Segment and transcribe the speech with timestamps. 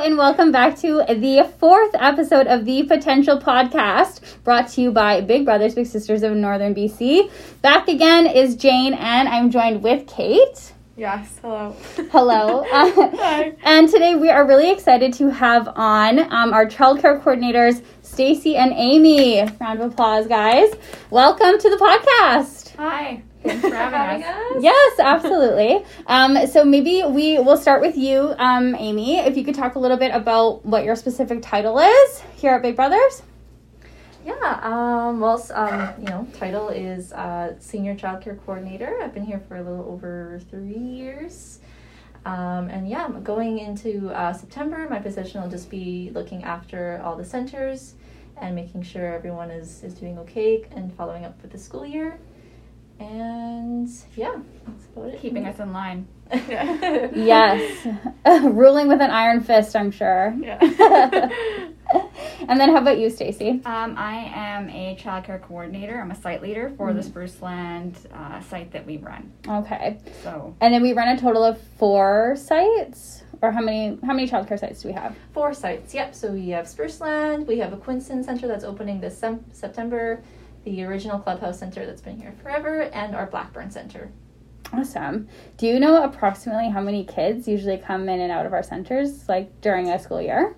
[0.00, 5.20] and welcome back to the fourth episode of the Potential Podcast, brought to you by
[5.20, 7.30] Big Brothers Big Sisters of Northern BC.
[7.60, 10.72] Back again is Jane, and I'm joined with Cait.
[10.96, 11.76] Yes, hello.
[12.10, 12.64] Hello.
[12.72, 13.56] Uh, Hi.
[13.62, 18.72] and today we are really excited to have on um, our childcare coordinators, Stacy and
[18.74, 19.42] Amy.
[19.60, 20.72] Round of applause, guys.
[21.10, 22.74] Welcome to the podcast.
[22.76, 23.22] Hi.
[23.42, 24.62] Thanks for having us.
[24.62, 25.84] Yes, absolutely.
[26.06, 29.18] um, so maybe we will start with you, um, Amy.
[29.18, 32.62] If you could talk a little bit about what your specific title is here at
[32.62, 33.22] Big Brothers.
[34.24, 38.98] Yeah, um, well, um, you know, title is uh, Senior Childcare Coordinator.
[39.02, 41.60] I've been here for a little over three years.
[42.26, 44.86] Um, and yeah, I'm going into uh, September.
[44.90, 47.94] My position will just be looking after all the centers
[48.36, 52.18] and making sure everyone is, is doing okay and following up with the school year.
[53.00, 54.36] And yeah,
[54.66, 55.20] that's about it.
[55.20, 56.06] Keeping us in line.
[57.12, 57.86] Yes,
[58.44, 60.32] ruling with an iron fist, I'm sure.
[60.38, 60.58] Yeah.
[62.48, 63.60] and then how about you, Stacy?
[63.64, 66.00] Um, I am a childcare coordinator.
[66.00, 66.98] I'm a site leader for Mm-hmm.
[67.00, 69.32] the Spruceland uh, site that we run.
[69.48, 73.98] Okay, So and then we run a total of four sites, or how many?
[74.04, 75.16] How many childcare sites do we have?
[75.32, 76.14] Four sites, yep.
[76.14, 80.22] So we have Spruceland, we have a Quinson Center that's opening this sem- September,
[80.64, 84.10] the original Clubhouse Center that's been here forever, and our Blackburn Center.
[84.72, 85.28] Awesome.
[85.56, 89.28] Do you know approximately how many kids usually come in and out of our centers,
[89.28, 90.54] like during a school year?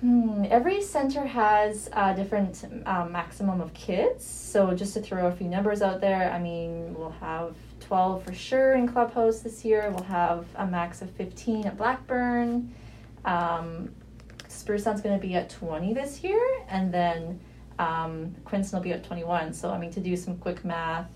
[0.00, 4.24] Hmm, every center has a different um, maximum of kids.
[4.24, 8.34] So just to throw a few numbers out there, I mean, we'll have 12 for
[8.34, 9.90] sure in Clubhouse this year.
[9.90, 12.74] We'll have a max of 15 at Blackburn.
[13.24, 13.94] Um,
[14.48, 17.40] Spruceland's going to be at 20 this year, and then
[17.78, 19.52] um, Quinson will be at 21.
[19.52, 21.10] So, I mean, to do some quick math,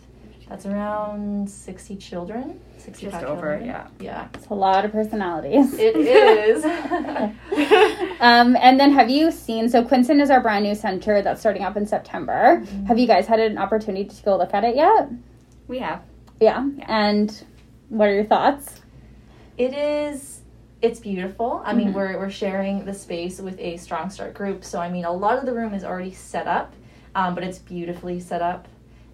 [0.48, 2.61] that's around 60 children.
[2.78, 3.64] 65 just over, children.
[3.66, 3.86] yeah.
[4.00, 5.75] Yeah, It's a lot of personalities.
[5.78, 6.64] it is.
[8.20, 9.70] Um, and then have you seen?
[9.70, 12.62] So Quinson is our brand new center that's starting up in September.
[12.86, 15.09] Have you guys had an opportunity to go look at it yet?
[15.69, 16.03] we have.
[16.38, 16.66] Yeah.
[16.77, 16.84] Yeah.
[16.87, 17.44] And
[17.88, 18.82] what are your thoughts?
[19.56, 20.40] It is.
[20.82, 21.60] It's beautiful.
[21.64, 21.94] I mean, Mhm.
[21.94, 25.38] we're we're sharing the space with a Strong Start group, so I mean, a lot
[25.38, 26.72] of the room is already set up,
[27.14, 28.66] um, but it's beautifully set up.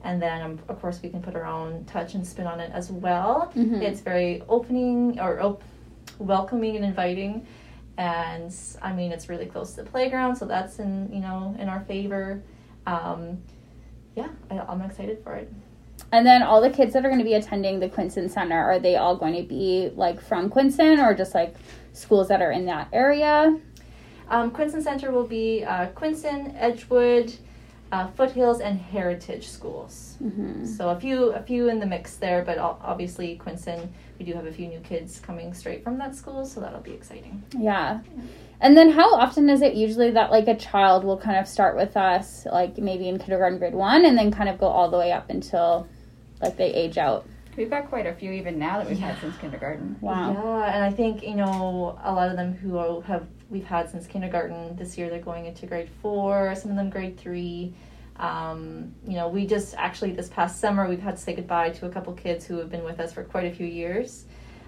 [0.04, 2.70] And then, um, of course, we can put our own touch and spin on it
[2.72, 3.50] as well.
[3.56, 3.82] Mhm.
[3.82, 5.62] It's very opening or op-
[6.20, 7.44] welcoming and inviting,
[7.98, 11.68] and I mean, it's really close to the playground, so that's in you know in
[11.68, 12.42] our favor.
[12.86, 13.38] Um,
[14.14, 15.52] yeah, I, I'm excited for it.
[16.12, 18.78] And then all the kids that are going to be attending the Quinson Center are
[18.78, 21.54] they all going to be like from Quinson or just like
[21.92, 23.58] schools that are in that area?
[24.28, 27.34] Um, Quinson Center will be uh, Quinson, Edgewood,
[27.92, 30.16] uh, Foothills, and Heritage schools.
[30.18, 34.32] hmm So a few, a few in the mix there, but obviously Quinson, we do
[34.32, 37.42] have a few new kids coming straight from that school, so that'll be exciting.
[37.56, 38.00] Yeah.
[38.60, 41.76] And then how often is it usually that like a child will kind of start
[41.76, 44.98] with us, like maybe in kindergarten, grade one, and then kind of go all the
[44.98, 45.86] way up until
[46.40, 47.26] like they age out?
[47.56, 49.12] We've got quite a few even now that we've Yeah.
[49.12, 49.96] had since kindergarten.
[50.02, 50.32] Wow.
[50.32, 53.88] Yeah, and I think you know a lot of them who are- have we've had
[53.88, 54.76] since kindergarten.
[54.76, 56.54] This year they're going into grade four.
[56.54, 57.72] Some of them grade three.
[58.18, 61.86] Um, you know, we just actually this past summer we've had to say goodbye to
[61.86, 64.24] a couple kids who have been with us for quite a few years.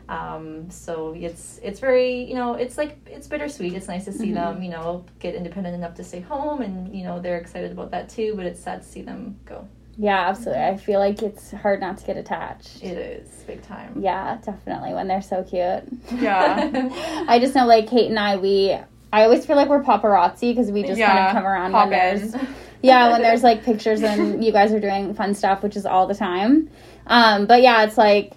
[0.09, 3.75] Um, so it's it's very you know it's like it's bittersweet.
[3.75, 4.34] It's nice to see Mhm.
[4.34, 7.91] them you know get independent enough to stay home, and you know they're excited about
[7.91, 8.33] that too.
[8.37, 9.67] But it's sad to see them go.
[10.00, 10.62] Yeah, absolutely.
[10.62, 12.82] I feel like it's hard not to get attached.
[12.84, 13.94] It is big time.
[14.00, 15.82] Yeah, definitely when they're so cute.
[16.20, 17.25] Yeah.
[17.28, 18.78] I just know like Cait and I we
[19.12, 21.91] I always feel like we're paparazzi because we just kind of come around when in.
[21.91, 22.36] there's
[22.82, 26.06] yeah when there's like pictures and you guys are doing fun stuff which is all
[26.06, 26.70] the time.
[27.09, 28.32] Um, but yeah, it's like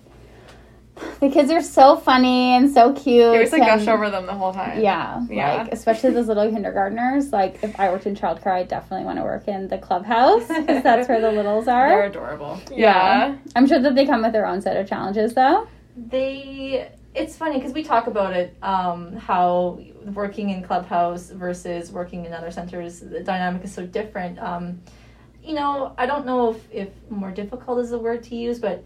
[1.19, 3.06] the kids are so funny and so cute.
[3.18, 4.79] You always like gush over them the whole time.
[4.81, 5.63] Yeah, Yeah.
[5.63, 7.31] like especially those little kindergartners.
[7.31, 10.84] Like if I worked in childcare, I definitely want to work in the clubhouse because
[10.84, 11.90] that's where the littles are.
[11.90, 12.59] They're adorable.
[12.72, 13.38] Yeah.
[13.56, 15.68] I'm sure that they come with their own set of challenges though.
[15.96, 19.78] they it's funny because we talk about it um, how
[20.13, 24.79] working in clubhouse versus working in other centers the dynamic is so different um,
[25.43, 28.84] you know i don't know if, if more difficult is the word to use but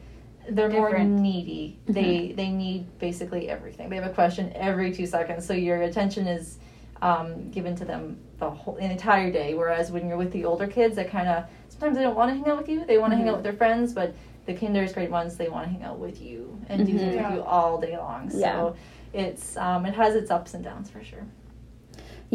[0.50, 1.20] they're more Different.
[1.20, 5.82] needy they they need basically everything they have a question every two seconds so your
[5.84, 6.58] attention is
[7.02, 10.68] um, given to them the whole an entire day whereas when you're with the older
[10.68, 13.12] kids that kind of sometimes they don't want to hang out with you they want
[13.12, 13.30] to hang Mhm.
[13.30, 14.14] out with their friends but
[14.46, 17.00] the kinders grade ones they want to hang out with you and do Mhm.
[17.00, 17.28] things Yeah.
[17.30, 18.72] with you all day long so Yeah.
[19.14, 21.26] it's um, it has its ups and downs for sure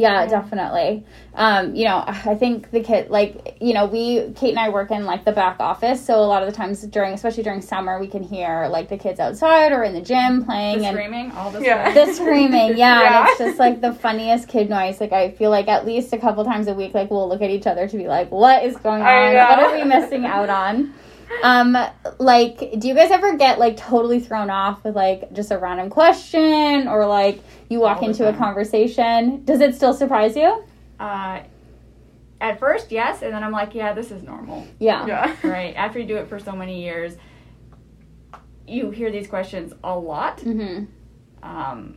[0.00, 1.04] Yeah, definitely.
[1.34, 4.90] Um, you know, I think the kid, like, you know, we, Cait and I work
[4.90, 6.04] in like the back office.
[6.04, 8.96] So a lot of the times during, especially during summer, we can hear like the
[8.96, 11.90] kids outside or in the gym playing The and screaming, all the Yeah.
[11.90, 12.06] screaming.
[12.06, 12.76] the screaming.
[12.78, 13.00] Yeah.
[13.00, 13.20] Yeah.
[13.20, 15.00] And it's just like the funniest kid noise.
[15.00, 17.50] Like, I feel like at least a couple times a week, like, we'll look at
[17.50, 19.34] each other to be like, what is going on?
[19.34, 20.92] What are we missing out on?
[21.42, 21.76] Um,
[22.18, 25.88] like, do you guys ever get like totally thrown off with like just a random
[25.90, 29.44] question or like you walk All the into a conversation?
[29.44, 30.64] Does it still surprise you?
[30.98, 31.40] Uh,
[32.40, 35.06] at first, yes, and then I'm like, yeah, this is normal, Yeah.
[35.06, 35.36] Yeah.
[35.44, 35.74] right?
[35.76, 37.16] After you do it for so many years,
[38.66, 40.84] you hear these questions a lot, Mm-hmm.
[41.42, 41.96] um,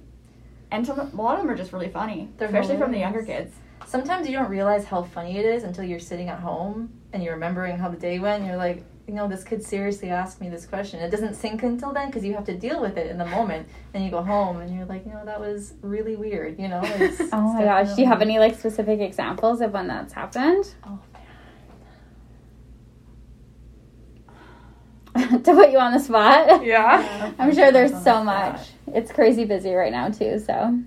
[0.71, 3.23] and some, a lot of them are just really funny, They're especially from the younger
[3.23, 3.53] kids.
[3.85, 7.33] Sometimes you don't realize how funny it is until you're sitting at home and you're
[7.35, 8.39] remembering how the day went.
[8.39, 10.99] And you're like, you know, this kid seriously asked me this question.
[11.01, 13.67] It doesn't sink until then because you have to deal with it in the moment.
[13.93, 16.59] And you go home and you're like, you know, that was really weird.
[16.59, 16.81] You know.
[16.95, 17.95] It's, Oh my gosh.
[17.95, 20.73] Do you have any like specific examples of when that's happened?
[20.85, 20.99] Oh
[25.15, 26.65] to put you on the spot.
[26.65, 27.33] Yeah.
[27.37, 28.25] I'm sure there's On the so spot.
[28.25, 28.67] much.
[28.95, 30.79] It's crazy busy right now too, so.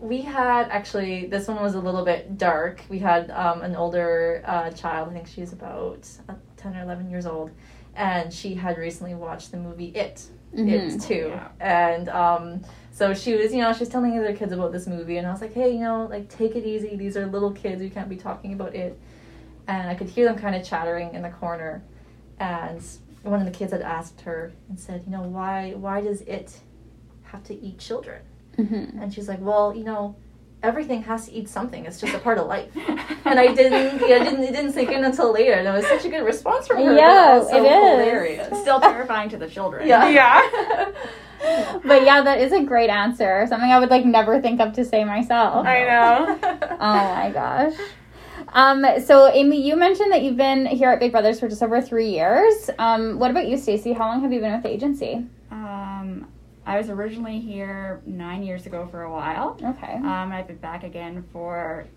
[0.00, 2.82] We had actually this one was a little bit dark.
[2.88, 5.10] We had um, an older uh, child.
[5.10, 6.08] I think she's about
[6.60, 7.50] uh, ten or eleven years old,
[7.94, 10.22] and she had recently watched the movie It.
[10.54, 10.68] Mhm.
[10.68, 11.48] It too, Yeah.
[11.60, 12.60] and um,
[12.90, 15.30] so she was, you know, she was telling other kids about this movie, and I
[15.30, 16.96] was like, hey, you know, like take it easy.
[16.96, 17.80] These are little kids.
[17.80, 18.98] We can't be talking about it.
[19.68, 21.82] And I could hear them kind of chattering in the corner,
[22.40, 22.82] and
[23.22, 26.58] one of the kids had asked her and said, you know, why why does it
[27.22, 28.20] have to eat children?
[28.58, 29.00] Mhm.
[29.00, 30.16] And she's like, well, you know,
[30.62, 31.84] everything has to eat something.
[31.86, 32.70] It's just a part of life.
[33.24, 35.52] And I didn't, yeah, I didn't, it didn't sink in until later.
[35.54, 36.94] And it was such a good response from her.
[36.96, 37.70] Yeah, but also it is.
[38.06, 38.60] hilarious.
[38.60, 39.86] Still terrifying to the children.
[39.88, 40.08] Yeah.
[40.08, 40.92] Yeah.
[41.84, 43.46] But yeah, that is a great answer.
[43.48, 45.66] Something I would like never think of to say myself.
[45.66, 46.38] I know.
[46.72, 47.72] Oh my gosh.
[48.52, 51.80] Um, so Amy, you mentioned that you've been here at Big Brothers for just over
[51.80, 52.68] three years.
[52.78, 53.94] Um, what about you, Stacy?
[53.94, 55.24] How long have you been with the agency?
[55.50, 56.26] Um,
[56.70, 59.58] I was originally here nine years ago for a while.
[59.60, 59.92] Okay.
[59.94, 61.88] Um, I've been back again for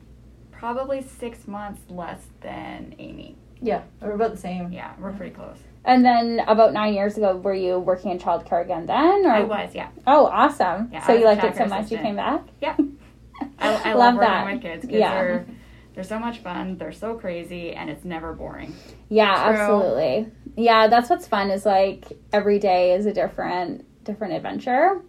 [0.51, 3.35] probably six months less than Amy.
[3.61, 4.71] Yeah, we're about the same.
[4.71, 5.57] Yeah, we're pretty close.
[5.85, 9.27] And then about nine years ago, were you working in childcare again then?
[9.27, 9.31] Or?
[9.33, 9.89] I was, yeah.
[10.07, 10.89] Oh, awesome.
[10.91, 12.41] Yeah, so you liked it so much you came back?
[12.59, 12.75] Yeah.
[13.59, 14.53] I, I Love love, working that.
[14.53, 14.85] with kids.
[14.85, 15.13] Kids Yeah.
[15.19, 15.45] are
[15.93, 16.79] they're so much fun.
[16.79, 18.73] They're so crazy, and it's never boring.
[19.09, 19.53] Yeah, True.
[19.55, 20.31] absolutely.
[20.55, 25.01] Yeah, that's what's fun is like every day is a different different adventure.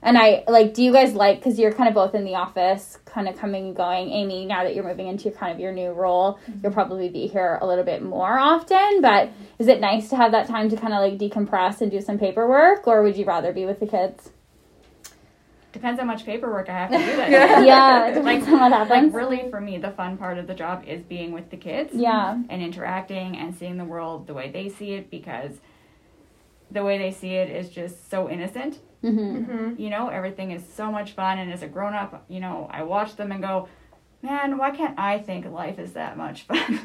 [0.00, 2.98] And I like do you guys like cuz you're kind of both in the office
[3.04, 4.10] kind of coming and going.
[4.10, 6.60] Amy, now that you're moving into kind of your new role, mm-hmm.
[6.62, 10.32] you'll probably be here a little bit more often, but is it nice to have
[10.32, 13.52] that time to kind of like decompress and do some paperwork or would you rather
[13.52, 14.30] be with the kids?
[15.72, 17.30] Depends how much paperwork I have to do that.
[17.30, 17.62] Yeah.
[17.62, 20.84] Yeah, it Like, on what like really for me, the fun part of the job
[20.86, 21.90] is being with the kids.
[21.92, 22.38] Yeah.
[22.48, 25.58] and interacting and seeing the world the way they see it because
[26.70, 28.78] the way they see it is just so innocent.
[29.02, 29.44] Mhm.
[29.46, 31.38] hmm You know, everything is so much fun.
[31.38, 33.68] And as a grown up, you know, I watch them and go,
[34.22, 36.80] man, why can't I think life is that much fun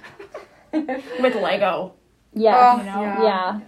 [0.71, 1.93] with Lego?
[2.33, 2.71] Yeah.
[2.73, 3.01] Oh, you know?
[3.01, 3.21] yeah.
[3.23, 3.59] yeah.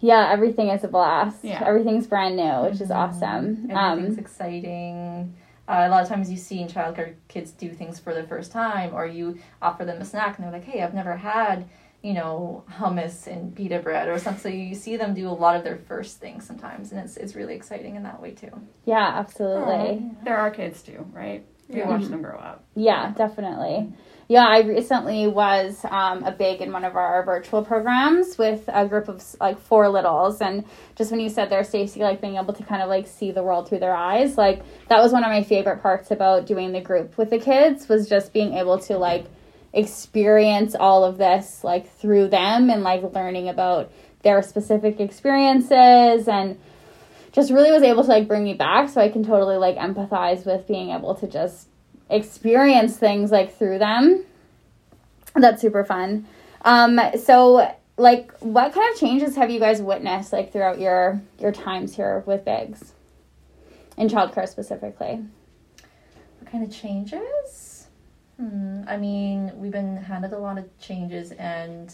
[0.00, 1.42] Yeah, everything is a blast.
[1.42, 1.62] Yeah.
[1.66, 2.96] Everything's brand new, which is Mhm.
[2.96, 3.68] awesome.
[3.70, 5.34] Everything's Um, exciting.
[5.66, 8.52] Uh, a lot of times you see in childcare kids do things for the first
[8.52, 11.64] time, or you offer them a snack and they're like, "Hey, I've never had,
[12.02, 15.56] you know, hummus and pita bread or something." So you see them do a lot
[15.56, 18.50] of their first things sometimes, and it's it's really exciting in that way too.
[18.84, 20.10] yeah, absolutely.
[20.24, 21.44] There are kids too, right?
[21.68, 21.88] We Yeah.
[21.88, 22.64] watch them grow up.
[22.74, 23.92] Yeah, definitely.
[24.30, 28.86] Yeah, I recently was um, a big in one of our virtual programs with a
[28.86, 30.64] group of like four littles, and
[30.96, 33.42] just when you said there, Stacy, like being able to kind of like see the
[33.42, 36.80] world through their eyes, like that was one of my favorite parts about doing the
[36.80, 39.26] group with the kids was just being able to like
[39.72, 46.58] experience all of this like through them and like learning about their specific experiences and
[47.32, 50.46] just really was able to like bring me back so I can totally like empathize
[50.46, 51.68] with being able to just
[52.10, 54.24] experience things like through them.
[55.34, 56.26] That's super fun.
[56.62, 61.52] Um so like what kind of changes have you guys witnessed like throughout your your
[61.52, 62.92] times here with Bigs?
[63.98, 65.20] In childcare specifically.
[66.40, 67.67] What kind of changes?
[68.38, 68.82] Hmm.
[68.86, 71.92] I mean, we've been handed a lot of changes and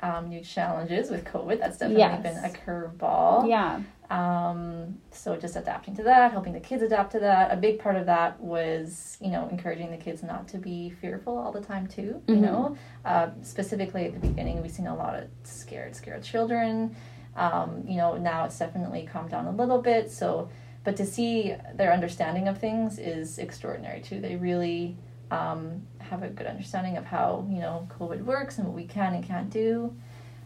[0.00, 1.58] um, new challenges with COVID.
[1.58, 2.22] That's definitely Yes.
[2.22, 3.48] been a curveball.
[3.48, 3.80] Yeah.
[4.08, 7.52] Um, so just adapting to that, helping the kids adapt to that.
[7.52, 11.36] A big part of that was, you know, encouraging the kids not to be fearful
[11.36, 12.22] all the time too.
[12.28, 12.40] You Mhm.
[12.40, 16.94] know, uh, specifically at the beginning, we've seen a lot of scared, scared children.
[17.36, 20.10] Um, you know, now it's definitely calmed down a little bit.
[20.10, 20.48] So
[20.84, 24.20] but to see their understanding of things is extraordinary too.
[24.20, 24.96] They really
[25.30, 29.14] um, have a good understanding of how you know COVID works and what we can
[29.14, 29.94] and can't do.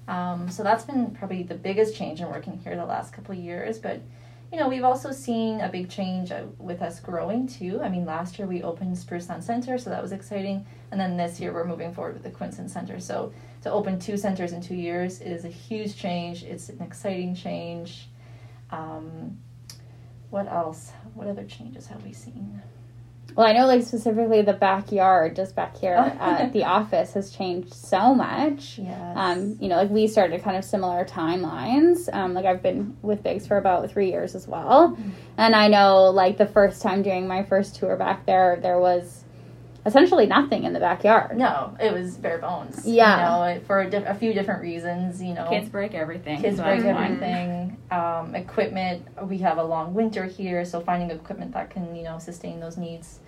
[0.09, 3.41] Um, so that's been probably the biggest change in working here the last couple of
[3.41, 3.79] years.
[3.79, 4.01] But
[4.53, 7.81] you know, we've also seen a big change uh, with us growing too.
[7.81, 10.67] I mean, last year we opened Spruceland Center, so that was exciting.
[10.91, 12.99] And then this year we're moving forward with the Quinson Center.
[12.99, 13.33] So
[13.63, 16.43] to open two centers in two years is a huge change.
[16.43, 18.09] It's an exciting change.
[18.71, 19.39] Um,
[20.31, 20.91] what else?
[21.15, 22.61] What other changes have we seen?
[23.37, 27.73] Well, I know, like specifically the backyard, just back here at the office, has changed
[27.73, 28.79] so much.
[28.79, 29.13] Yes.
[29.17, 32.13] Um, you know, like we started kind of similar timelines.
[32.13, 34.97] Um, like I've been with Bigs for about three years as well,
[35.37, 39.25] and I know, like the first time during my first tour back there, there was
[39.87, 41.37] essentially nothing in the backyard.
[41.37, 42.87] no, it was bare bones.
[42.87, 43.49] Yeah.
[43.51, 45.23] You know, for a, diff- a few different reasons.
[45.23, 46.41] You know, Kids break everything.
[46.43, 47.13] Kids so break that's fine.
[47.23, 47.77] everything.
[47.91, 49.07] Um, equipment.
[49.23, 52.77] We have a long winter here, so finding equipment that can you know sustain those
[52.77, 53.21] needs,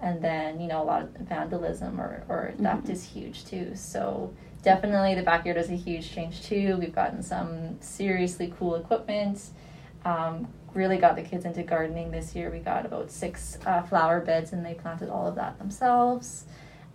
[0.00, 3.72] and then you know a lot of vandalism or or theft is huge too.
[3.74, 6.76] So definitely the backyard is a huge change too.
[6.78, 9.40] We've gotten some seriously cool equipment.
[10.04, 12.50] Um, really got the kids into gardening this year.
[12.50, 16.44] We got about six uh, flower beds, and they planted all of that themselves.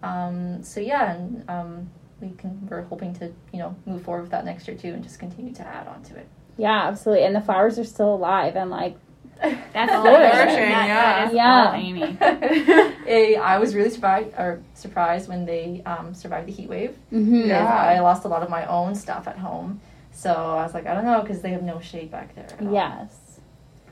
[0.02, 1.90] Um, so yeah, and um,
[2.22, 5.04] we can we're hoping to you know move forward with that next year too, and
[5.04, 6.28] just continue to add on to it.
[6.58, 7.26] Yeah, absolutely.
[7.26, 8.96] And the flowers are still alive, and like,
[9.42, 11.26] That's all Flourishing, that, yeah.
[11.26, 11.68] that is Yeah.
[11.68, 13.38] all Amy.
[13.42, 16.96] I was really surprised or surprised when they um, survived the heat wave.
[17.12, 17.48] mhm.
[17.48, 17.66] Yeah.
[17.68, 20.94] I lost a lot of my own stuff at home, so I was like, I
[20.94, 22.46] don't know, because they have no shade back there.
[22.46, 22.72] At all.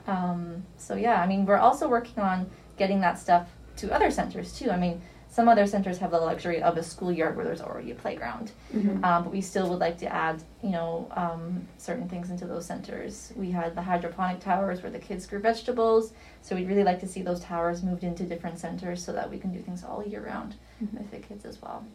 [0.08, 4.58] Um, so yeah, I mean, we're also working on getting that stuff to other centers
[4.58, 4.72] too.
[4.72, 7.96] I mean, some other centers have the luxury of a schoolyard where there's already a
[7.96, 9.01] playground, Mhm.
[9.05, 12.65] um, but we still would like to add, you know, um, certain things into those
[12.65, 13.31] centers.
[13.38, 17.08] We had the hydroponic towers where the kids grew vegetables, so we'd really like to
[17.08, 20.22] see those towers moved into different centers so that we can do things all year
[20.25, 20.55] round
[20.98, 21.86] with the kids as well.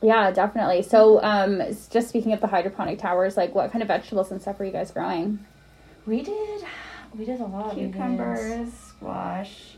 [0.00, 0.82] yeah, definitely.
[0.82, 4.58] So, um, just speaking of the hydroponic towers, like, what kind of vegetables and stuff
[4.58, 5.38] are you guys growing?
[6.06, 6.64] We did,
[7.16, 7.74] we did a lot.
[7.74, 9.76] Did- Cucumbers, squash,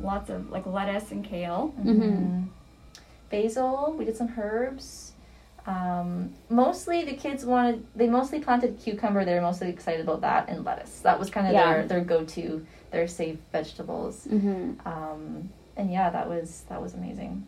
[0.00, 1.74] lots of like lettuce and kale.
[1.78, 2.48] Mhm.
[3.30, 3.94] Basil.
[3.98, 5.12] We did some herbs.
[5.66, 7.86] Um, mostly the kids wanted.
[7.96, 9.24] They mostly planted cucumber.
[9.24, 11.00] They were mostly excited about that and lettuce.
[11.00, 11.72] That was kind of Yeah.
[11.72, 14.26] their their go to, their safe vegetables.
[14.30, 14.86] Mm-hmm.
[14.86, 17.46] Um, and yeah, that was that was amazing.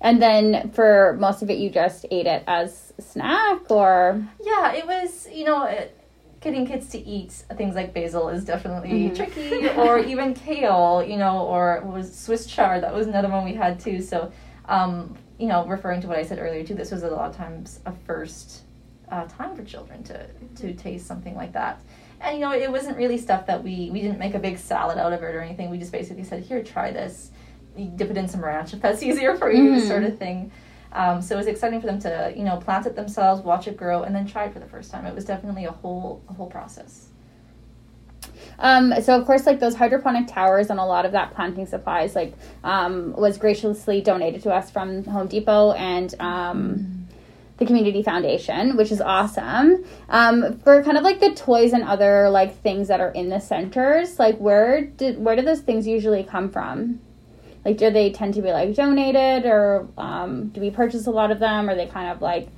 [0.00, 4.86] And then for most of it, you just ate it as snack, or Yeah, it
[4.86, 5.28] was.
[5.32, 5.64] You know.
[5.64, 5.96] It,
[6.42, 9.14] Getting kids to eat things like basil is definitely Mhm.
[9.16, 12.82] tricky, or even kale, you know, or was Swiss chard.
[12.82, 14.00] That was another one we had too.
[14.02, 14.32] So,
[14.68, 17.36] um, you know, referring to what I said earlier too, this was a lot of
[17.36, 18.62] times a first
[19.08, 21.80] uh, time for children to to taste something like that.
[22.20, 24.98] And you know, it wasn't really stuff that we we didn't make a big salad
[24.98, 25.70] out of it or anything.
[25.70, 27.30] We just basically said, "Here, try this.
[27.76, 29.86] You dip it in some ranch if that's easier for you," Mhm.
[29.86, 30.50] sort of thing.
[30.92, 33.76] Um, so it was exciting for them to you know plant it themselves, watch it
[33.76, 35.06] grow, and then try it for the first time.
[35.06, 37.08] It was definitely a whole a whole process.
[38.58, 42.14] Um, so of course, like those hydroponic towers and a lot of that planting supplies,
[42.14, 47.08] like um, was graciously donated to us from Home Depot and um,
[47.58, 49.84] the Community Foundation, which is awesome.
[50.08, 53.40] Um, for kind of like the toys and other like things that are in the
[53.40, 57.00] centers, like where did where do those things usually come from?
[57.64, 61.30] Like, do they tend to be like donated, or um, do we purchase a lot
[61.30, 61.68] of them?
[61.68, 62.48] Or are they kind of like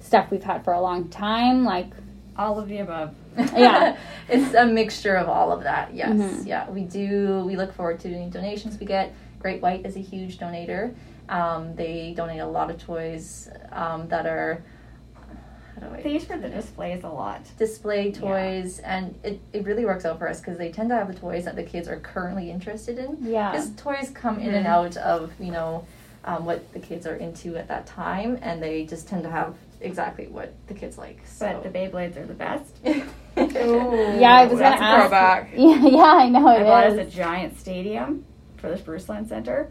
[0.00, 1.64] stuff we've had for a long time?
[1.64, 1.90] Like,
[2.36, 3.14] All of the above.
[3.36, 3.96] Yeah.
[4.28, 5.92] it's a mixture of all of that.
[5.94, 6.46] Yes, Mhm.
[6.46, 7.42] yeah, we do.
[7.46, 9.12] We look forward to any donations we get.
[9.40, 10.94] Great White is a huge donator.
[11.28, 14.62] Um, they donate a lot of toys um, that are
[15.90, 17.40] how do They use for the displays a lot.
[17.58, 21.08] display toys, and it, it really works out for us because they tend to have
[21.08, 23.18] the toys that the kids are currently interested in.
[23.20, 24.70] yeah, Because toys come in and Mhm.
[24.70, 25.86] out of you know
[26.26, 29.54] um, what the kids are into at that time, and they just tend to have
[29.82, 31.18] exactly what the kids like.
[31.26, 31.46] So.
[31.62, 32.78] But the Beyblades are the best.
[32.86, 35.50] Ooh, Yeah, I was gonna a ask- throwback.
[35.56, 38.24] yeah, yeah, I know I bought it us a giant stadium
[38.56, 39.70] for the Spruceland Center.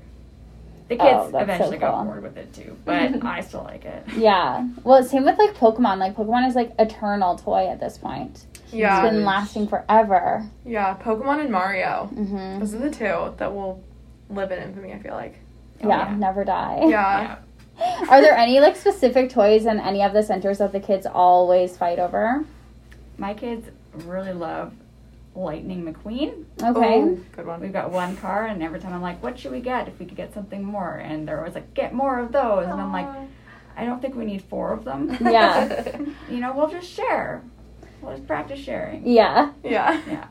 [0.98, 4.04] The Oh, kids so eventually got bored with it too, but I still like it.
[4.18, 4.68] Yeah.
[4.84, 5.98] Well, same with like Pokemon.
[5.98, 8.46] Like Pokemon is like eternal toy at this point.
[8.72, 10.44] Yeah, It's been lasting forever.
[10.66, 10.96] yeah.
[10.98, 12.10] Pokemon and Mario.
[12.14, 12.60] Mm-hmm.
[12.60, 13.84] Those are the two that will
[14.30, 14.94] live in infamy.
[14.94, 15.36] I feel like.
[15.84, 16.16] Oh, yeah, yeah.
[16.18, 16.82] never die.
[16.88, 17.38] Yeah.
[18.10, 21.76] Are there any like specific toys in any of the centers that the kids always
[21.76, 22.46] fight over?
[23.18, 23.68] My kids
[24.06, 24.74] really love
[25.36, 26.46] Lightning McQueen.
[26.62, 27.02] Okay.
[27.02, 27.60] Oh, good one.
[27.62, 30.06] We've got one car, and every time I'm like, "What should we get if we
[30.06, 33.08] could get something more?" And they're always like, "Get more of those," and I'm like,
[33.76, 35.18] "I don't think we need four of them.
[35.22, 35.98] Yeah.
[36.30, 37.42] you know, we'll just share.
[38.02, 39.52] We'll just practice sharing." Yeah.
[39.64, 40.02] yeah.
[40.08, 40.28] Yeah.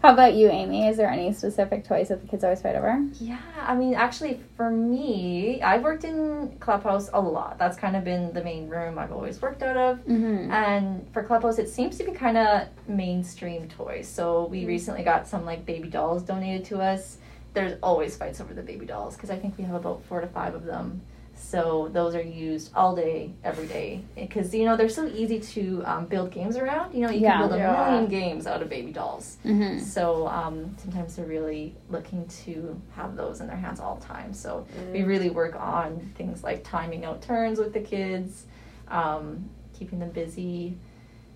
[0.02, 0.88] How about you, Amy?
[0.88, 3.04] Is there any specific toys that the kids always fight over?
[3.20, 7.58] Yeah, I mean, actually, for me, I've worked in Clubhouse a lot.
[7.58, 9.98] That's kind of been the main room I've always worked out of.
[10.06, 10.50] Mm-hmm.
[10.50, 14.08] And for Clubhouse, it seems to be kind of mainstream toys.
[14.08, 14.52] So Mm-hmm.
[14.52, 17.18] we recently got some like baby dolls donated to us.
[17.52, 20.26] There's always fights over the baby dolls because I think we have about four to
[20.28, 21.02] five of them.
[21.34, 24.02] So those are used all day, every day.
[24.14, 26.94] Because you know they're so easy to um, build games around.
[26.94, 27.38] You know you Yeah.
[27.38, 27.72] can build a Yeah.
[27.90, 29.38] million games out of baby dolls.
[29.44, 29.78] Mm-hmm.
[29.80, 34.32] So um, sometimes they're really looking to have those in their hands all the time.
[34.32, 34.92] So Mm.
[34.92, 38.44] we really work on things like timing out turns with the kids,
[38.88, 40.76] um, keeping them busy.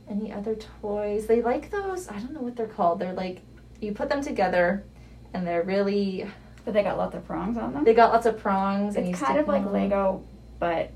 [0.08, 1.26] Any other toys?
[1.26, 2.08] They like those.
[2.08, 2.98] I don't know what they're called.
[2.98, 3.40] They're like
[3.80, 4.84] you put them together,
[5.32, 6.26] and they're really.
[6.64, 7.84] But they got lots of prongs on them.
[7.84, 10.22] They got lots of prongs, and you It's kind stick of like Lego,
[10.58, 10.90] but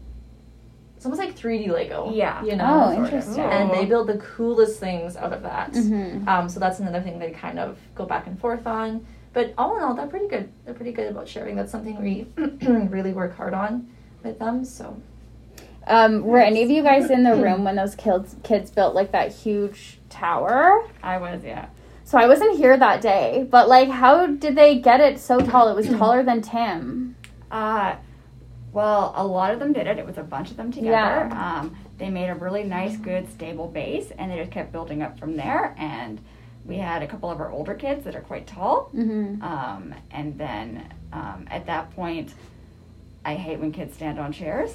[0.96, 2.10] It's almost like 3D Lego.
[2.12, 2.42] Yeah.
[2.42, 2.64] You know.
[2.66, 3.04] Oh, sort of.
[3.04, 3.44] interesting.
[3.44, 5.72] And they build the coolest things out of that.
[5.72, 6.26] Mm-hmm.
[6.28, 9.06] Um, so that's another thing they kind of go back and forth on.
[9.34, 10.50] But all in all, they're pretty good.
[10.64, 11.54] They're pretty good about sharing.
[11.54, 12.26] That's something we
[12.88, 13.88] really work hard on
[14.24, 14.64] with them.
[14.64, 14.96] So
[15.86, 19.12] Um, were any of you guys in the room when those kids kids built like
[19.12, 20.82] that huge tower?
[21.02, 21.66] I was, yeah.
[22.08, 25.68] So I wasn't here that day, but like, how did they get it so tall?
[25.68, 27.14] It was taller than Tim.
[27.50, 27.96] Uh,
[28.72, 29.98] well, a lot of them did it.
[29.98, 30.88] It was a bunch of them together.
[30.90, 31.58] Yeah.
[31.60, 35.18] Um, they made a really nice, good, stable base, and they just kept building up
[35.18, 35.74] from there.
[35.76, 36.18] And
[36.64, 38.90] we had a couple of our older kids that are quite tall.
[38.94, 39.42] Mm-hmm.
[39.42, 42.32] Um, and then um, at that point,
[43.22, 44.74] I hate when kids stand on chairs.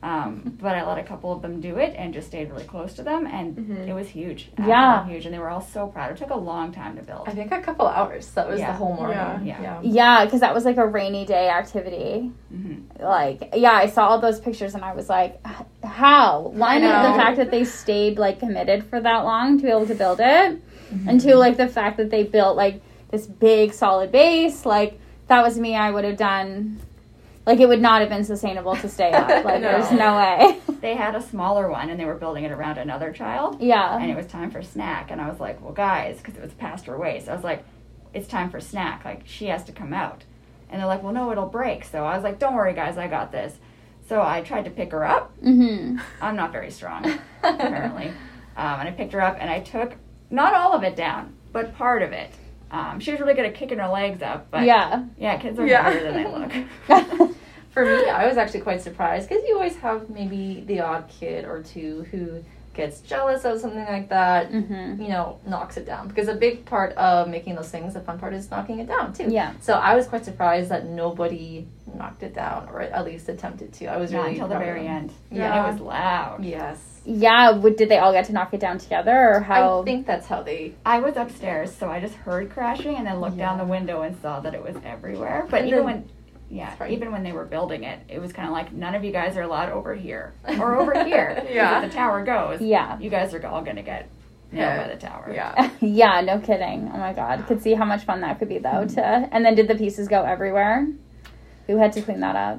[0.00, 2.94] Um, but I let a couple of them do it and just stayed really close
[2.94, 3.88] to them, and Mhm.
[3.88, 4.48] it was huge.
[4.64, 5.04] Yeah.
[5.06, 6.12] Huge, and they were all so proud.
[6.12, 7.26] It took a long time to build.
[7.26, 8.30] I think a couple hours.
[8.32, 8.68] That was Yeah.
[8.70, 9.16] the whole morning.
[9.44, 9.60] Yeah.
[9.60, 9.78] Yeah.
[9.82, 12.30] Yeah, because that was like a rainy day activity.
[12.48, 15.40] hmm Like, yeah, I saw all those pictures and I was like,
[15.84, 16.42] how?
[16.54, 17.02] One, know.
[17.12, 20.20] the fact that they stayed like committed for that long to be able to build
[20.20, 20.60] it,
[20.94, 21.08] Mm-hmm.
[21.08, 24.64] and two, like the fact that they built like this big solid base.
[24.64, 25.74] Like, that was me.
[25.74, 26.78] I would have done.
[27.48, 29.28] Like it would not have been sustainable to stay up.
[29.44, 29.72] Like No.
[29.72, 30.60] there's no way.
[30.80, 33.60] They had a smaller one, and they were building it around another child.
[33.60, 33.96] yeah.
[33.98, 36.52] and it was time for snack and i was like well guys because it was
[36.52, 37.64] past her waist i was like
[38.14, 40.22] it's time for snack like she has to come out
[40.70, 43.08] and they're like well no it'll break so i was like don't worry guys i
[43.08, 43.54] got this
[44.08, 45.98] so i tried to pick her up Mm-hmm.
[46.22, 47.04] i'm not very strong
[47.42, 48.08] apparently
[48.56, 49.94] um, and i picked her up and i took
[50.30, 52.30] not all of it down but part of it
[52.70, 55.04] um, she was really good at kicking her legs up but Yeah.
[55.18, 55.82] yeah kids are Yeah.
[55.82, 56.26] harder than they
[57.18, 57.30] look
[57.70, 61.44] For me, I was actually quite surprised because you always have maybe the odd kid
[61.44, 62.42] or two who
[62.78, 64.50] gets jealous of something like that.
[64.50, 65.02] mm-hmm.
[65.02, 68.18] You know, knocks it down because a big part of making those things, the fun
[68.18, 69.26] part is knocking it down too.
[69.28, 69.52] Yeah.
[69.60, 73.86] So I was quite surprised that nobody knocked it down or at least attempted to.
[73.86, 74.96] I was not really until the very them.
[74.96, 75.54] end Yeah.
[75.54, 76.78] and it was loud Yes.
[77.04, 77.50] Yeah.
[77.52, 79.80] Would did they all get to knock it down together or how?
[79.82, 80.74] I think that's how they.
[80.84, 84.16] I was upstairs, so I just heard crashing and then looked down the window and
[84.20, 85.46] saw that it was everywhere.
[85.50, 86.10] But And even then- when,
[86.50, 86.94] yeah, Sorry.
[86.94, 89.36] even when they were building it, it was kind of like none of you guys
[89.36, 91.46] are allowed over here or over here.
[91.50, 91.86] Yeah.
[91.86, 92.98] The tower goes, yeah.
[92.98, 94.08] you guys are all gonna get
[94.50, 95.30] nailed by the tower.
[95.34, 95.70] Yeah.
[95.80, 96.20] yeah.
[96.22, 96.90] No kidding.
[96.92, 97.46] Oh my god.
[97.46, 98.86] Could see how much fun that could be though.
[98.86, 100.86] To and then did the pieces go everywhere?
[101.66, 102.58] Who had to clean that up?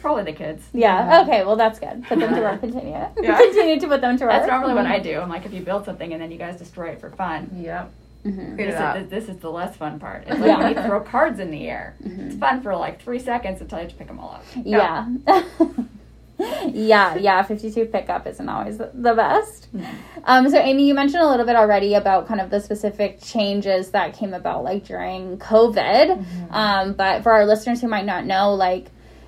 [0.00, 0.64] Probably the kids.
[0.72, 1.08] Yeah.
[1.08, 1.22] Yeah.
[1.22, 1.44] Okay.
[1.44, 2.02] Well, that's good.
[2.08, 2.60] Put them to work.
[2.60, 2.90] Continue.
[2.90, 3.36] Yeah.
[3.36, 4.32] Continue to put them to work.
[4.32, 5.20] That's normally what I do.
[5.20, 7.92] I'm like, if you build something and then you guys destroy it for fun, Yep.
[8.24, 8.56] Mhm.
[8.56, 10.24] This is, this is the less fun part.
[10.26, 10.68] It's like Yeah.
[10.68, 11.94] you throw cards in the air.
[12.00, 12.38] It's Mhm.
[12.40, 14.44] fun for like three seconds until you have to pick them all up.
[14.64, 15.06] Yeah.
[16.68, 19.68] yeah, yeah, 52 pickup isn't always the the best.
[20.24, 23.90] Um, so, Amy, you mentioned a little bit already about kind of the specific changes
[23.90, 26.24] that came about, like during COVID.
[26.50, 28.86] Um, but for our listeners who might not know, like,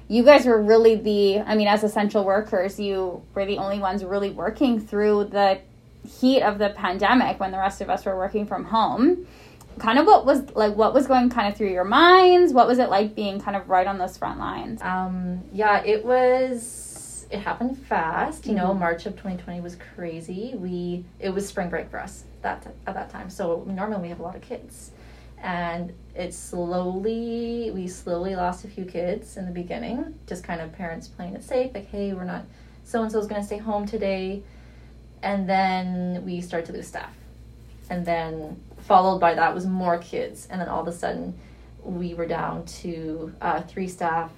[0.08, 4.04] you guys were really the, I mean, as essential workers, you were the only ones
[4.04, 5.60] really working through the
[6.06, 9.26] heat of the pandemic when the rest of us were working from home.
[9.78, 12.52] Kind of what was like, what was going kind of through your minds?
[12.52, 14.82] What was it like being kind of right on those front lines?
[14.82, 17.26] Um, yeah, it was.
[17.30, 18.46] It happened fast.
[18.46, 18.80] You know, Mhm.
[18.80, 20.54] March of 2020 was crazy.
[20.54, 23.30] We it was spring break for us that at that time.
[23.30, 24.90] So normally we have a lot of kids,
[25.42, 30.14] and it slowly we slowly lost a few kids in the beginning.
[30.26, 32.44] Just kind of parents playing it safe, like, hey, we're not
[32.84, 34.42] so and so's gonna stay home today,
[35.22, 37.12] and then we start to lose staff,
[37.90, 41.38] and then followed by that was more kids, and then all of a sudden
[41.84, 44.30] we were down to uh, three staff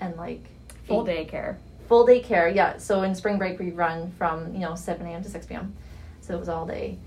[0.00, 0.44] and like
[0.86, 1.56] Full eight- daycare.
[1.88, 2.76] full day care yeah.
[2.78, 5.74] So in spring break we run from you know 7 a.m to 6 p.m
[6.20, 6.98] so it was all day.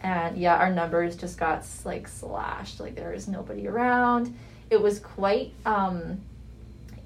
[0.00, 2.80] And yeah our numbers just got like slashed.
[2.80, 4.34] Like there was nobody around.
[4.70, 6.20] It was quite um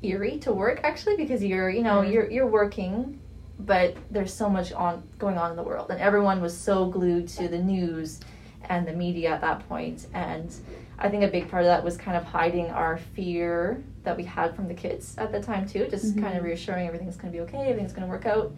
[0.02, 2.12] eerie to work actually because you're you know Mhm.
[2.12, 3.18] you're you're working
[3.58, 7.26] but there's so much on going on in the world and everyone was so glued
[7.28, 8.20] to the news
[8.68, 10.06] and the media at that point.
[10.14, 10.54] And
[10.98, 14.24] I think a big part of that was kind of hiding our fear that we
[14.24, 16.22] had from the kids at the time too, just Mhm.
[16.22, 18.52] kind of reassuring everything's going to be okay, everything's going to work out.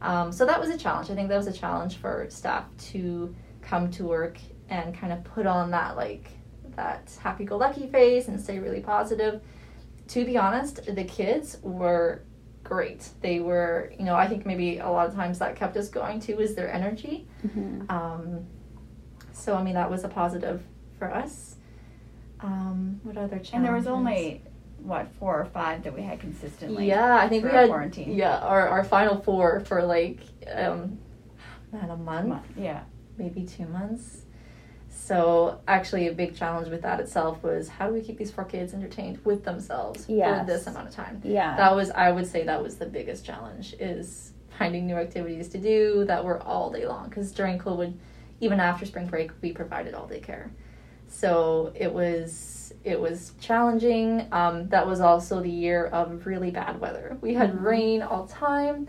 [0.00, 1.10] Um, so that was a challenge.
[1.10, 4.38] I think that was a challenge for staff to come to work
[4.70, 6.30] and kind of put on that like
[6.76, 9.40] that happy-go-lucky face and stay really positive.
[10.08, 12.22] To be honest, the kids were
[12.68, 13.08] great.
[13.22, 16.20] They were, you know, I think maybe a lot of times that kept us going
[16.20, 17.26] too is their energy.
[17.46, 17.90] Mhm.
[17.90, 18.46] Um,
[19.32, 20.62] so I mean that was a positive
[20.98, 21.56] for us.
[22.40, 23.52] Um, what other challenges?
[23.54, 24.42] And there was only
[24.80, 26.86] what four or five that we had consistently.
[26.86, 28.12] yeah, I think we had quarantine.
[28.14, 30.20] yeah our our final four for like
[30.54, 30.98] um,
[31.72, 32.82] not a month, Month, Yeah.
[33.16, 34.22] maybe two months.
[35.00, 38.44] So actually, a big challenge with that itself was how do we keep these four
[38.44, 40.40] kids entertained with themselves Yes.
[40.40, 41.20] for this amount of time?
[41.24, 41.56] Yeah.
[41.56, 45.58] That was I would say that was the biggest challenge is finding new activities to
[45.58, 47.94] do that were all day long because during COVID,
[48.40, 50.50] even after spring break, we provided all day care.
[51.06, 54.26] So it was it was challenging.
[54.32, 57.16] Um, that was also the year of really bad weather.
[57.22, 57.62] We had Mhm.
[57.64, 58.88] rain all time.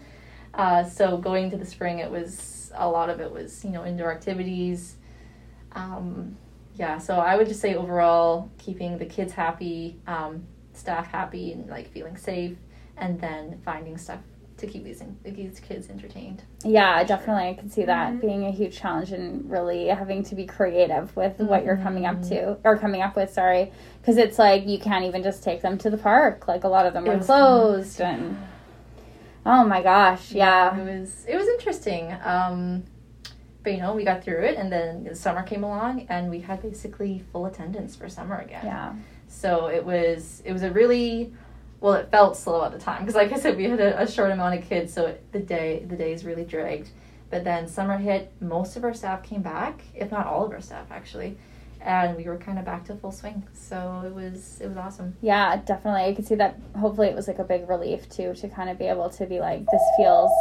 [0.53, 3.85] Uh, so going to the spring, it was a lot of it was you know
[3.85, 4.95] indoor activities.
[5.73, 6.37] Um,
[6.75, 11.69] yeah, so I would just say overall keeping the kids happy, um, staff happy, and
[11.69, 12.57] like feeling safe,
[12.97, 14.19] and then finding stuff
[14.57, 16.43] to keep these these kids entertained.
[16.65, 17.47] Yeah, definitely.
[17.49, 18.21] I can see that Mhm.
[18.21, 22.21] being a huge challenge and really having to be creative with what you're coming up
[22.23, 23.31] to or coming up with.
[23.31, 26.47] Sorry, because it's like you can't even just take them to the park.
[26.47, 28.37] Like a lot of them It were was closed, and
[29.45, 32.13] oh my gosh, yeah, it was it was interesting.
[32.23, 32.83] Um,
[33.63, 36.39] but you know, we got through it, and then the summer came along, and we
[36.39, 38.65] had basically full attendance for summer again.
[38.65, 38.93] yeah,
[39.27, 41.33] So it was it was a really
[41.81, 44.09] well, it felt slow at the time because, like I said, we had a, a
[44.09, 46.89] short amount of kids, so it, the day the days really dragged.
[47.29, 50.61] But then summer hit, most of our staff came back, if not all of our
[50.61, 51.37] staff actually,
[51.79, 53.47] and we were kind of back to full swing.
[53.53, 55.15] So it was it was awesome.
[55.21, 56.03] yeah, definitely.
[56.03, 56.59] I could see that.
[56.77, 59.39] Hopefully, it was like a big relief too to kind of be able to be
[59.39, 60.31] like, this feels.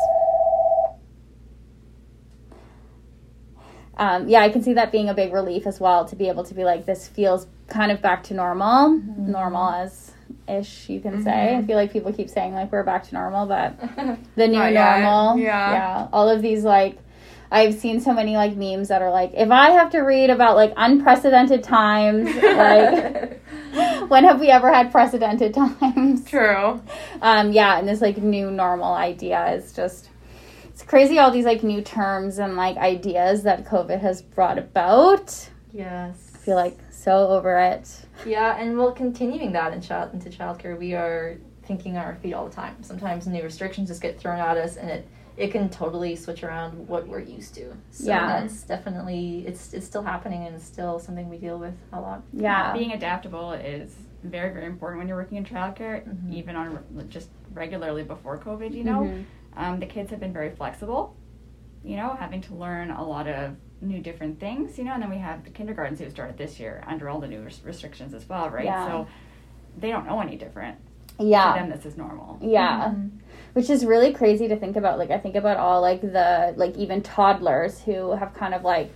[3.99, 6.45] Um, yeah, I can see that being a big relief as well to be able
[6.45, 9.29] to be like, this feels kind of back to normal, Mhm.
[9.29, 10.13] normal as
[10.47, 11.57] ish, you can say.
[11.57, 11.67] I Mhm.
[11.67, 13.75] feel like people keep saying like we're back to normal, but
[14.37, 15.39] the new normal.
[15.39, 15.73] Yeah.
[15.73, 16.07] Yeah.
[16.13, 16.99] All of these like
[17.51, 20.55] I've seen so many like memes that are like if I have to read about
[20.57, 23.41] like unprecedented times, like
[24.09, 26.25] when have we ever had precedented times?
[26.29, 26.81] True.
[27.23, 30.08] Um yeah, and this like new normal idea is just
[30.88, 35.48] crazy all these like new terms and like ideas that COVID has brought about.
[35.72, 36.33] yes.
[36.35, 37.88] I feel like so over it.
[38.27, 40.79] Yeah, and we're continuing that in child into childcare.
[40.79, 42.83] We are thinking on our feet all the time.
[42.83, 46.88] Sometimes new restrictions just get thrown at us, and it it can totally switch around
[46.88, 47.72] what we're used to.
[47.92, 48.27] So Yeah.
[48.40, 52.22] that's definitely it's it's still happening, and it's still something we deal with a lot.
[52.33, 52.72] Yeah.
[52.72, 56.33] Being adaptable is very, very important when you're working in childcare, Mhm.
[56.33, 59.03] even on just regularly before COVID, you know.
[59.03, 59.24] Mhm.
[59.57, 61.17] Um, the kids have been very flexible,
[61.85, 65.11] you know, having to learn a lot of new different things, you know, and then
[65.11, 68.29] we have the kindergartens who started this year under all the new res- restrictions as
[68.29, 68.65] well, right?
[68.65, 68.87] Yeah.
[68.87, 69.07] So
[69.79, 70.79] they don't know any different.
[71.19, 71.55] Yeah.
[71.55, 72.39] To them, this is normal.
[72.41, 72.93] Yeah.
[72.95, 73.11] Mhm.
[73.55, 76.77] which is really crazy to think about like i think about all like the like
[76.77, 78.91] even toddlers who have kind of like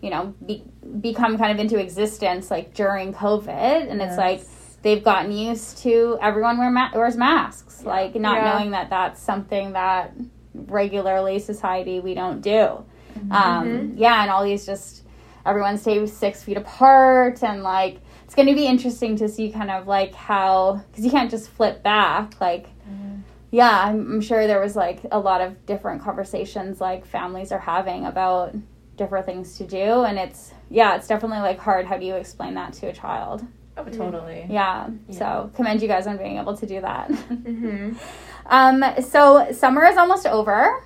[0.00, 0.62] you know be,
[1.00, 4.59] become kind of into existence like during covid and it's like Yes.
[4.82, 7.88] They've gotten used to everyone wear ma- wears masks Yeah.
[7.90, 8.52] like not Yeah.
[8.52, 10.12] knowing that that's something that
[10.54, 12.84] regularly society we don't do
[13.18, 13.32] Mm-hmm.
[13.32, 13.92] um Mhm.
[13.96, 15.02] yeah and all these just
[15.44, 19.70] everyone stays six feet apart and like it's going to be interesting to see kind
[19.70, 23.22] of like how because you can't just flip back like Mhm.
[23.50, 27.58] yeah I'm, I'm sure there was like a lot of different conversations like families are
[27.58, 28.54] having about
[28.96, 32.54] different things to do and it's yeah it's definitely like hard how do you explain
[32.54, 33.44] that to a child
[33.88, 34.46] Oh, totally.
[34.48, 35.18] yeah, Yeah.
[35.18, 37.92] so commend you guys on being able to do that Mm-hmm.
[38.46, 40.82] um so summer is almost over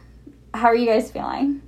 [0.53, 1.63] how are you guys feeling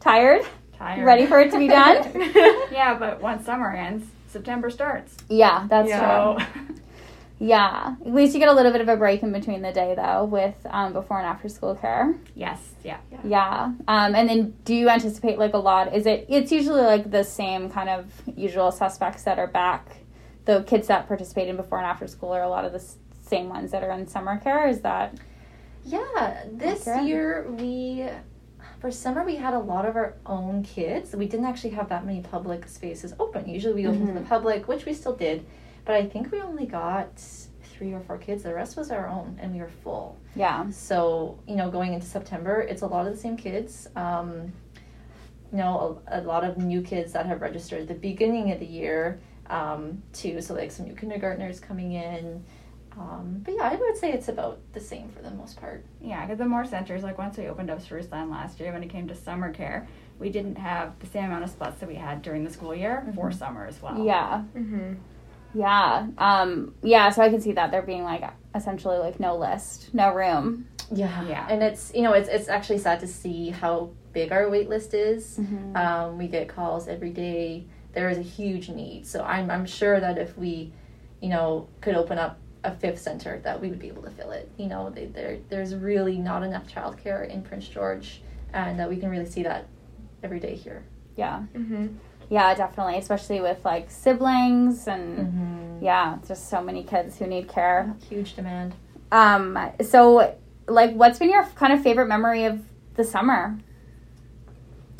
[0.00, 0.42] tired
[0.78, 1.04] Tired.
[1.04, 1.96] ready for it to be done
[2.72, 5.16] yeah, but once summer ends, September starts.
[5.28, 6.36] yeah that's Yeah.
[6.36, 6.64] true
[7.38, 9.94] yeah at least you get a little bit of a break in between the day
[9.96, 12.98] though with um, before and after school care yes, yeah.
[13.24, 13.72] Yeah.
[13.86, 15.94] Um, and then do you anticipate like a lot?
[15.94, 19.86] Is it, it's usually like the same kind of usual suspects that are back.
[20.44, 22.96] The kids that participate in before and after school are a lot of the s-
[23.20, 24.66] same ones that are in summer care.
[24.68, 25.14] Is that,
[25.84, 27.08] Yeah, this Accurate.
[27.08, 28.06] year we
[28.80, 31.14] for summer we had a lot of our own kids.
[31.14, 33.48] We didn't actually have that many public spaces open.
[33.48, 34.18] Usually we open to Mhm.
[34.18, 35.46] the public, which we still did,
[35.84, 37.16] but I think we only got
[37.62, 38.42] three or four kids.
[38.42, 40.16] The rest was our own, and we were full.
[40.34, 40.68] yeah.
[40.70, 43.88] So you know, going into September, it's a lot of the same kids.
[43.94, 44.52] Um,
[45.52, 48.58] you know, a, a lot of new kids that have registered at the beginning of
[48.58, 50.40] the year um, too.
[50.40, 52.44] So like some new kindergartners coming in.
[52.98, 55.84] Um, but yeah, I would say it's about the same for the most part.
[56.00, 58.90] Yeah, because the more centers, like once we opened up Spruceland last year, when it
[58.90, 62.20] came to summer care, we didn't have the same amount of spots that we had
[62.20, 63.34] during the school year for Mhm.
[63.38, 64.04] summer as well.
[64.04, 64.42] Yeah.
[64.54, 64.92] Mm-hmm.
[65.54, 66.06] Yeah.
[66.18, 67.10] Um, yeah.
[67.10, 68.22] So I can see that there being like
[68.54, 70.66] essentially like no list, no room.
[70.90, 71.46] Yeah, Yeah.
[71.48, 74.92] and it's you know it's it's actually sad to see how big our wait list
[74.92, 75.38] is.
[75.38, 75.74] Mhm.
[75.76, 77.64] Um, we get calls every day.
[77.92, 80.72] There is a huge need, so I'm I'm sure that if we,
[81.20, 84.30] you know, could open up a fifth center, that we would be able to fill
[84.30, 84.48] it.
[84.56, 88.96] You know, they, there there's really not enough childcare in Prince George, and uh, we
[88.96, 89.66] can really see that
[90.22, 90.84] every day here.
[91.16, 91.42] Yeah.
[91.54, 91.88] Mm-hmm.
[92.30, 92.96] Yeah, definitely.
[92.96, 95.84] Especially with like siblings and Mm-hmm.
[95.84, 97.94] yeah, just so many kids who need care.
[98.08, 98.74] Huge demand.
[99.10, 100.34] Um, so
[100.66, 102.60] like what's been your kind of favorite memory of
[102.94, 103.58] the summer?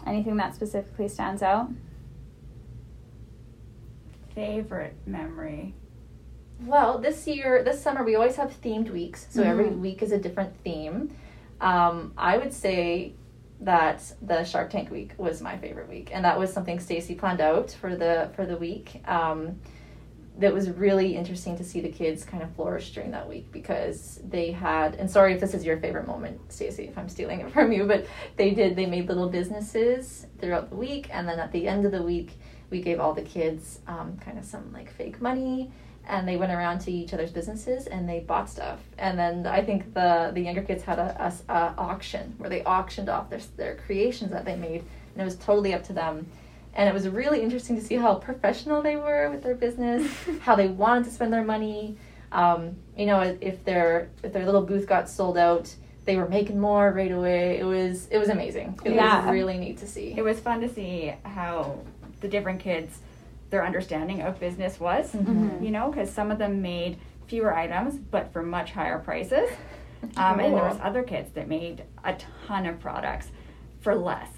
[0.06, 1.70] Anything that specifically stands out?
[4.34, 5.74] Favorite memory.
[6.64, 9.26] Well, this year, this summer, we always have themed weeks.
[9.30, 9.80] So every Mhm.
[9.80, 11.10] week is a different theme.
[11.60, 13.14] Um, I would say
[13.60, 17.40] that the Shark Tank week was my favorite week, and that was something Stacy planned
[17.40, 19.02] out for the for the week.
[19.06, 19.60] Um,
[20.38, 24.18] that was really interesting to see the kids kind of flourish during that week because
[24.26, 27.50] they had and sorry if this is your favorite moment Stacy if I'm stealing it
[27.52, 28.06] from you but
[28.38, 31.92] they did they made little businesses throughout the week and then at the end of
[31.92, 32.38] the week
[32.72, 35.70] we gave all the kids um, kind of some like fake money
[36.08, 38.80] and they went around to each other's businesses and they bought stuff.
[38.98, 42.64] And then I think the the younger kids had a, a a auction where they
[42.64, 44.80] auctioned off their their creations that they made
[45.12, 46.26] and it was totally up to them.
[46.74, 50.56] And it was really interesting to see how professional they were with their business how
[50.56, 51.96] they wanted to spend their money.
[52.32, 55.72] Um, you know if their if their little booth got sold out
[56.04, 57.58] they were making more right away.
[57.60, 58.76] It was it was amazing.
[58.84, 59.24] It Yeah.
[59.26, 60.14] was really neat to see.
[60.16, 61.78] It was fun to see how
[62.22, 63.00] the different kids,
[63.50, 65.12] their understanding of business was.
[65.12, 65.62] Mhm.
[65.62, 69.48] You know, because some of them made fewer items but for much higher prices.
[70.16, 72.16] Um, and there was other kids that made a
[72.48, 73.28] ton of products
[73.82, 74.28] for less.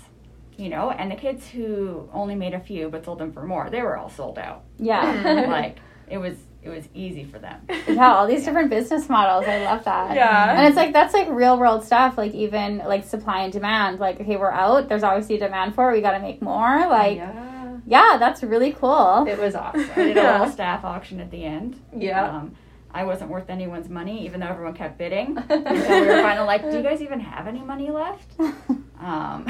[0.58, 3.70] You know, and the kids who only made a few but sold them for more,
[3.70, 4.64] they were all sold out.
[4.78, 5.46] Yeah.
[5.48, 7.62] like it was it was easy for them.
[7.88, 9.46] yeah, all these different business models.
[9.48, 10.14] I love that.
[10.14, 10.54] Yeah.
[10.58, 14.00] And it's like that's like real world stuff, like even like supply and demand.
[14.00, 16.86] Like, okay, we're out, there's obviously demand for it, we gotta make more.
[16.88, 17.53] Like yeah
[17.86, 19.24] yeah, that's really cool.
[19.28, 21.80] it was awesome I did a little staff auction at the end.
[21.96, 22.54] yeah Um,
[22.96, 25.36] I wasn't worth anyone's money, even though everyone kept bidding.
[25.48, 28.28] so we were finally like, "Do you guys even have any money left?"
[29.00, 29.46] Um,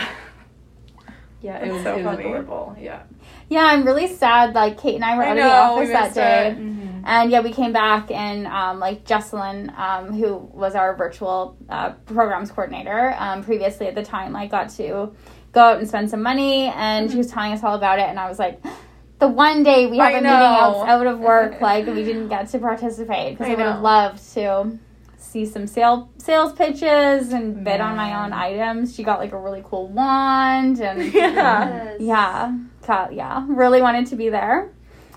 [1.42, 2.24] yeah it was, so it was funny.
[2.24, 3.02] adorable yeah
[3.50, 4.54] yeah, I'm really sad.
[4.54, 6.48] Like Cait and I were I out know, of the office that missed day.
[6.52, 7.00] it.
[7.06, 11.90] And yeah, we came back and um, like Jesselyn, um, who was our virtual uh,
[12.06, 15.14] programs coordinator um, previously at the time, like got to
[15.54, 18.06] go out and spend some money, and she was telling us all about it.
[18.08, 18.62] And I was like,
[19.20, 20.34] the one day we have I a meeting know.
[20.36, 23.80] out, out of work, like we didn't get to participate because I, I would have
[23.80, 24.78] loved to
[25.16, 28.94] see some sale sales pitches and bid on my own items.
[28.94, 31.96] She got like a really cool wand and Yeah.
[31.98, 34.70] yeah, ca- yeah, really wanted to be there.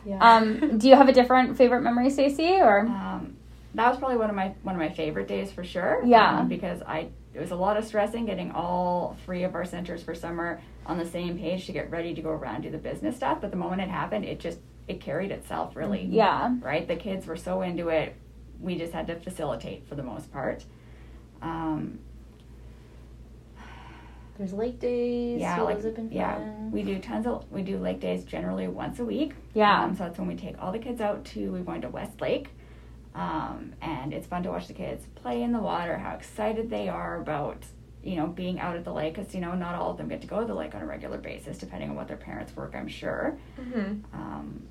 [0.05, 2.53] yeah Um, do you have a different favorite memory, Stacy?
[2.61, 3.35] Or um,
[3.75, 6.01] that was probably one of my one of my favorite days for sure.
[6.05, 6.39] Yeah.
[6.39, 10.01] um, because I it was a lot of stressing getting all three of our centers
[10.01, 12.79] for summer on the same page to get ready to go around and do the
[12.79, 13.39] business stuff.
[13.41, 16.03] But the moment it happened, it just it carried itself really.
[16.03, 16.87] yeah, right?
[16.87, 18.15] The kids were so into it,
[18.59, 20.65] we just had to facilitate for the most part.
[21.43, 21.99] Um,
[24.39, 26.71] there's lake days yeah, like have been yeah, fun.
[26.71, 29.33] we do tons of we do lake days generally once a week.
[29.53, 31.89] yeah, Um, so that's when we take all the kids out to we're going to
[31.89, 32.49] West Lake,
[33.17, 35.97] um, and it's fun to watch the kids play in the water.
[35.97, 37.57] How excited they are about
[38.03, 40.21] you know being out at the lake because you know not all of them get
[40.21, 42.75] to go to the lake on a regular basis depending on what their parents work.
[42.75, 43.37] I'm sure.
[43.59, 44.15] Mm-hmm.
[44.15, 44.61] Um,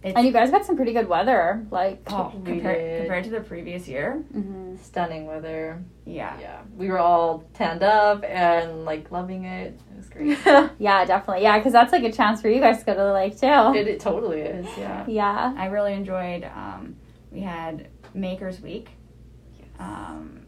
[0.00, 1.66] it's, and you guys got some pretty good weather.
[1.72, 4.78] Like, oh, compared compared to the previous year, mhm.
[4.78, 6.38] stunning weather yeah.
[6.40, 10.38] yeah we were all tanned up and like loving it it was great
[10.78, 13.12] yeah, definitely, yeah, because that's like a chance for you guys to go to the
[13.12, 13.78] lake too.
[13.78, 16.44] it, it totally is yeah yeah, I really enjoyed.
[16.44, 16.96] Um,
[17.38, 18.88] we had Makers Week,
[19.78, 20.40] um,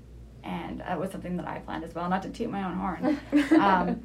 [0.42, 2.08] and that was something that I planned as well.
[2.08, 3.20] Not to toot my own horn,
[3.60, 4.04] um,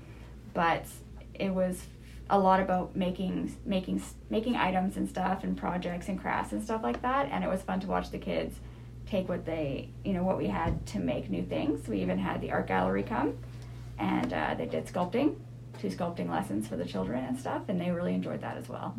[0.54, 0.86] but
[1.34, 1.84] it was
[2.30, 6.84] a lot about making making making items and stuff and projects and crafts and stuff
[6.84, 7.28] like that.
[7.32, 8.56] And it was fun to watch the kids
[9.08, 11.88] take what they you know what we had to make new things.
[11.88, 13.36] We even had the art gallery come,
[13.98, 15.38] and uh, they did sculpting.
[15.82, 18.95] Two sculpting lessons for the children and stuff, and they really enjoyed that as well.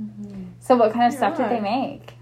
[0.59, 2.13] So, what kind of stuff did they make?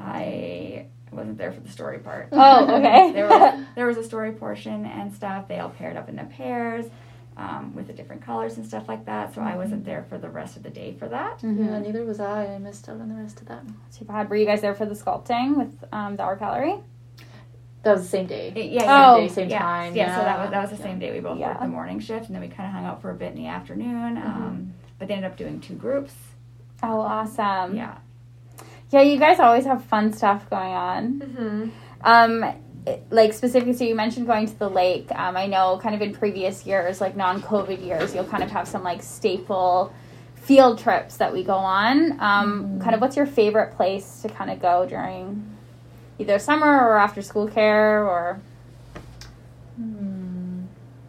[0.00, 2.28] I wasn't there for the story part.
[2.32, 3.12] Oh, okay.
[3.12, 5.48] there was there was a story portion and stuff.
[5.48, 6.86] They all paired up into pairs.
[7.36, 9.34] um, with the different colors and stuff like that.
[9.34, 11.40] So I wasn't there for the rest of the day for that.
[11.40, 11.64] Mhm.
[11.64, 12.46] Yeah, neither was I.
[12.54, 13.62] I missed out on the rest of that.
[13.96, 14.28] Too bad.
[14.28, 16.76] Were you guys there for the sculpting with um, the art gallery?
[17.82, 18.52] That was the same day.
[18.70, 19.16] Yeah, Oh.
[19.16, 19.58] Same day, same yeah.
[19.58, 19.94] time.
[19.96, 21.12] Yeah, so that was that was the same day.
[21.12, 21.48] We both Yeah.
[21.48, 23.36] worked the morning shift, and then we kind of hung out for a bit in
[23.36, 24.18] the afternoon.
[24.18, 26.12] Um, but they ended up doing two groups.
[26.82, 27.74] Oh, awesome.
[27.74, 27.96] Yeah,
[28.90, 31.18] Yeah, you guys always have fun stuff going on.
[31.20, 31.68] Mm-hmm.
[32.02, 32.44] Um,
[32.86, 35.08] it- like specifically, so you mentioned going to the lake.
[35.12, 38.66] Um, I know kind of in previous years, like non-COVID years, you'll kind of have
[38.66, 39.92] some like staple
[40.34, 42.18] field trips that we go on.
[42.20, 45.46] Um, Kind of, what's your favorite place to kind of go during
[46.18, 48.40] either summer or after school care or?
[49.76, 50.62] Hmm.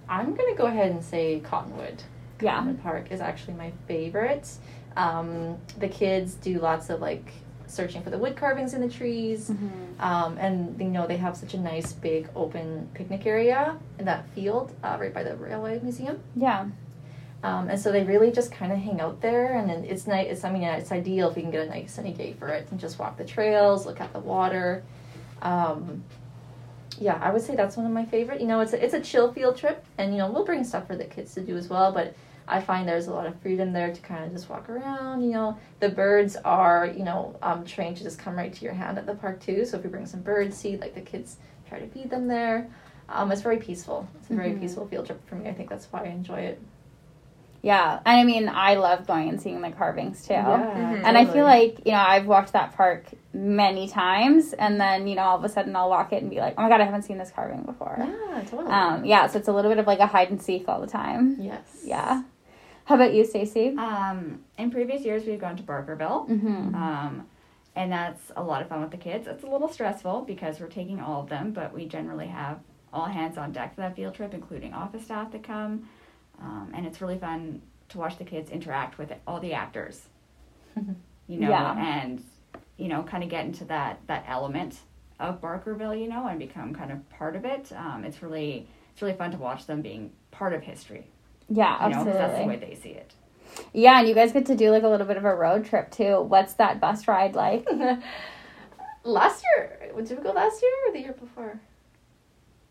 [0.09, 2.03] I'm gonna go ahead and say Cottonwood.
[2.41, 2.55] Yeah.
[2.55, 4.49] Cottonwood Park is actually my favorite.
[4.97, 7.31] Um, the kids do lots of like
[7.71, 9.49] searching for the wood carvings in the trees.
[9.99, 14.27] Um, and you know they have such a nice big open picnic area in that
[14.29, 16.19] field uh, right by the railway museum.
[16.35, 16.67] Yeah.
[17.43, 20.27] Um, and so they really just kind of hang out there, and then it's nice.
[20.29, 22.49] It's I mean, yeah, it's ideal if you can get a nice sunny day for
[22.49, 24.83] it and just walk the trails, look at the water.
[25.41, 26.03] Um,
[26.99, 28.41] yeah, I would say that's one of my favorite.
[28.41, 30.85] You know, it's a, it's a chill field trip, and you know we'll bring stuff
[30.85, 31.91] for the kids to do as well.
[31.91, 32.15] But
[32.51, 35.23] I find there's a lot of freedom there to kind of just walk around.
[35.23, 38.73] You know, the birds are you know um, trained to just come right to your
[38.73, 39.65] hand at the park too.
[39.65, 41.37] So if you bring some bird seed, like the kids
[41.67, 42.69] try to feed them there.
[43.09, 44.07] Um, it's very peaceful.
[44.19, 44.59] It's a very Mhm.
[44.61, 45.49] peaceful field trip for me.
[45.49, 46.61] I think that's why I enjoy it.
[47.63, 47.99] Yeah.
[48.05, 50.33] And I mean, I love going and seeing the carvings too.
[50.33, 51.03] Mhm.
[51.05, 55.15] And I feel like, you know, I've walked that park many times and then, you
[55.15, 56.85] know, all of a sudden I'll walk it and be like, oh my God, I
[56.85, 57.97] haven't seen this carving before.
[57.99, 58.71] Yeah, totally.
[58.71, 60.87] Um, yeah, so it's a little bit of like a hide and seek all the
[60.87, 61.37] time.
[61.39, 61.61] yes.
[61.85, 62.23] Yeah.
[62.91, 63.69] How about you, Stacy?
[63.77, 66.27] um, in previous years we've gone to Barkerville.
[66.27, 66.75] Mm-hmm.
[66.75, 67.25] Um,
[67.73, 69.27] and that's a lot of fun with the kids.
[69.27, 72.59] It's a little stressful because we're taking all of them, but we generally have
[72.91, 75.87] all hands on deck for that field trip, including office staff that come.
[76.41, 80.09] Um, and it's really fun to watch the kids interact with all the actors,
[81.27, 81.77] you know, Yeah.
[81.79, 82.21] and,
[82.75, 84.79] you know, kind of get into that, that element
[85.17, 87.71] of Barkerville, you know, and become kind of part of it.
[87.71, 91.07] Um, it's really, it's really fun to watch them being part of history,
[91.53, 93.13] Yeah, you know, 'cause that's the way they see it.
[93.73, 95.91] Yeah, and you guys get to do like a little bit of a road trip
[95.91, 96.21] too.
[96.21, 97.67] What's that bus ride like?
[99.03, 101.59] last year, did we go last year or the year before?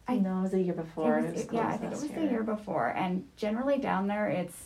[0.09, 1.19] I- know it was the year before.
[1.19, 2.89] It was- yeah, I think it was the year before.
[2.89, 4.57] And generally down there, it's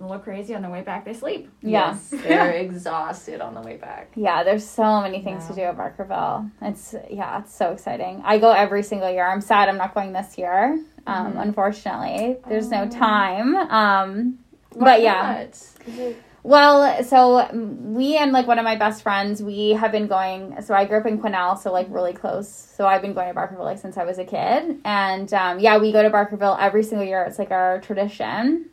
[0.00, 0.54] a little crazy.
[0.54, 1.50] On the way back, they sleep.
[1.62, 1.88] Yeah.
[1.92, 4.12] Yes, they're exhausted on the way back.
[4.14, 6.50] Yeah, there's so many things to do at Barkerville.
[6.62, 8.22] It's yeah, it's so exciting.
[8.24, 9.26] I go every single year.
[9.26, 10.78] I'm sad I'm not going this year.
[11.06, 11.42] Um, Mhm.
[11.42, 12.88] Unfortunately, there's no Oh.
[12.88, 13.54] time.
[13.70, 14.38] Um,
[14.76, 15.38] but yeah?
[15.40, 20.60] It- Well, so we and like one of my best friends, we have been going.
[20.60, 22.48] So I grew up in Quesnel, so like really close.
[22.50, 25.78] So I've been going to Barkerville like since I was a kid, and um, yeah,
[25.78, 27.22] we go to Barkerville every single year.
[27.24, 28.66] It's like our tradition.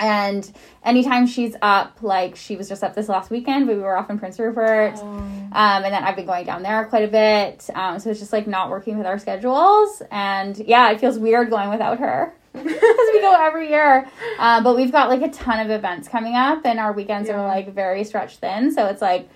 [0.00, 0.50] And
[0.82, 4.18] anytime she's up, like she was just up this last weekend, we were off in
[4.18, 4.98] Prince Rupert.
[4.98, 7.68] Um, and then I've been going down there quite a bit.
[7.74, 10.02] Um, so it's just like not working with our schedules.
[10.10, 14.08] And yeah, it feels weird going without her because we go every year.
[14.38, 17.46] Um, but we've got like a ton of events coming up, and our weekends are
[17.46, 18.72] like very stretched thin.
[18.72, 19.28] So it's like,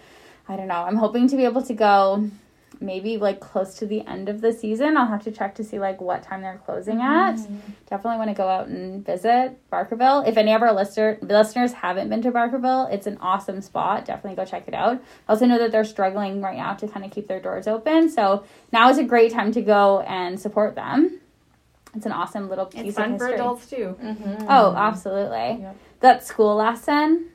[0.48, 0.82] I don't know.
[0.82, 2.30] I'm hoping to be able to go
[2.84, 4.96] maybe like close to the end of the season.
[4.96, 7.36] I'll have to check to see like what time they're closing at.
[7.88, 10.26] Definitely want to go out and visit Barkerville.
[10.28, 14.04] If any of our listener, listeners haven't been to Barkerville, it's an awesome spot.
[14.04, 14.96] Definitely go check it out.
[15.28, 18.08] I also know that they're struggling right now to kind of keep their doors open.
[18.08, 21.20] So now is a great time to go and support them.
[21.94, 23.96] It's an awesome little piece It's of fun for adults too.
[24.02, 24.46] Mhm.
[24.48, 25.62] Oh, absolutely.
[25.62, 25.76] Yep.
[26.00, 27.26] That school lesson,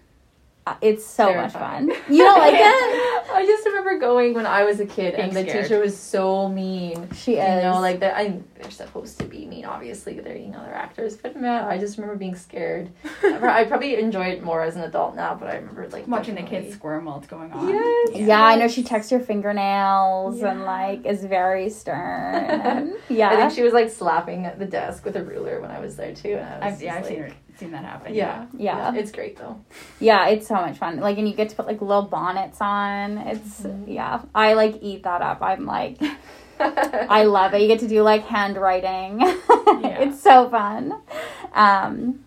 [0.68, 1.88] Uh, it's so Terrifying.
[1.88, 2.14] much fun.
[2.16, 2.60] You don't like it?
[3.34, 5.64] I just remember going when I was a kid, and the scared.
[5.66, 7.10] teacher was so mean.
[7.14, 7.64] She You is.
[7.64, 9.66] know, like they're, I, they're supposed to be mean.
[9.66, 12.92] Obviously, they're you know they're actors, but man, I just remember being scared.
[13.24, 16.44] I probably enjoy it more as an adult now, but I remember like Watching the
[16.44, 17.70] kids squirm while it's going on.
[17.70, 18.10] Yes.
[18.28, 22.96] yeah, I know she checks your fingernails and like is very stern.
[23.10, 23.30] yeah.
[23.32, 25.96] I think she was like slapping at the desk with a ruler when I was
[25.96, 26.34] there too.
[26.34, 28.14] And I was I've, yeah, just, I've seen, like- her, seen that happen.
[28.14, 28.94] Yeah, Yeah.
[28.96, 29.60] it's great though.
[30.00, 31.00] Yeah, it's so much fun.
[31.00, 33.18] Like, and you get to put like little bonnets on.
[33.20, 33.84] It's Mhm.
[33.88, 34.22] yeah.
[34.34, 35.42] I like eat that up.
[35.42, 35.98] I'm like,
[36.60, 37.62] I love it.
[37.62, 39.20] You get to do like handwriting.
[39.22, 40.94] it's so fun.
[41.54, 42.26] Um,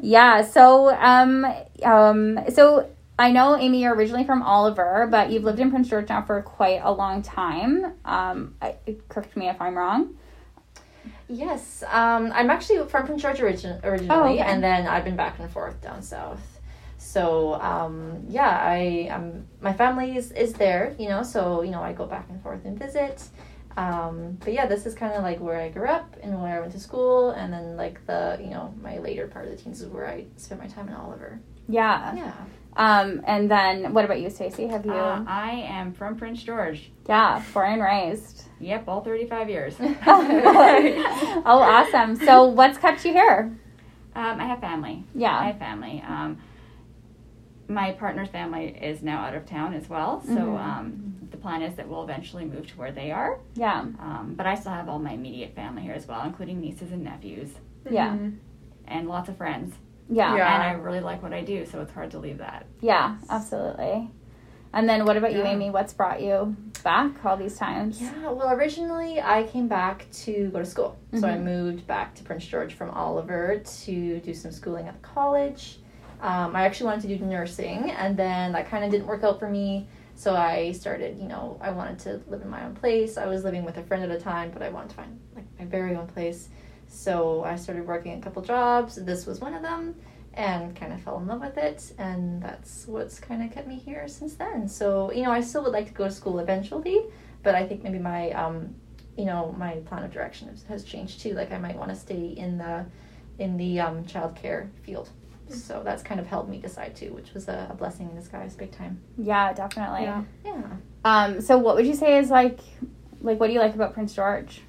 [0.00, 0.42] yeah.
[0.42, 1.46] So um
[1.84, 6.08] um so I know Amy, you're originally from Oliver, but you've lived in Prince George
[6.08, 7.92] now for quite a long time.
[8.06, 8.76] Um, I,
[9.10, 10.14] correct me if I'm wrong.
[11.30, 14.38] Yes, um, I'm actually from Prince George origin- originally, Oh, okay.
[14.40, 16.40] and then I've been back and forth down south.
[16.98, 21.22] So um, yeah, I um, my family is, is there, you know.
[21.22, 23.22] So you know, I go back and forth and visit.
[23.76, 26.60] Um, but yeah, this is kind of like where I grew up and where I
[26.60, 29.80] went to school, and then like the you know my later part of the teens
[29.80, 31.40] is where I spent my time in Oliver.
[31.68, 32.14] Yeah.
[32.16, 32.34] Yeah.
[32.76, 34.66] Um, and then what about you, Stacy?
[34.66, 34.92] Have you?
[34.92, 36.90] Uh, I am from Prince George.
[37.08, 38.44] yeah, born and raised.
[38.60, 39.74] Yep, all 35 years.
[39.80, 42.16] oh, awesome.
[42.16, 43.56] So, what's kept you here?
[44.14, 45.04] Um, I have family.
[45.14, 45.36] Yeah.
[45.36, 46.02] I have family.
[46.06, 46.38] Um,
[47.68, 50.58] my partner's family is now out of town as well, so Mhm.
[50.58, 53.38] um, the plan is that we'll eventually move to where they are.
[53.54, 53.80] Yeah.
[53.80, 57.04] Um, but I still have all my immediate family here as well, including nieces and
[57.04, 57.54] nephews,
[57.88, 58.08] Yeah.
[58.10, 58.38] Mhm.
[58.88, 59.76] and lots of friends.
[60.08, 60.34] Yeah.
[60.34, 60.52] Yeah.
[60.54, 62.66] And I really like what I do, so it's hard to leave that.
[62.80, 64.10] Yeah, absolutely.
[64.72, 65.70] And then what about you, Amy?
[65.70, 68.00] What's brought you back all these times?
[68.00, 70.96] Yeah, well, originally I came back to go to school.
[71.12, 71.42] So I Mhm.
[71.42, 75.80] moved back to Prince George from Oliver to do some schooling at the college.
[76.22, 79.40] Um, I actually wanted to do nursing, and then that kind of didn't work out
[79.40, 79.88] for me.
[80.14, 83.16] So I started, you know, I wanted to live in my own place.
[83.16, 85.46] I was living with a friend at a time, but I wanted to find like
[85.58, 86.48] my very own place.
[86.86, 88.96] So I started working a couple jobs.
[88.96, 89.94] This was one of them,
[90.34, 91.92] and kind of fell in love with it.
[91.98, 94.68] And that's what's kind of kept me here since then.
[94.68, 97.02] So you know, I still would like to go to school eventually,
[97.42, 98.74] but I think maybe my, um,
[99.16, 101.34] you know, my plan of direction has, has changed too.
[101.34, 102.86] Like I might want to stay in the,
[103.38, 105.10] in the um, childcare field.
[105.48, 108.54] So that's kind of helped me decide too, which was a, a blessing in disguise,
[108.54, 109.00] big time.
[109.18, 110.02] Yeah, definitely.
[110.02, 110.22] Yeah.
[110.44, 110.62] Yeah.
[111.04, 112.60] Um, so what would you say is like,
[113.20, 114.60] like what do you like about Prince George?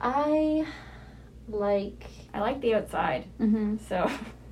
[0.00, 0.64] I
[1.48, 2.04] like.
[2.34, 3.76] I like the outside, Mm-hmm.
[3.88, 4.10] so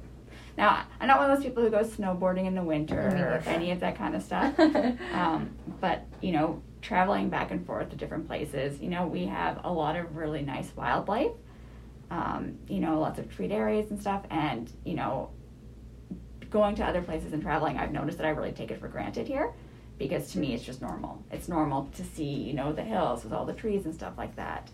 [0.58, 3.70] now I'm not one of those people who goes snowboarding in the winter or any
[3.70, 4.54] of that kind of stuff.
[5.12, 5.50] Um,
[5.80, 9.72] but you know, traveling back and forth to different places, you know, we have a
[9.72, 11.32] lot of really nice wildlife.
[12.10, 15.30] Um, you know, lots of treat areas and stuff, and you know,
[16.50, 19.26] going to other places and traveling, I've noticed that I really take it for granted
[19.26, 19.52] here,
[19.98, 21.22] because to me it's just normal.
[21.32, 24.36] It's normal to see, you know, the hills with all the trees and stuff like
[24.36, 24.70] that.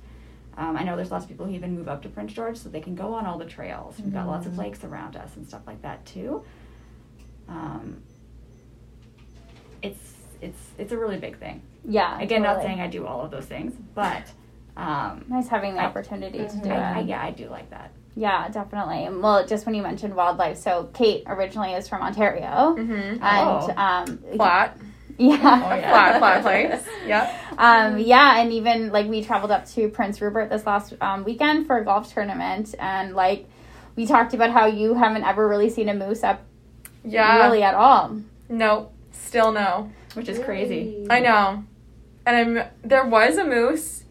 [0.57, 2.69] Um, I know there's lots of people who even move up to Prince George so
[2.69, 3.99] they can go on all the trails.
[3.99, 4.59] We've got lots of Mhm.
[4.59, 6.45] lakes around us and stuff like that too.
[7.49, 8.03] Um,
[9.83, 11.63] it's it's it's a really big thing.
[11.85, 12.21] Yeah.
[12.21, 14.23] Again, not saying I do all of those things, but
[14.77, 16.67] um, Nice having the I- opportunity to do Mhm.
[16.67, 16.71] it.
[16.71, 17.91] I, I, yeah, I do like that.
[18.15, 19.09] Yeah, definitely.
[19.21, 22.93] Well, just when you mentioned wildlife, so Cait originally is from Ontario, Mm-hmm.
[22.93, 23.73] and Oh.
[23.77, 24.77] um, Flat.
[25.19, 25.91] yeah, Oh, yeah.
[25.91, 26.87] Flat, flat place.
[27.07, 27.35] Yep.
[27.59, 31.67] um, yeah, and even like we traveled up to Prince Rupert this last um, weekend
[31.67, 33.47] for a golf tournament, and like
[33.97, 36.41] we talked about how you haven't ever really seen a moose up
[37.05, 37.45] Yeah.
[37.45, 38.19] really at all.
[38.49, 38.91] No.
[39.13, 39.91] Still no.
[40.15, 41.07] Which is crazy.
[41.11, 41.65] I know.
[42.27, 44.05] And I'm there was a moose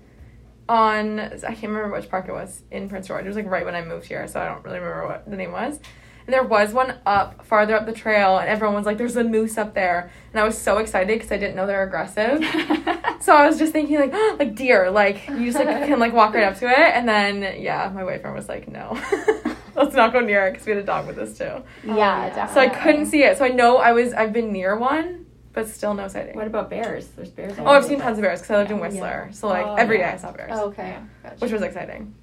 [0.69, 3.25] on I can't remember which park it was in Prince George.
[3.25, 5.35] It was like right when I moved here, so I don't really remember what the
[5.37, 5.79] name was.
[6.27, 9.23] And there was one up farther up the trail, and everyone was like, "There's a
[9.23, 12.43] moose up there," and I was so excited because I didn't know they're aggressive.
[13.21, 16.13] so I was just thinking like, oh, like deer, like you just like can like
[16.13, 18.99] walk right up to it, and then yeah, my boyfriend was like, "No,
[19.75, 21.95] let's not go near it because we had a dog with us too." Oh, yeah,
[21.95, 22.29] yeah.
[22.35, 22.53] definitely.
[22.53, 23.37] So I couldn't see it.
[23.37, 26.35] So I know I was I've been near one, but still no sighting.
[26.35, 27.07] what about bears?
[27.07, 27.55] There's bears.
[27.57, 28.83] Oh, I've seen tons of bears because I lived in Yeah.
[28.87, 29.29] Whistler.
[29.31, 30.13] So like Oh, every day yeah.
[30.13, 30.89] I saw bears, Oh, okay.
[30.89, 31.01] Yeah.
[31.23, 31.35] Gotcha.
[31.39, 32.13] which was exciting.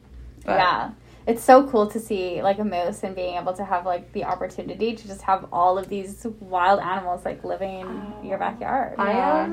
[0.44, 0.90] But yeah.
[1.29, 4.24] It's so cool to see like a moose and being able to have like the
[4.24, 7.81] opportunity to just have all of these wild animals like living
[8.22, 8.99] in your backyard.
[8.99, 9.45] I Yeah.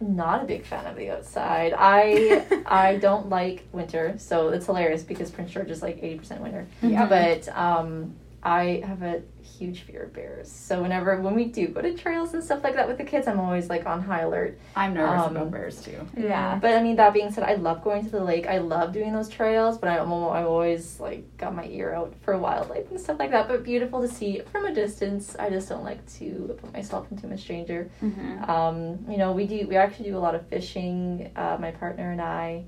[0.00, 1.72] am not a big fan of the outside.
[1.78, 6.40] I I don't like winter, so it's hilarious because Prince George is like eighty percent
[6.40, 6.66] winter.
[6.82, 7.06] Yeah.
[7.06, 9.22] But um, I have a
[9.60, 10.50] huge fear of bears.
[10.50, 13.26] So whenever when we do go to trails and stuff like that with the kids,
[13.28, 14.58] I'm always like on high alert.
[14.74, 15.98] I'm nervous Um, about bears too.
[16.16, 16.58] Yeah.
[16.60, 18.46] But I mean, that being said, I love going to the lake.
[18.46, 22.36] I love doing those trails, but I'm, I'm always like got my ear out for
[22.38, 23.48] wildlife and stuff like that.
[23.48, 25.36] But beautiful to see from a distance.
[25.38, 27.90] I just don't like to put myself into a stranger.
[28.02, 28.48] Mhm.
[28.48, 29.66] Um, you know, we do.
[29.68, 31.30] We actually do a lot of fishing.
[31.36, 32.64] Uh, my partner and I,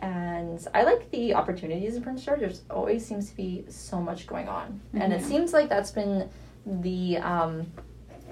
[0.00, 2.40] and I like the opportunities in Prince George.
[2.40, 5.24] There's always seems to be so much going on, and it Mhm.
[5.24, 6.28] seems like that's been
[6.66, 7.66] the um,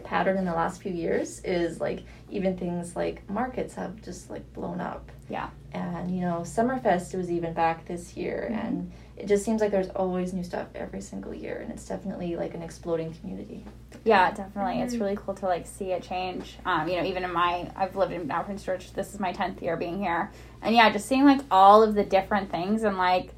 [0.04, 1.40] pattern in the last few years.
[1.44, 5.10] Is like even things like markets have just like blown up.
[5.28, 5.48] Yeah.
[5.72, 8.64] And you know, Summerfest was even back this year, Mhm.
[8.64, 12.36] and it just seems like there's always new stuff every single year, and it's definitely
[12.36, 13.64] like an exploding community.
[14.04, 14.80] Yeah, definitely.
[14.82, 16.58] It's really cool to like see it change.
[16.64, 18.92] Um, you know, even in my I've lived in now Prince George.
[18.92, 20.30] This is my tenth year being here,
[20.66, 23.30] and yeah, just seeing like all of the different things and like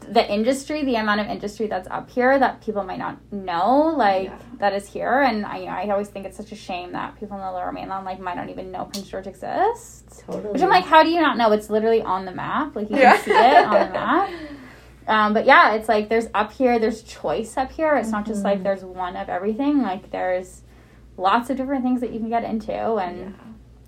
[0.00, 4.24] the industry, the amount of industry that's up here that people might not know, like
[4.26, 4.38] Yeah.
[4.58, 5.20] that is here.
[5.20, 8.04] And I, I always think it's such a shame that people in the Lower Mainland
[8.04, 10.22] like might not even know Prince George exists.
[10.26, 10.52] Totally.
[10.52, 11.52] Which I'm like, how do you not know?
[11.52, 12.74] It's literally on the map.
[12.74, 13.16] Like you Yeah.
[13.16, 14.30] can see it on the map.
[15.08, 17.96] Um, but yeah, it's like there's up here, there's choice up here.
[17.96, 18.64] It's not just like Mhm.
[18.64, 19.82] there's one of everything.
[19.82, 20.62] Like there's
[21.16, 23.34] lots of different things that you can get into, and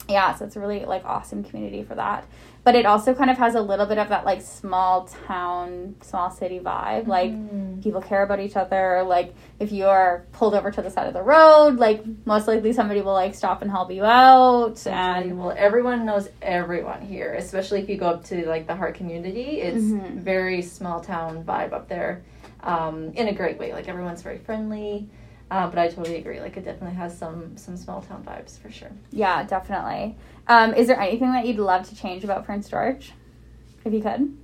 [0.09, 2.25] Yeah, so it's a really like awesome community for that.
[2.63, 6.31] But it also kind of has a little bit of that like small town, small
[6.31, 7.07] city vibe.
[7.07, 7.83] Like Mm.
[7.83, 9.03] people care about each other.
[9.03, 12.73] Like if you are pulled over to the side of the road, like most likely
[12.75, 14.87] somebody will like stop and help you out.
[14.87, 18.95] And well, everyone knows everyone here, especially if you go up to like the Hart
[18.95, 19.61] community.
[19.63, 20.17] It's Mhm.
[20.21, 22.23] very small town vibe up there,
[22.63, 23.73] um, in a great way.
[23.73, 25.09] Like everyone's very friendly.
[25.51, 26.41] Uh, but I totally agree.
[26.41, 28.91] Like it definitely has some some small town vibes for sure.
[29.11, 30.17] yeah, definitely.
[30.47, 33.13] Um, is there anything that you'd love to change about Prince George,
[33.85, 34.37] if you could?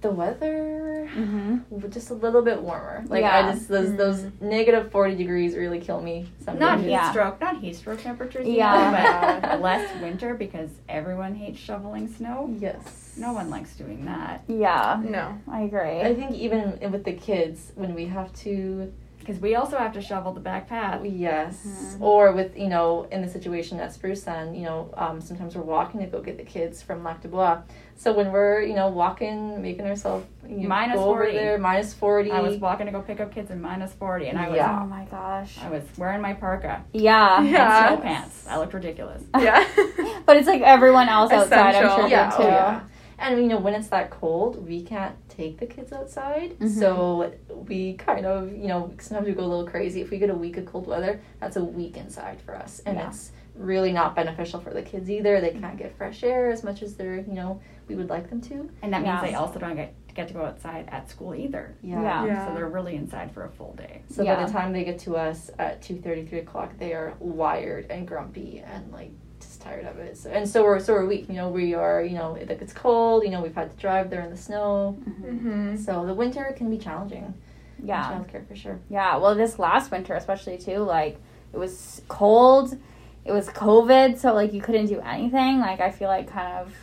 [0.00, 1.90] The weather, Mm-hmm.
[1.90, 3.04] just a little bit warmer.
[3.08, 3.36] Like Yeah.
[3.48, 6.26] I just those those negative forty degrees really kill me.
[6.44, 7.10] Some Not heat Yeah.
[7.10, 8.46] stroke, not heat stroke temperatures.
[8.46, 8.90] Yeah.
[8.92, 12.52] Yeah, but less winter because everyone hates shoveling snow.
[12.58, 13.14] Yes.
[13.16, 15.38] No one likes doing that Yeah, No.
[15.50, 16.00] I agree.
[16.00, 18.90] I think even with the kids, when we have to
[19.22, 21.04] because we also have to shovel the back path.
[21.04, 21.64] Yes.
[21.66, 22.00] Mhm.
[22.00, 26.00] Or with, you know, in the situation at Spruceland, you know, um, sometimes we're walking
[26.00, 27.58] to go get the kids from Lac Des Bois.
[27.96, 31.32] So when we're, you know, walking, making ourselves you Minus go over 40.
[31.36, 32.30] there, minus 40.
[32.32, 34.80] I was walking to go pick up kids in minus forty, and I was Yeah.
[34.82, 35.56] oh my gosh.
[35.62, 37.38] I was wearing my parka Yeah.
[37.38, 37.88] and Yeah.
[37.88, 38.46] snow pants.
[38.50, 39.22] I looked ridiculous.
[39.38, 39.64] Yeah.
[40.26, 41.96] But it's like everyone else outside, I'm Essential.
[41.96, 42.48] sure, yeah, did oh, too.
[42.48, 42.80] yeah.
[43.18, 46.58] And, you know, when it's that cold, we can't take the kids outside.
[46.58, 46.68] Mhm.
[46.68, 47.32] So
[47.68, 50.00] we kind of, you know, sometimes we go a little crazy.
[50.00, 52.80] If we get a week of cold weather, that's a week inside for us.
[52.86, 53.08] And Yeah.
[53.08, 55.40] it's really not beneficial for the kids either.
[55.40, 58.40] They can't get fresh air as much as they're, you know, we would like them
[58.42, 58.70] to.
[58.82, 59.20] And that Yeah.
[59.20, 61.74] means they also don't get get to go outside at school either.
[61.82, 62.26] Yeah.
[62.26, 62.46] Yeah.
[62.46, 64.02] So they're really inside for a full day.
[64.10, 64.34] So Yeah.
[64.36, 68.06] by the time they get to us at 2.30, 3 o'clock, they are wired and
[68.06, 69.21] grumpy and like just
[69.62, 70.16] tired of it.
[70.16, 71.26] So, and so we're so are we.
[71.28, 74.10] You know, we are, you know, it, it's cold, you know, we've had to drive
[74.10, 74.92] there in the snow.
[75.04, 77.34] hmm So the winter can be challenging.
[77.82, 78.12] Yeah.
[78.12, 78.78] Childcare for sure.
[78.88, 79.16] Yeah.
[79.16, 81.18] Well, this last winter, especially too, like
[81.52, 82.76] it was cold.
[83.24, 85.60] It was COVID, so like you couldn't do anything.
[85.60, 86.74] Like I feel like kind of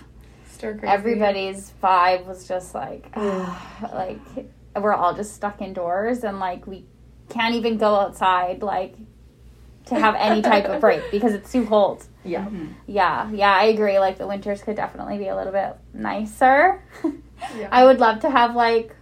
[0.49, 0.87] Stir crazy.
[0.87, 3.13] everybody's vibe was just like,
[3.93, 4.19] like
[4.75, 6.85] we're all just stuck indoors and like we
[7.29, 8.95] can't even go outside like
[9.85, 12.05] to have any type of break because it's too cold.
[12.23, 12.45] Yeah.
[12.45, 12.73] Mhm.
[12.87, 13.99] Yeah, yeah, I agree.
[13.99, 16.81] Like the winters could definitely be a little bit nicer.
[17.57, 17.69] Yeah.
[17.71, 18.93] I would love to have like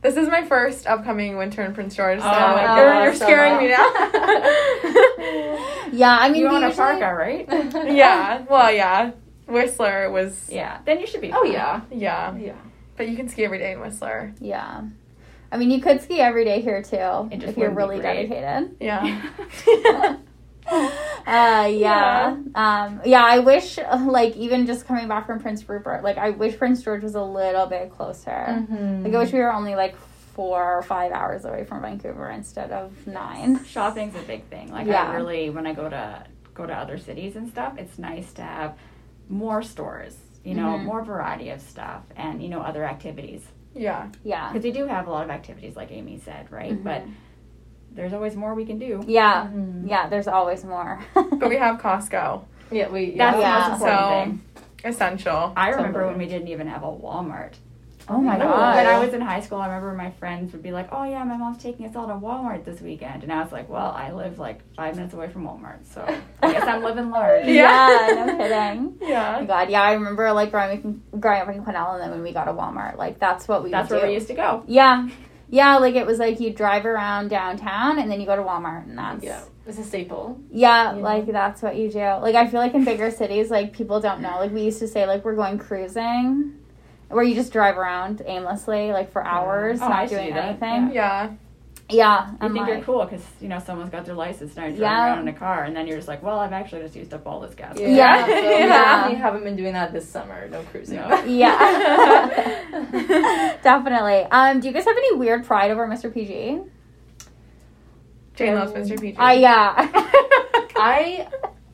[0.00, 3.24] This is my first upcoming winter in Prince George, so Oh my you're, you're so
[3.24, 3.90] scaring me now.
[5.92, 6.16] yeah.
[6.20, 7.46] I mean, You we own a usually- parka, right?
[7.92, 9.10] yeah, well, yeah.
[9.48, 10.78] Whistler was, Yeah.
[10.86, 11.32] Then you should be.
[11.32, 11.80] Oh yeah.
[11.90, 12.36] yeah.
[12.36, 12.54] Yeah.
[12.96, 14.32] But you can ski every day in Whistler.
[14.40, 14.82] Yeah.
[15.50, 18.28] I mean, you could ski every day here too just if you're really great.
[18.30, 18.76] dedicated.
[18.78, 20.16] Yeah.
[21.26, 22.34] Uh, yeah.
[22.54, 26.30] Um, yeah, I wish, uh, like, even just coming back from Prince Rupert, like, I
[26.30, 28.30] wish Prince George was a little bit closer.
[28.30, 29.04] Mm-hmm.
[29.04, 29.94] Like, I wish we were only, like,
[30.34, 33.62] four or five hours away from Vancouver instead of nine.
[33.66, 34.72] Shopping's a big thing.
[34.72, 35.10] Like Yeah.
[35.10, 38.42] I really, when I go to go to other cities and stuff, it's nice to
[38.42, 38.76] have
[39.28, 40.16] more stores.
[40.42, 40.84] You know, Mhm.
[40.84, 43.44] more variety of stuff, and you know, other activities.
[43.74, 44.08] yeah.
[44.24, 44.48] Yeah.
[44.52, 46.72] Because we do have a lot of activities, like Amy said, right?
[46.72, 46.82] Mhm.
[46.84, 47.02] But
[47.94, 49.02] there's always more we can do.
[49.06, 49.46] Yeah.
[49.46, 49.88] Mhm.
[49.88, 51.00] Yeah, there's always more.
[51.14, 52.44] But we have Costco.
[52.70, 53.16] Yeah, we.
[53.16, 53.64] That's Yeah.
[53.64, 54.40] the most important So- thing.
[54.82, 55.52] Essential.
[55.56, 56.10] I remember Totally.
[56.18, 57.52] when we didn't even have a Walmart.
[58.08, 58.76] oh my When god.
[58.76, 61.22] When I was in high school, I remember my friends would be like, "Oh yeah,
[61.22, 64.10] my mom's taking us all to Walmart this weekend," and I was like, "Well, I
[64.12, 66.00] live like five minutes away from Walmart, so
[66.42, 68.96] I guess I'm living large." yeah, no kidding.
[69.02, 69.44] Oh my Yeah.
[69.44, 72.48] god, yeah, I remember like growing growing up in Quesnel and then when we got
[72.48, 74.08] a Walmart, like that's what we That's would where do.
[74.08, 74.64] we used to go.
[74.66, 75.06] Yeah.
[75.50, 78.84] Yeah, like it was like you drive around downtown and then you go to Walmart
[78.84, 79.42] and that's Yeah.
[79.66, 80.40] It's a staple.
[80.50, 81.02] Yeah, Yeah.
[81.02, 81.98] like that's what you do.
[81.98, 84.36] Like I feel like in bigger cities, like people don't know.
[84.38, 86.54] Like we used to say, like we're going cruising,
[87.08, 90.90] where you just drive around aimlessly, like for hours, Oh, not to doing do anything.
[90.92, 90.92] Yeah.
[90.92, 91.30] Yeah,
[91.90, 94.76] Yeah, you I'm think you're cool because you know someone's got their license now you're
[94.76, 95.06] driving Yeah.
[95.14, 97.26] around in a car, and then you're just like, "Well, I've actually just used up
[97.26, 97.88] all this gas." Yeah.
[97.88, 98.26] Yeah.
[98.26, 98.66] So we Yeah.
[98.68, 100.48] definitely haven't been doing that this summer.
[100.48, 100.96] No cruising.
[100.98, 101.22] No.
[101.24, 104.24] yeah, definitely.
[104.30, 106.12] Um, do you guys have any weird pride over Mr.
[106.12, 106.60] PG?
[108.36, 108.98] Jane loves Mr.
[109.00, 109.16] PG.
[109.18, 109.74] Uh, yeah.
[110.76, 111.26] I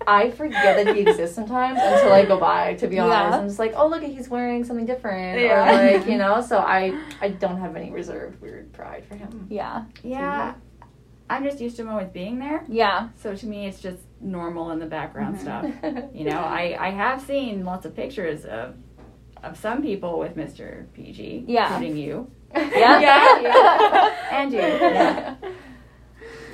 [0.07, 2.75] I forget that he exists sometimes until I go by.
[2.75, 3.39] To be honest, Yeah.
[3.41, 5.69] I'm just like, oh look, he's wearing something different, Yeah.
[5.69, 6.41] or like you know.
[6.41, 9.47] So I I don't have any reserved weird pride for him.
[9.51, 10.55] yeah, Yeah,
[11.29, 14.71] I'm just used to him always being there, yeah, so to me it's just normal
[14.71, 15.41] in the background Mhm.
[15.41, 15.65] stuff.
[16.15, 18.75] You know, I I have seen lots of pictures of
[19.43, 20.87] of some people with Mr.
[20.95, 21.67] PG, Yeah.
[21.75, 24.11] including you yeah, Yeah.
[24.33, 24.61] and you.
[24.61, 25.35] Yeah.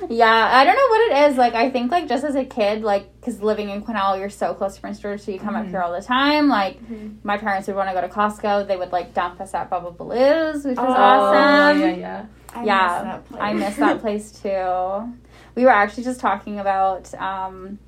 [0.09, 1.37] Yeah, I don't know what it is.
[1.37, 4.53] Like, I think, like, just as a kid, like, because living in Quesnel, you're so
[4.53, 5.69] close to Prince George, so you come up Mhm.
[5.69, 6.47] here all the time.
[6.49, 7.17] Like, Mhm.
[7.23, 8.67] my parents would want to go to Costco.
[8.67, 11.79] They would, like, dump us at Bubba Baloo's, which was Oh, awesome.
[11.79, 12.25] yeah, yeah.
[12.55, 13.41] I Yeah, miss that place.
[13.41, 15.13] I miss that place too.
[15.55, 17.79] We were actually just talking about um,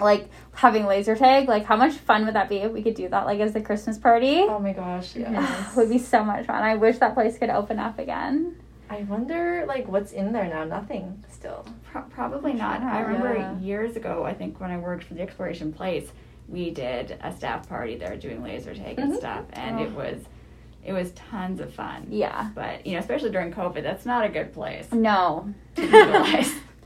[0.00, 1.48] like having laser tag.
[1.48, 3.60] Like, how much fun would that be if we could do that, like, as a
[3.60, 4.40] Christmas party?
[4.40, 5.70] Oh my gosh, yes.
[5.72, 6.62] It would be so much fun.
[6.62, 8.56] I wish that place could open up again.
[8.90, 10.64] I wonder, like, what's in there now?
[10.64, 11.66] Nothing still.
[11.90, 12.82] Pro- probably not.
[12.82, 13.58] I remember Yeah.
[13.58, 16.10] years ago, I think when I worked for the Exploration Place,
[16.48, 19.16] we did a staff party there doing laser tag and Mhm.
[19.16, 19.98] stuff, and it Oh.
[19.98, 20.24] was
[20.86, 22.06] it was tons of fun.
[22.10, 22.50] Yeah.
[22.54, 25.48] But you know, especially during COVID, that's not a good place No.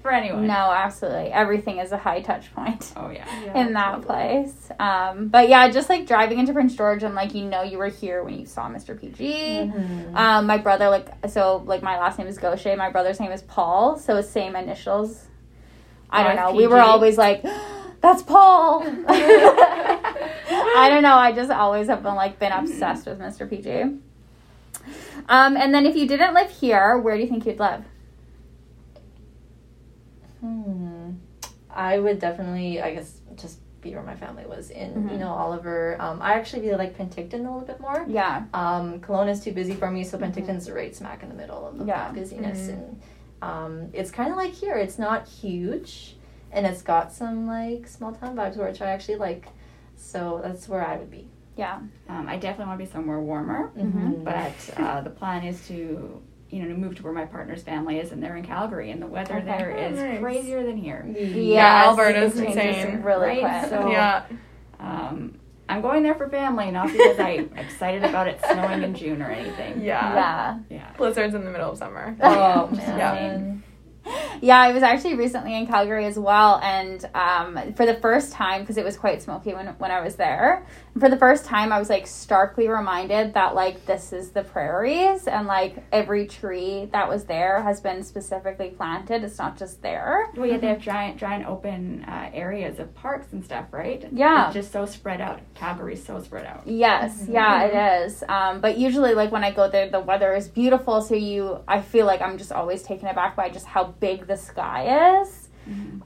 [0.03, 0.47] to utilize for anyone.
[0.47, 1.33] No, absolutely.
[1.33, 2.93] Everything is a high touch point.
[2.97, 3.61] Oh yeah.
[3.61, 4.71] in that place.
[4.79, 7.89] Um, but yeah, just like driving into Prince George and like you know you were
[7.89, 8.99] here when you saw Mr.
[8.99, 9.25] PG.
[9.25, 10.15] Mhm.
[10.15, 12.77] Um, my brother like so like my last name is Gaucher.
[12.77, 15.27] My brother's name is Paul, so same initials.
[16.11, 16.53] I don't know.
[16.55, 17.43] We were always like,
[18.01, 18.83] that's Paul.
[20.71, 21.17] I don't know.
[21.17, 23.49] I just always have been like been obsessed with Mr.
[23.49, 23.99] PG.
[25.29, 27.85] Um, and then if you didn't live here, where do you think you'd live?
[30.41, 31.11] Hmm.
[31.71, 35.13] I would definitely, I guess, just be where my family was in, Mhm.
[35.13, 35.97] you know, Oliver.
[36.01, 38.05] Um, I actually really like Penticton a little bit more.
[38.09, 38.45] Yeah.
[38.53, 41.79] Um, Kelowna is too busy for me, so Penticton's right smack in the middle of,
[41.79, 42.11] the Yeah.
[42.13, 42.73] busyness, Mhm.
[42.73, 43.01] and
[43.41, 44.75] um, it's kind of like here.
[44.77, 46.17] It's not huge,
[46.51, 49.47] and it's got some like small town vibes, which I actually like.
[49.97, 51.29] So that's where I would be.
[51.57, 51.79] Yeah.
[52.09, 54.25] Um, I definitely want to be somewhere warmer, Mhm.
[54.25, 56.21] but uh, the plan is to
[56.51, 59.01] you know to move to where my partner's family is, and they're in Calgary, and
[59.03, 59.45] the weather Okay.
[59.47, 60.19] there Oh, is nice.
[60.21, 61.05] crazier than here.
[61.17, 63.03] Yes, Alberta's it changes insane.
[63.03, 63.61] really Right?
[63.61, 63.71] quick.
[63.71, 64.23] So- yeah.
[64.81, 65.35] Um,
[65.69, 69.31] I'm going there for family, not because I'm excited about it snowing in June or
[69.31, 69.83] anything.
[69.83, 70.15] Yeah.
[70.15, 70.59] yeah.
[70.71, 70.91] Yeah.
[70.97, 72.17] Blizzards in the middle of summer.
[72.23, 72.97] Oh Yeah.
[73.13, 73.63] man.
[74.41, 78.63] Yeah, I was actually recently in Calgary as well, and um, for the first time,
[78.63, 80.65] because it was quite smoky when when I was there.
[80.99, 85.27] For the first time, I was like starkly reminded that like this is the prairies,
[85.27, 89.23] and like every tree that was there has been specifically planted.
[89.23, 90.31] It's not just there.
[90.35, 94.07] Well, yeah, they have giant, giant open uh, areas of parks and stuff, right?
[94.13, 94.47] Yeah.
[94.47, 95.41] It's just so spread out.
[95.55, 96.63] Calgary's so spread out.
[96.67, 98.25] Yes, yeah, it is.
[98.29, 101.81] Um, but usually, like when I go there, the weather is beautiful, so you, I
[101.81, 105.48] feel like I'm just always taken aback by just how big the sky is.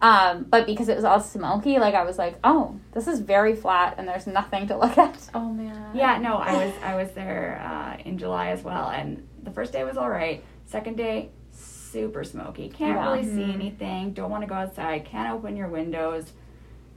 [0.00, 3.54] Um, but because it was all smoky, like I was like, oh, this is very
[3.54, 5.30] flat, and there's nothing to look at.
[5.34, 5.94] Oh man.
[5.94, 9.72] Yeah, no, I was I was there uh, in July as well, and the first
[9.72, 10.42] day was all right.
[10.66, 12.68] Second day, super smoky.
[12.68, 13.10] Can't Yeah.
[13.12, 14.12] really see anything.
[14.12, 15.04] Don't want to go outside.
[15.04, 16.32] Can't open your windows.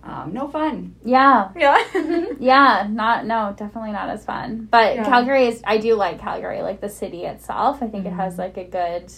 [0.03, 0.95] Um, no fun.
[1.03, 1.83] Yeah, Yeah.
[2.39, 4.67] yeah, not no, definitely not as fun.
[4.69, 5.03] But Yeah.
[5.03, 7.81] Calgary is, I do like Calgary, like the city itself.
[7.81, 9.11] I think it has like a good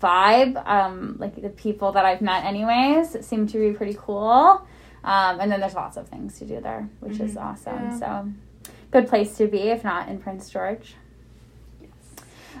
[0.00, 0.66] vibe.
[0.66, 4.66] Um, like the people that I've met, anyways, seem to be pretty cool.
[5.02, 7.42] Um, and then there's lots of things to do there, which is Mhm.
[7.42, 7.74] awesome.
[7.90, 7.98] Yeah.
[7.98, 8.28] So,
[8.90, 10.94] good place to be if not in Prince George.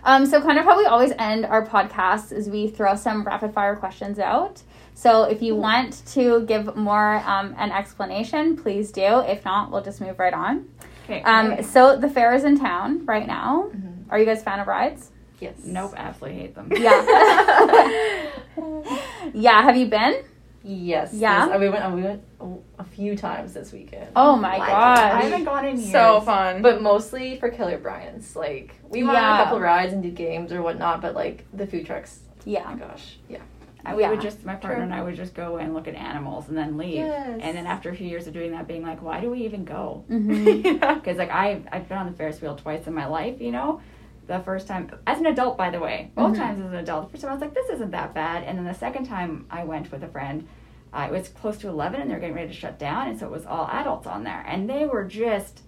[0.04, 3.52] Um, so, kind of how we always end our podcasts is we throw some rapid
[3.52, 4.62] fire questions out.
[4.94, 9.20] So, if you want to give more um, an explanation, please do.
[9.20, 10.66] If not, we'll just move right on.
[11.04, 11.22] Okay.
[11.22, 13.68] Um, so, the fair is in town right now.
[13.74, 14.04] Mhm.
[14.10, 15.10] Are you guys a fan of rides?
[15.40, 15.54] Yes.
[15.64, 16.70] nope, absolutely hate them.
[16.76, 18.30] Yeah.
[19.34, 19.62] yeah.
[19.62, 20.22] Have you been?
[20.62, 21.14] Yes.
[21.14, 21.46] Yeah?
[21.46, 21.56] yes.
[21.56, 21.84] Uh, we went.
[21.84, 22.22] uh, We went
[22.78, 24.08] a few times this weekend.
[24.14, 24.66] Oh my What?
[24.68, 24.98] god.
[24.98, 25.90] I haven't gone in years.
[25.92, 26.60] so fun.
[26.62, 28.36] But mostly for Killer Brian's.
[28.36, 31.66] Like we went on a couple rides and did games or whatnot, but like the
[31.66, 32.20] food trucks.
[32.28, 32.64] Oh Yeah.
[32.64, 33.16] my gosh.
[33.28, 33.38] Yeah.
[33.82, 34.10] I, we Yeah.
[34.10, 34.84] would just my partner True.
[34.84, 36.96] and I would just go and look at animals and then leave.
[36.96, 37.40] Yes.
[37.42, 39.64] And then after a few years of doing that, being like, why do we even
[39.64, 40.04] go?
[40.08, 40.94] hmm yeah.
[40.94, 43.80] Because like I I've been on the Ferris wheel twice in my life, you know.
[44.30, 46.38] The first time as an adult, by the way, both Mhm.
[46.38, 47.06] times as an adult.
[47.06, 49.44] The first time I was like, this isn't that bad, and then the second time
[49.50, 50.46] I went with a friend,
[50.94, 53.26] uh, it was close to eleven, and they're getting ready to shut down, and so
[53.26, 55.62] it was all adults on there, and they were just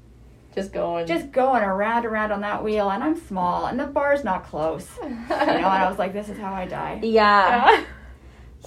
[0.55, 1.07] Just going.
[1.07, 4.89] just going around around on that wheel, and I'm small, and the bar's not close,
[5.03, 7.01] you know, and I was like, this is how I die.
[7.03, 7.67] Yeah.
[7.73, 7.81] Yeah.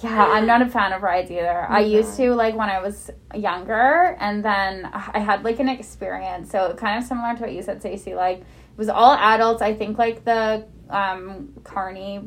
[0.02, 1.64] Yeah, I'm not a fan of rides either.
[1.70, 1.88] I Okay.
[1.88, 6.50] used to like when I was younger, and then I had like an experience.
[6.50, 8.14] So kind of similar to what you said, Stacy.
[8.14, 8.44] Like it
[8.76, 9.62] was all adults.
[9.62, 12.20] I think like the um Carney.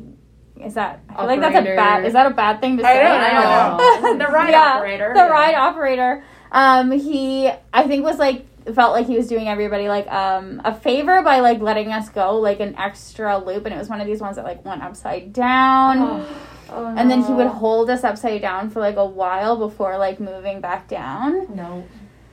[0.62, 2.04] Is that I feel like that's a bad?
[2.04, 3.02] Is that a bad thing to say?
[3.06, 3.34] I say?
[3.34, 4.18] don't know.
[4.26, 5.12] The ride Yeah, operator.
[5.14, 6.24] The ride operator.
[6.52, 8.44] Um, he I think was like
[8.74, 12.36] felt like he was doing everybody like um a favor by like letting us go
[12.36, 15.32] like an extra loop, and it was one of these ones that like went upside
[15.32, 16.26] down.
[16.72, 20.20] Oh, And then he would hold us upside down for like a while before like
[20.20, 21.56] moving back down.
[21.56, 21.84] No.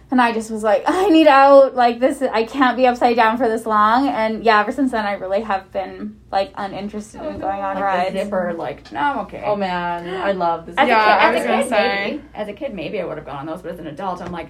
[0.10, 1.76] And I just was like, I need out.
[1.76, 4.08] Like this, I can't be upside down for this long.
[4.08, 7.84] And yeah, ever since then, I really have been like uninterested in going on like
[7.84, 8.14] rides.
[8.14, 9.44] the zipper, like no, I'm okay.
[9.46, 10.76] Oh man, I love this.
[10.78, 12.12] As Yeah, a kid, I as was a gonna kid, say.
[12.12, 12.24] maybe.
[12.34, 14.32] As a kid, maybe I would have gone on those, but as an adult, I'm
[14.32, 14.48] like,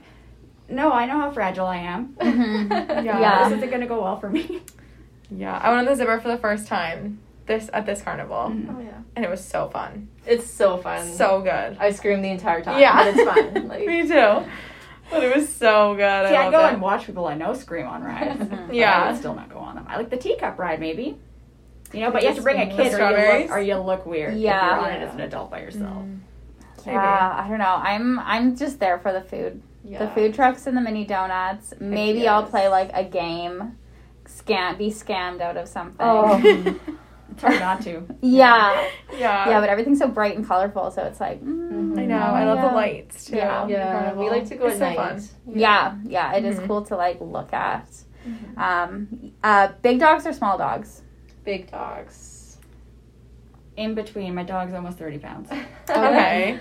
[0.70, 2.16] no, I know how fragile I am.
[2.20, 2.70] Mhm.
[3.05, 3.20] Yeah.
[3.20, 3.49] Yeah.
[3.49, 4.62] This isn't gonna go well for me.
[5.32, 5.58] Yeah.
[5.58, 8.76] I went on the zipper for the first time this at this carnival, Mhm.
[8.78, 8.91] Oh yeah.
[9.16, 11.08] and it was so fun, It's so fun.
[11.08, 11.78] so good.
[11.80, 12.80] I screamed the entire time.
[12.80, 12.95] Yeah.
[13.05, 13.24] But it's
[13.55, 13.68] fun.
[13.70, 14.43] Like Me too.
[15.10, 16.28] But it was so good.
[16.30, 16.74] See, I I love go it.
[16.74, 18.39] and watch people I know scream on rides.
[18.49, 19.10] but I Yeah.
[19.12, 19.86] would still not go on them.
[19.88, 21.18] I like the teacup ride, maybe.
[21.93, 24.05] You know, but you have to bring a kid or you, look, or you look
[24.05, 24.66] weird if Yeah.
[24.76, 26.03] you're on it as an adult by yourself.
[26.03, 26.20] Mm.
[26.86, 27.76] Yeah, I don't know.
[27.82, 29.62] I'm I'm just there for the food.
[29.84, 29.99] yeah.
[29.99, 31.74] The food trucks and the mini donuts.
[31.80, 33.78] Maybe I'll play like a game.
[34.26, 35.95] Scam be scammed out of something.
[35.99, 36.76] Oh.
[37.38, 38.03] It's hard not to.
[38.21, 38.89] Yeah.
[39.13, 39.49] Yeah.
[39.49, 41.97] Yeah, but everything's so bright and colorful, so it's like mm.
[41.99, 42.17] I know.
[42.17, 42.67] I love yeah.
[42.69, 43.35] the lights too.
[43.35, 43.67] Yeah.
[43.67, 44.97] Yeah, we like to go It's at so night.
[44.97, 45.23] fun.
[45.55, 46.67] Yeah, yeah, it is Mhm.
[46.67, 47.88] cool to like look at.
[48.27, 48.57] Mhm.
[48.57, 51.03] Um, uh, big dogs or small dogs?
[51.43, 52.57] Big dogs.
[53.77, 55.49] In between, my dog's almost 30 pounds.
[55.89, 56.59] Okay.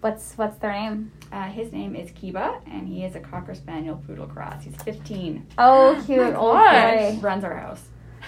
[0.00, 1.12] What's what's their name?
[1.30, 4.64] Uh, his name is Kiba, and he is a Cocker Spaniel Poodle Cross.
[4.64, 5.46] He's 15.
[5.58, 7.82] Oh, cute my old Runs our house.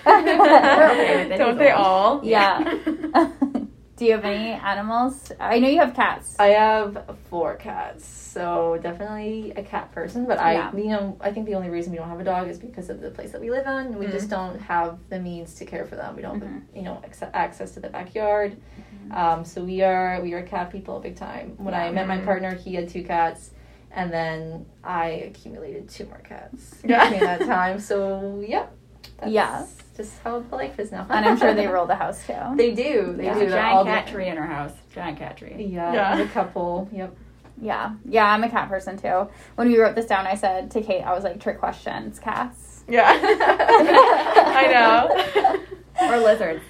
[0.07, 1.27] Yeah.
[1.29, 2.21] Then Don't he's they all?
[2.25, 2.79] Yeah.
[3.97, 5.31] Do you have any animals?
[5.39, 6.35] I know you have cats.
[6.41, 10.25] I have four cats, so definitely a cat person.
[10.27, 10.75] But I, Yeah.
[10.77, 13.01] you know, I think the only reason we don't have a dog is because of
[13.01, 13.97] the place that we live on.
[13.99, 14.11] We Mhm.
[14.13, 16.17] just don't have the means to care for them.
[16.17, 16.53] We don't, Mhm.
[16.53, 18.57] have, you know, ac- access to the backyard.
[19.13, 21.55] Um, so we are we are cat people big time.
[21.59, 22.25] When I met my Mhm.
[22.25, 23.51] partner, he had two cats,
[23.93, 27.05] and then I accumulated two more cats Yeah.
[27.05, 27.79] between that time.
[27.79, 28.73] So yep,
[29.23, 29.65] that's Yeah.
[29.97, 31.07] just how the life is now.
[31.09, 32.35] and I'm sure they roll the house too.
[32.57, 33.15] They do.
[33.17, 33.47] They There's do.
[33.47, 34.09] a They're all giant cat different.
[34.09, 34.73] tree in our house.
[34.95, 35.65] Giant cat tree.
[35.71, 36.17] Yeah, Yeah.
[36.17, 36.89] the couple.
[36.93, 37.17] Yep.
[37.61, 39.29] Yeah, yeah, I'm a cat person too.
[39.55, 42.83] When we wrote this down, I said to Cait, I was like, trick questions, cats.
[42.89, 43.07] Yeah.
[43.13, 45.59] I know.
[46.01, 46.63] Or lizards.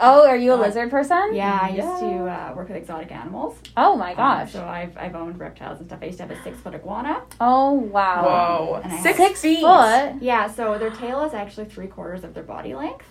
[0.00, 1.34] Oh, are you a Uh, lizard person?
[1.34, 3.58] Yeah, I used to uh, work with exotic animals.
[3.76, 4.52] Oh my Um, gosh.
[4.52, 5.98] so I've, I've owned reptiles and stuff.
[6.02, 7.22] I used to have a six foot iguana.
[7.40, 8.24] Oh wow.
[8.24, 8.80] Whoa.
[8.82, 9.60] And Six, Six feet.
[9.60, 10.14] foot.
[10.22, 13.06] Yeah, so their tail is actually three quarters of their body length.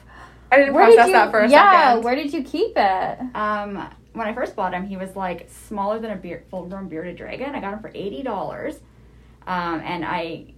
[0.51, 1.13] I didn't Where process did you?
[1.13, 2.03] that for a yeah, second.
[2.03, 3.19] where did you keep it?
[3.35, 7.17] Um, when I first bought him, he was like smaller than a beard, full-grown bearded
[7.17, 7.53] dragon.
[7.53, 8.79] I got him for eighty dollars,
[9.45, 10.55] um, and I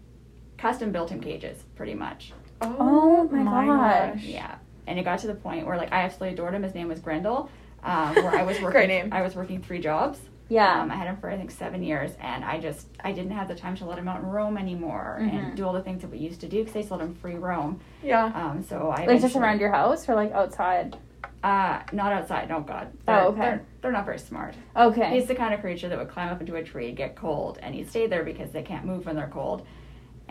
[0.58, 2.32] custom built him cages, pretty much.
[2.62, 4.24] Oh my gosh.
[4.24, 4.56] Yeah,
[4.92, 6.64] and it got to the point where like I absolutely adored him.
[6.64, 7.50] His name was Grendel.
[7.84, 9.10] Um, where I was working, Great name.
[9.12, 10.20] I was working three jobs.
[10.50, 10.82] Yeah.
[10.82, 13.48] Um, I had him for I think seven years, and I just I didn't have
[13.48, 15.34] the time to let him out and roam anymore Mhm.
[15.34, 17.16] and do all the things that we used to do because they still let him
[17.16, 17.80] free roam.
[18.04, 18.26] Yeah.
[18.26, 20.98] Um, so I like just around your house or like outside?
[21.44, 22.52] uh not outside.
[22.52, 22.88] Oh God.
[23.08, 23.40] Oh, They're- okay.
[23.40, 24.54] They're, they're not very smart.
[24.76, 25.10] Okay.
[25.12, 27.74] He's the kind of creature that would climb up into a tree, get cold, and
[27.74, 29.66] he'd stay there because they can't move when they're cold.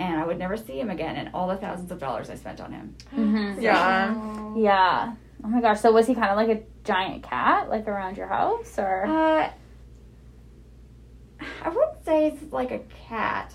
[0.01, 2.61] And I would never see him again, and all the thousands of dollars I spent
[2.61, 2.95] on him.
[3.11, 4.15] hmm Yeah.
[4.57, 5.13] Yeah.
[5.45, 5.81] Oh my gosh.
[5.81, 9.05] So was he kind of like a giant cat, like around your house, or?
[9.07, 9.51] Uh,
[11.65, 13.53] I wouldn't say he's like a cat.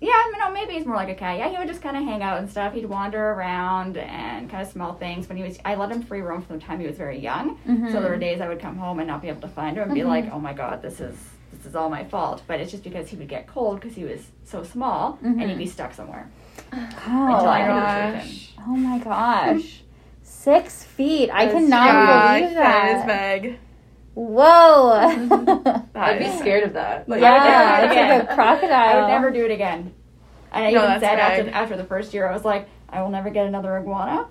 [0.00, 1.38] Yeah, I mean, no, maybe he's more like a cat.
[1.38, 2.72] Yeah, he would just kind of hang out and stuff.
[2.72, 5.28] He'd wander around and kind of smell things.
[5.28, 7.58] When he was, I let him free roam from the time he was very young.
[7.66, 7.90] Mhm.
[7.90, 9.82] So there were days I would come home and not be able to find him
[9.84, 10.06] and be Mhm.
[10.06, 11.16] like, "Oh my God, this is
[11.58, 14.04] this is all my fault." But it's just because he would get cold because he
[14.04, 15.48] was so small and Mhm.
[15.48, 16.28] he'd be stuck somewhere
[16.72, 18.14] Oh, until I could my- him.
[18.18, 18.50] gosh.
[18.66, 19.82] oh my gosh.
[20.22, 21.30] Six feet.
[21.32, 23.42] I cannot yeah, believe that is that.
[23.42, 23.58] big.
[24.14, 24.90] Whoa.
[25.94, 27.08] I'd be scared of that.
[27.08, 28.96] Like, yeah, I would never do it it's like a crocodile.
[28.96, 29.92] I would never do it again.
[30.52, 33.02] And I No, even that's said after after the first year, I was like, I
[33.02, 34.26] will never get another iguana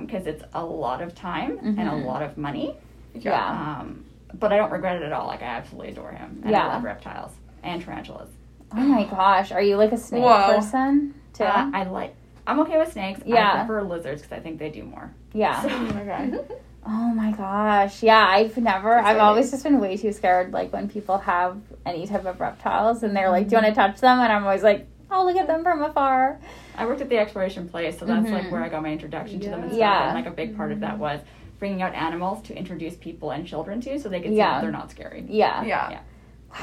[0.00, 2.04] because it's a lot of time and a Mhm.
[2.06, 2.74] lot of money.
[3.14, 3.78] Yeah.
[3.80, 4.04] Um,
[4.34, 5.26] but I don't regret it at all.
[5.26, 6.40] Like I absolutely adore him.
[6.42, 6.66] And Yeah.
[6.68, 8.28] I love reptiles and tarantulas.
[8.72, 9.52] Oh my gosh.
[9.52, 10.56] Are you like a snake Whoa.
[10.56, 11.44] person too?
[11.44, 12.14] Uh, I like.
[12.46, 13.20] I'm okay with snakes.
[13.26, 13.52] Yeah.
[13.54, 15.10] I prefer lizards because I think they do more.
[15.32, 15.62] yeah.
[15.64, 16.38] Okay.
[16.88, 18.00] Oh my gosh.
[18.04, 22.06] Yeah, I've never, I've always just been way too scared, like when people have any
[22.06, 24.20] type of reptiles and they're like, do you want to touch them?
[24.20, 26.38] And I'm always like, oh, look at them from afar.
[26.76, 28.32] I worked at the exploration place, so that's Mhm.
[28.32, 29.80] like where I got my introduction to them and stuff.
[29.80, 30.06] Yeah.
[30.10, 31.18] And like a big part of that was
[31.58, 34.70] bringing out animals to introduce people and children to, so they could see that they're
[34.70, 35.24] not scary.
[35.28, 35.62] Yeah.
[35.64, 35.90] Yeah.
[35.90, 36.00] Yeah.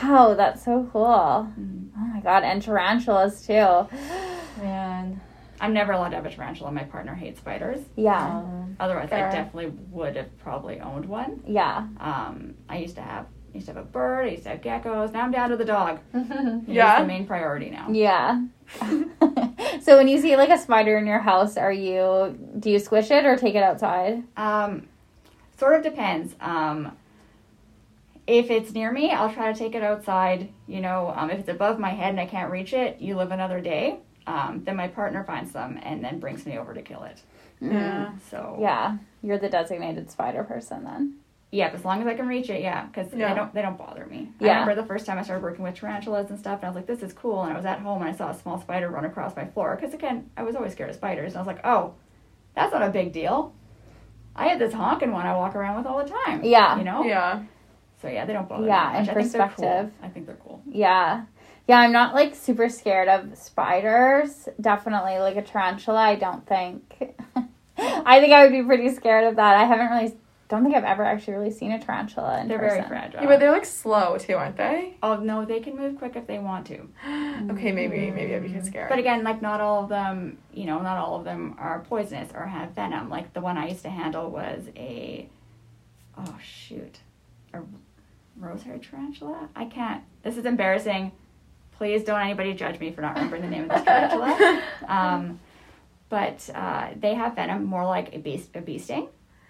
[0.04, 1.48] Wow, that's so cool.
[1.60, 1.90] Mhm.
[1.98, 3.88] Oh my god, and tarantulas too.
[4.62, 5.22] Man.
[5.62, 6.72] I'm never allowed to have a tarantula.
[6.72, 7.80] My partner hates spiders.
[7.96, 8.40] Yeah.
[8.40, 9.30] Um, Otherwise, Fair.
[9.30, 11.42] I definitely would have probably owned one.
[11.48, 11.88] Yeah.
[12.00, 14.26] Um, I used to have I used to have a bird.
[14.26, 15.14] I used to have geckos.
[15.14, 16.00] Now I'm down to the dog.
[16.66, 17.00] He's Yeah.
[17.02, 17.88] the main priority now.
[17.92, 18.42] Yeah.
[19.82, 23.12] so when you see like a spider in your house, are you do you squish
[23.12, 24.24] it or take it outside?
[24.38, 24.88] Um,
[25.58, 26.36] sort of depends.
[26.40, 26.96] Um,
[28.26, 30.50] if it's near me, I'll try to take it outside.
[30.68, 33.32] You know, um, if it's above my head and I can't reach it, you live
[33.32, 34.00] another day.
[34.26, 37.22] Um, then my partner finds them and then brings me over to kill it.
[37.60, 38.14] Yeah.
[38.30, 38.98] So Yeah.
[39.22, 41.16] You're the designated spider person then.
[41.54, 43.30] Yeah, as long as I can reach it, yeah, because Yeah.
[43.30, 44.32] they don't they don't bother me.
[44.40, 44.50] Yeah.
[44.50, 46.76] I remember the first time I started working with tarantulas and stuff, and I was
[46.76, 47.44] like, this is cool.
[47.44, 49.76] And I was at home and I saw a small spider run across my floor
[49.80, 51.94] because again, I was always scared of spiders, and I was like, oh,
[52.56, 53.54] that's not a big deal.
[54.36, 56.44] I had this honking one I walk around with all the time.
[56.44, 56.76] Yeah.
[56.78, 57.04] You know?
[57.04, 57.44] Yeah.
[58.02, 59.10] So yeah, they don't bother Yeah, me in much.
[59.10, 59.42] I think cool.
[59.42, 59.92] perspective.
[60.02, 60.62] I think they're cool.
[60.68, 61.26] Yeah.
[61.68, 64.50] Yeah, I'm not like super scared of spiders.
[64.60, 67.16] Definitely like a tarantula, I don't think.
[67.78, 69.56] I think I would be pretty scared of that.
[69.56, 70.16] I haven't really
[70.54, 72.78] don't think I've ever actually really seen a tarantula in They're person.
[72.78, 73.22] very fragile.
[73.22, 74.98] Yeah, but they're like slow too, aren't they?
[75.02, 76.88] oh no, they can move quick if they want to.
[77.52, 78.90] Okay, maybe maybe I'd be scared.
[78.90, 82.30] But again, like not all of them, you know, not all of them are poisonous
[82.34, 83.10] or have venom.
[83.10, 85.28] Like the one I used to handle was a,
[86.18, 87.00] oh shoot,
[87.54, 87.60] a
[88.38, 89.50] rose-haired tarantula.
[89.56, 90.04] I can't.
[90.24, 91.12] This is embarrassing.
[91.78, 94.62] Please don't anybody judge me for not remembering the name of this tarantula.
[94.88, 95.40] Um,
[96.10, 99.08] but uh, they have venom, more like a bee, a bee sting.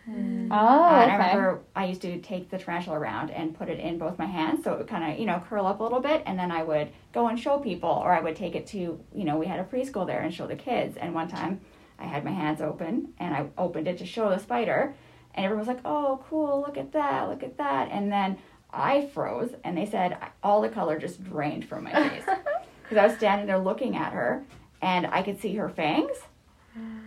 [0.08, 0.14] Oh,
[0.54, 3.98] Uh, and I remember I used to take the tarantula around and put it in
[3.98, 6.24] both my hands so it would kind of, you know, curl up a little bit.
[6.26, 9.24] And then I would go and show people, or I would take it to, you
[9.24, 10.98] know, we had a preschool there and show the kids.
[10.98, 11.62] And one time
[12.00, 14.94] I had my hands open and I opened it to show the spider.
[15.36, 17.90] And everyone was like, oh, cool, look at that, look at that.
[17.92, 18.38] And then
[18.72, 22.24] I froze and they said all the color just drained from my face.
[22.84, 24.44] Because I was standing there looking at her
[24.82, 26.18] and I could see her fangs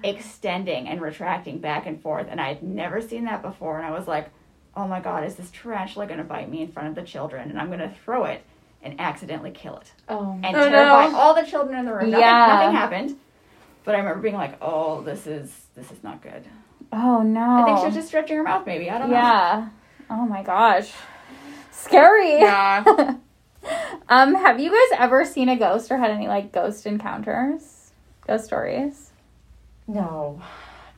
[0.04, 3.90] extending and retracting back and forth and I had never seen that before and I
[3.90, 4.30] was like,
[4.76, 7.50] "Oh my god, is this tarantula going to bite me in front of the children
[7.50, 8.42] and I'm going to throw it
[8.82, 10.32] and accidentally kill it Oh.
[10.44, 11.16] and Oh, terrify no.
[11.16, 12.46] all the children in the room." Nothing, Yeah.
[12.46, 13.16] nothing happened.
[13.84, 16.44] But I remember being like, "Oh, this is this is not good."
[16.92, 17.62] Oh no.
[17.62, 18.90] I think she was just stretching her mouth maybe.
[18.90, 19.16] I don't know.
[19.16, 19.68] Yeah.
[20.10, 20.92] Oh my gosh.
[21.72, 22.38] Scary.
[22.38, 22.84] Yeah.
[24.08, 27.90] um, have you guys ever seen a ghost or had any like ghost encounters?
[28.26, 29.05] Ghost stories?
[29.86, 30.40] No,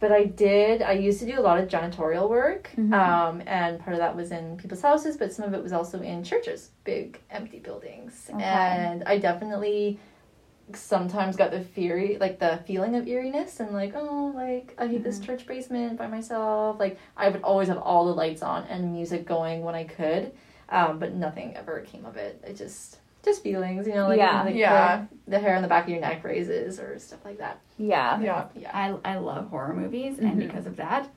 [0.01, 0.80] but I did.
[0.82, 2.93] I used to do a lot of janitorial work, Mhm.
[2.93, 6.01] um, and part of that was in people's houses, but some of it was also
[6.01, 8.30] in churches, big empty buildings.
[8.32, 8.43] Okay.
[8.43, 9.99] And I definitely
[10.74, 15.03] sometimes got the fear, like the feeling of eeriness, and like, oh, like I hate
[15.03, 16.78] this church basement by myself.
[16.78, 20.32] Like I would always have all the lights on and music going when I could,
[20.68, 22.43] um, but nothing ever came of it.
[22.47, 22.99] It just.
[23.25, 24.43] Just feelings, you know, like, Yeah.
[24.45, 25.05] like Yeah.
[25.27, 27.61] The, the hair on the back of your neck raises or stuff like that.
[27.77, 28.21] Yeah.
[28.21, 28.45] Yeah.
[28.55, 28.71] Yeah.
[28.73, 30.23] I I love horror movies Mhm.
[30.31, 31.09] and because of that,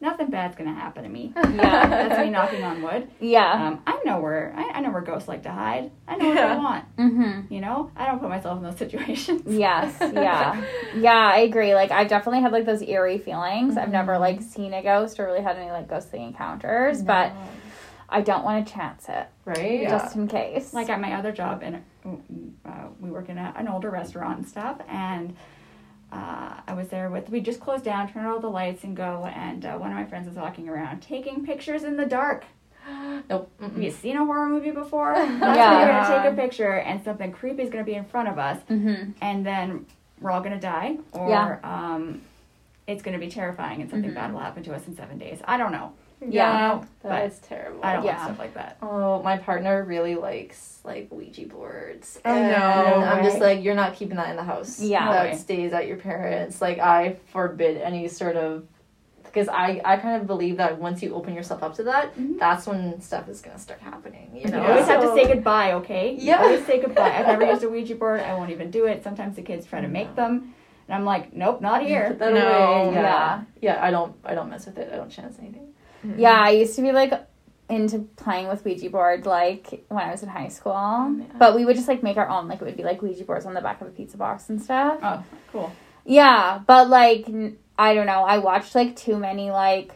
[0.00, 1.32] nothing bad's going to happen to me.
[1.36, 1.86] Yeah.
[1.88, 3.08] That's me knocking on wood.
[3.20, 3.52] Yeah.
[3.68, 5.90] Um, I know where I, I know where ghosts like to hide.
[6.08, 6.54] I know what Yeah.
[6.54, 6.96] they want.
[6.96, 7.54] Mm-hmm.
[7.54, 9.42] You know, I don't put myself in those situations.
[9.46, 10.60] Yes, yeah.
[10.96, 11.74] Yeah, I agree.
[11.74, 13.76] Like I've definitely had like those eerie feelings.
[13.76, 17.40] I've never like seen a ghost or really had any like ghostly encounters, but No.
[18.08, 19.82] I don't want to chance it right?
[19.82, 19.90] Yeah.
[19.90, 20.72] just in case.
[20.72, 21.82] like at my other job, and
[22.64, 25.36] uh, we work in a, an older restaurant and stuff, and
[26.12, 27.28] uh, I was there with.
[27.28, 29.26] We just closed down, turned all the lights, and go.
[29.34, 32.44] And uh, one of my friends was walking around taking pictures in the dark.
[33.28, 33.50] Nope.
[33.60, 33.82] Have Mm-mm.
[33.84, 35.12] you seen a horror movie before?
[35.16, 35.28] Yeah.
[35.28, 38.38] when you're gonna take a picture, and something creepy is gonna be in front of
[38.38, 39.10] us, mm-hmm.
[39.20, 39.84] and then
[40.20, 41.58] we're all gonna die, or Yeah.
[41.62, 42.22] um,
[42.86, 44.14] it's gonna be terrifying, and something Mhm.
[44.14, 45.40] bad will happen to us in seven days.
[45.46, 45.92] I don't know.
[46.26, 46.82] Yeah.
[47.02, 47.80] That is terrible.
[47.82, 48.16] I don't Yeah.
[48.16, 48.76] want stuff like that.
[48.82, 52.20] Oh, my partner really likes like Ouija boards.
[52.24, 53.04] Oh, and no.
[53.04, 54.80] I'm just like, you're not keeping that in the house.
[54.80, 55.10] Yeah.
[55.12, 55.36] That way.
[55.36, 56.60] stays at your parents.
[56.60, 58.66] Like I forbid any sort of
[59.24, 62.38] because I I kind of believe that once you open yourself up to that, Mhm.
[62.38, 64.30] that's when stuff is gonna start happening.
[64.34, 64.62] You know.
[64.62, 66.12] You always have to say goodbye, okay?
[66.12, 66.42] You Yeah.
[66.42, 67.12] always say goodbye.
[67.16, 68.20] I've never used a Ouija board.
[68.20, 69.04] I won't even do it.
[69.04, 70.54] Sometimes the kids try to make them,
[70.88, 72.08] and I'm like, nope, not here.
[72.08, 72.40] Put that No.
[72.86, 72.94] away.
[72.94, 73.02] Yeah.
[73.02, 73.40] Yeah.
[73.60, 73.84] yeah.
[73.84, 74.14] I don't.
[74.24, 74.90] I don't mess with it.
[74.92, 75.74] I don't chance anything.
[76.06, 76.20] Mm-hmm.
[76.20, 77.12] Yeah, I used to be like
[77.68, 80.72] into playing with Ouija board like when I was in high school.
[80.74, 81.24] Oh, yeah.
[81.38, 82.48] But we would just like make our own.
[82.48, 84.60] Like it would be like Ouija boards on the back of a pizza box and
[84.62, 84.98] stuff.
[85.02, 85.72] Oh, cool.
[86.04, 87.26] Yeah, but like
[87.78, 88.22] I don't know.
[88.24, 89.92] I watched like too many like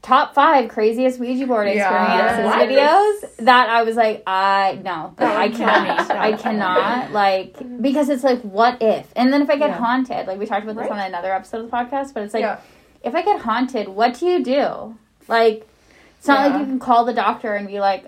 [0.00, 2.68] top five craziest Ouija board experiences What?
[2.68, 6.58] videos that I was like, I no, I cannot, I would kill me.
[6.58, 7.82] cannot like mm-hmm.
[7.82, 9.78] because it's like what if, and then if I get Yeah.
[9.78, 11.00] haunted, like we talked about this Right.
[11.00, 12.60] on another episode of the podcast, but it's like Yeah.
[13.02, 14.96] if I get haunted, what do you do?
[15.28, 15.66] Like
[16.18, 16.46] it's not Yeah.
[16.56, 18.06] like you can call the doctor and be like,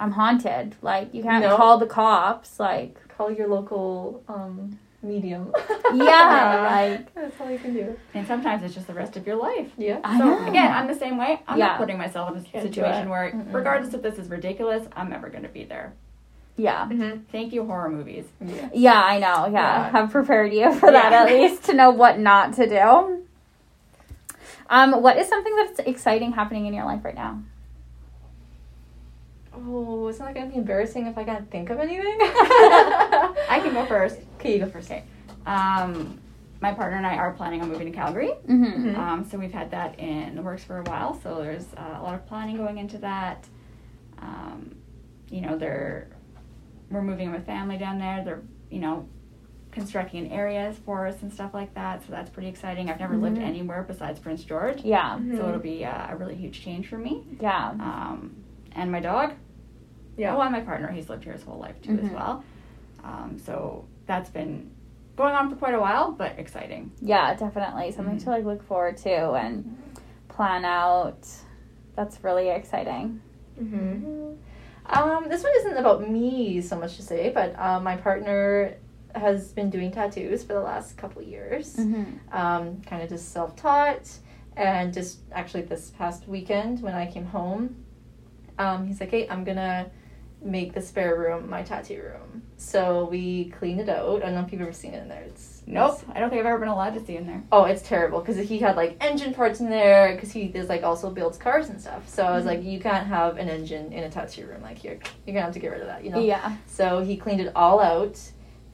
[0.00, 0.74] I'm haunted.
[0.82, 1.56] Like you can't No.
[1.56, 2.58] call the cops.
[2.60, 5.52] Like Call your local um medium.
[5.94, 7.96] yeah, like that's all you can do.
[8.14, 9.70] And sometimes it's just the rest of your life.
[9.78, 10.00] Yeah.
[10.04, 10.46] I So know.
[10.46, 11.40] again, I'm the same way.
[11.46, 11.68] I'm Yeah.
[11.68, 13.52] not putting myself in a Can't situation where, Mm-mm.
[13.54, 15.92] regardless if this is ridiculous, I'm never going to be there.
[16.56, 16.88] yeah.
[16.88, 17.20] Mm-hmm.
[17.30, 18.24] Thank you, horror movies.
[18.44, 18.68] Yeah.
[18.74, 19.46] Yeah, I know.
[19.46, 19.90] Yeah, Yeah.
[19.90, 23.24] have prepared you for that at least to know what not to do.
[24.70, 27.42] Um, what is something that's exciting happening in your life right now?
[29.54, 32.16] Oh, it's not gonna be embarrassing if I can't think of anything.
[32.20, 34.18] I can go first.
[34.36, 34.90] Okay, you go first.
[34.90, 35.04] Okay.
[35.46, 36.20] Um,
[36.60, 38.32] my partner and I are planning on moving to Calgary.
[38.46, 38.88] Mm-hmm.
[38.88, 38.98] Mhm.
[38.98, 41.18] Um, so we've had that in the works for a while.
[41.22, 43.46] So there's uh, a lot of planning going into that.
[44.18, 44.76] Um,
[45.30, 46.08] you know, they're
[46.90, 48.22] we're moving with family down there.
[48.24, 49.08] They're you know
[49.78, 52.02] constructing areas for us and stuff like that.
[52.04, 52.90] So that's pretty exciting.
[52.90, 53.42] I've never lived Mhm.
[53.46, 55.16] anywhere besides Prince George, Yeah.
[55.36, 57.24] so it'll be uh, a really huge change for me.
[57.40, 57.70] Yeah.
[57.70, 58.34] Um,
[58.72, 59.32] and my dog.
[60.16, 60.34] Yeah.
[60.36, 60.88] Oh, and my partner.
[60.90, 62.14] He's lived here his whole life too, as Mhm.
[62.14, 62.44] well.
[63.04, 64.70] Um, so that's been
[65.16, 66.90] going on for quite a while, but exciting.
[67.00, 67.92] Yeah, definitely.
[67.92, 68.24] Something Mhm.
[68.24, 69.76] to like look forward to and
[70.28, 71.26] plan out.
[71.94, 73.20] That's really exciting.
[73.60, 74.32] Mm-hmm.
[74.90, 78.74] Um, this one isn't about me so much to say, but uh, my partner
[79.14, 81.76] has been doing tattoos for the last couple years.
[81.76, 82.36] Mm-hmm.
[82.36, 84.10] Um, kind of just self taught,
[84.56, 87.84] and just actually this past weekend when I came home,
[88.58, 89.90] um, he's like, "Hey, I'm gonna
[90.40, 94.22] make the spare room my tattoo room." So we cleaned it out.
[94.22, 95.22] I don't know if you've ever seen it in there.
[95.22, 97.42] It's Nope, I don't think I've ever been allowed to see in there.
[97.52, 100.82] Oh, it's terrible because he had like engine parts in there because he is like
[100.82, 102.08] also builds cars and stuff.
[102.08, 104.62] So I was like, you can't have an engine in a tattoo room.
[104.62, 104.94] Like you're
[105.26, 106.20] you're gonna have to get rid of that, you know.
[106.20, 106.56] Yeah.
[106.66, 108.18] So he cleaned it all out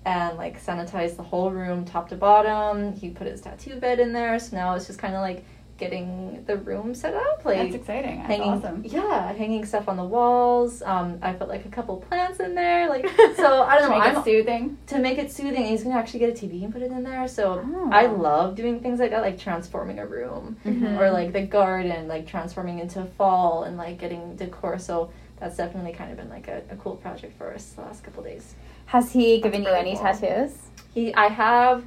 [0.04, 2.92] and like sanitized the whole room top to bottom.
[2.94, 4.38] He put his tattoo bed in there.
[4.38, 5.44] So now it's just kind of like
[5.76, 8.18] getting the room set up, like That's exciting.
[8.18, 8.82] That's hanging, awesome.
[8.86, 10.82] yeah, hanging stuff on the walls.
[10.82, 13.62] Um, I put like a couple plants in there, like so.
[13.64, 13.98] I don't To know.
[13.98, 14.78] make I'm it soothing.
[14.86, 15.64] to make it soothing.
[15.66, 17.26] He's gonna actually get a TV and put it in there.
[17.26, 17.90] So Oh.
[17.92, 20.96] I love doing things like that, like transforming a room Mhm.
[21.00, 24.78] or like the garden, like transforming into fall and like getting decor.
[24.78, 28.04] So that's definitely kind of been like a, a cool project for us the last
[28.04, 28.54] couple days.
[28.86, 30.56] Has he given you any tattoos?
[30.92, 31.84] He, I have,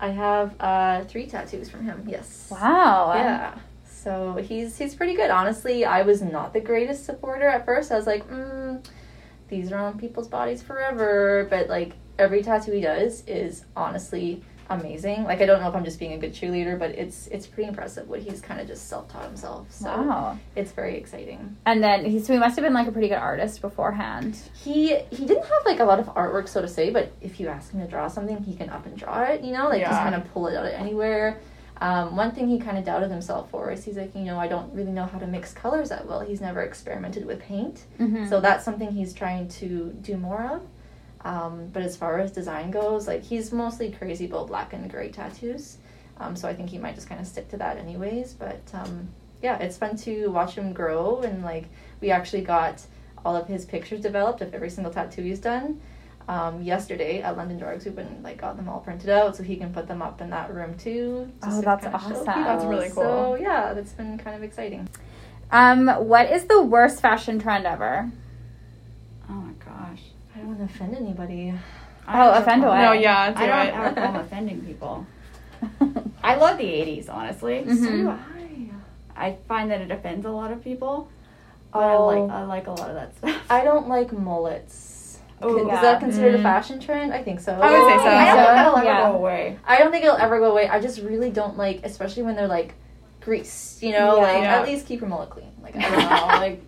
[0.00, 2.04] I have uh, three tattoos from him.
[2.08, 2.48] Yes.
[2.50, 3.12] Wow.
[3.14, 3.58] Yeah.
[3.84, 5.30] So he's he's pretty good.
[5.30, 7.92] Honestly, I was not the greatest supporter at first.
[7.92, 8.82] I was like, mm,
[9.48, 11.46] these are on people's bodies forever.
[11.50, 15.24] But like every tattoo he does is honestly amazing.
[15.24, 17.68] Like I don't know if I'm just being a good cheerleader, but it's it's pretty
[17.68, 19.70] impressive what he's kind of just self taught himself.
[19.70, 20.38] So Wow.
[20.56, 21.56] it's very exciting.
[21.66, 24.38] And then he so he must have been like a pretty good artist beforehand.
[24.54, 27.48] He he didn't have like a lot of artwork so to say, but if you
[27.48, 29.42] ask him to draw something, he can up and draw it.
[29.42, 31.38] You know, like just kind of pull it out of anywhere.
[31.82, 34.48] Um, one thing he kind of doubted himself for is he's like, you know, I
[34.48, 36.20] don't really know how to mix colors that well.
[36.20, 38.28] He's never experimented with paint, Mm-hmm.
[38.28, 40.60] so that's something he's trying to do more of.
[41.24, 45.10] Um, but as far as design goes, like he's mostly crazy about black and gray
[45.10, 45.76] tattoos.
[46.18, 48.34] Um, so I think he might just kind of stick to that anyways.
[48.34, 49.08] But um,
[49.42, 51.66] yeah, it's fun to watch him grow and like
[52.00, 52.82] we actually got
[53.24, 55.80] all of his pictures developed of every single tattoo he's done.
[56.28, 59.42] Um, yesterday at London Drugs, we went and like got them all printed out so
[59.42, 61.30] he can put them up in that room too.
[61.42, 62.24] Oh, to that's awesome.
[62.24, 63.02] That's really cool.
[63.02, 64.88] So yeah, that's been kind of exciting.
[65.50, 68.10] Um, what is the worst fashion trend ever?
[69.28, 70.02] Oh my gosh.
[70.40, 71.52] I don't want to offend anybody.
[72.06, 72.82] I Oh, don't have a offend problem- away.
[72.86, 73.74] No, yeah, do I don't it.
[73.74, 75.06] have a problem offending people.
[76.24, 77.62] I love the 80s, honestly.
[77.66, 77.78] Mhm.
[77.78, 79.26] So do I.
[79.26, 81.08] I find that it offends a lot of people.
[81.72, 83.36] But I like I like a lot of that stuff.
[83.50, 85.18] Oh, I don't like mullets.
[85.42, 85.80] Oh, is yeah.
[85.82, 86.42] that considered a Mm.
[86.42, 87.12] fashion trend?
[87.12, 87.52] I think so.
[87.52, 88.08] I would say so.
[88.08, 89.10] I don't think that'll ever Yeah.
[89.12, 89.58] go away.
[89.66, 90.68] I don't think it'll ever go away.
[90.68, 92.74] I just really don't like, especially when they're like
[93.20, 93.82] greased.
[93.82, 94.22] You know, Yeah.
[94.22, 94.56] like Yeah.
[94.60, 95.50] at least keep your mullet clean.
[95.62, 96.62] Like I don't know, like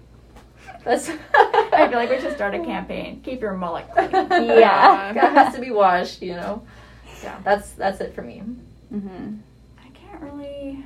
[0.85, 1.09] that's.
[1.35, 3.21] I feel like we should start a campaign.
[3.25, 4.11] Keep your mullet clean.
[4.13, 5.13] Yeah.
[5.13, 6.23] that has to be washed.
[6.23, 6.63] You know.
[7.23, 8.43] Yeah, that's that's it for me.
[8.93, 9.37] Mm-hmm.
[9.85, 10.85] I can't really.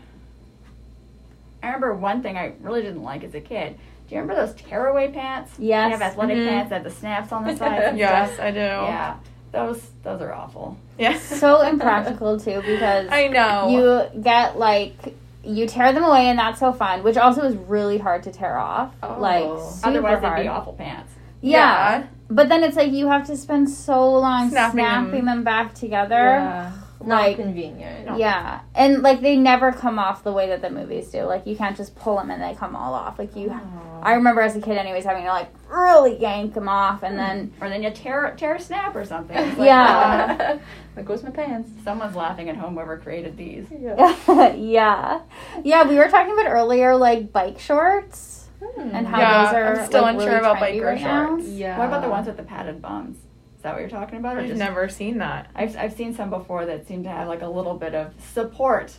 [1.63, 3.77] I remember one thing I really didn't like as a kid.
[4.09, 5.53] Do you remember those tearaway pants?
[5.59, 5.87] Yes.
[5.87, 6.49] They have athletic Mhm.
[6.49, 7.99] pants that have the snaps on the sides.
[7.99, 8.45] Yes, stuff?
[8.47, 8.59] I do.
[8.61, 9.17] Yeah.
[9.53, 10.77] Those those are awful.
[10.99, 11.19] Yeah.
[11.19, 13.69] So impractical too because I know.
[14.15, 15.15] you get like
[15.47, 18.57] you tear them away and that's so fun, which also is really hard to tear
[18.59, 18.95] off.
[19.03, 19.17] Oh.
[19.19, 19.45] Like
[19.85, 20.39] Otherwise, hard.
[20.39, 21.13] they'd be awful pants.
[21.41, 22.07] Yeah.
[22.29, 25.27] But then it's like you have to spend so long Snapping snapping, them.
[25.27, 25.45] them.
[25.45, 26.17] back together.
[26.17, 26.73] Yeah.
[27.05, 28.17] Not Like convenient.
[28.19, 31.23] yeah, and like they never come off the way that the movies do.
[31.25, 33.19] Like you can't just pull them and they come all off.
[33.19, 34.01] Like you, Oh.
[34.03, 37.53] I remember as a kid, anyways, having to like really yank them off, and then
[37.61, 39.37] Or then you tear tear a snap or something.
[39.37, 40.59] It's like, Yeah.
[40.95, 41.69] there goes my pants.
[41.85, 42.75] someone's laughing at home.
[42.75, 43.67] Whoever created these.
[43.71, 44.53] Yeah.
[44.55, 45.21] yeah,
[45.65, 48.89] yeah, we were talking about earlier, like bike shorts Hmm.
[48.95, 51.27] and how Yeah, those are I'm still like, unsure really about trendy biker right now.
[51.29, 51.49] shorts.
[51.49, 51.79] Yeah.
[51.79, 53.19] What about the ones with the padded bums?
[53.67, 54.39] Is that what you're talking about?
[54.39, 55.51] I've just- never seen that.
[55.53, 58.97] I've, I've seen some before that seem to have like a little bit of support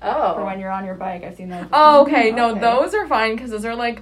[0.00, 0.36] Oh.
[0.36, 1.22] for when you're on your bike.
[1.22, 1.66] I've seen those.
[1.70, 2.30] Oh, okay.
[2.32, 4.00] No, those are fine because those are like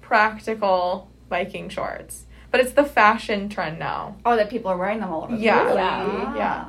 [0.00, 2.24] practical biking shorts.
[2.50, 4.16] But it's the fashion trend now.
[4.24, 5.34] Oh, that people are wearing them all over.
[5.36, 5.62] Yeah.
[5.64, 5.76] place.
[5.76, 6.36] Yeah.
[6.36, 6.64] yeah.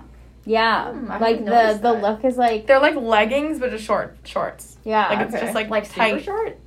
[0.48, 2.02] Yeah, Hmm, like the the that.
[2.02, 4.78] look is like They're like leggings, but just short shorts.
[4.84, 5.08] yeah.
[5.10, 5.44] Like it's Okay.
[5.46, 6.24] just like Like super tight.
[6.24, 6.60] short.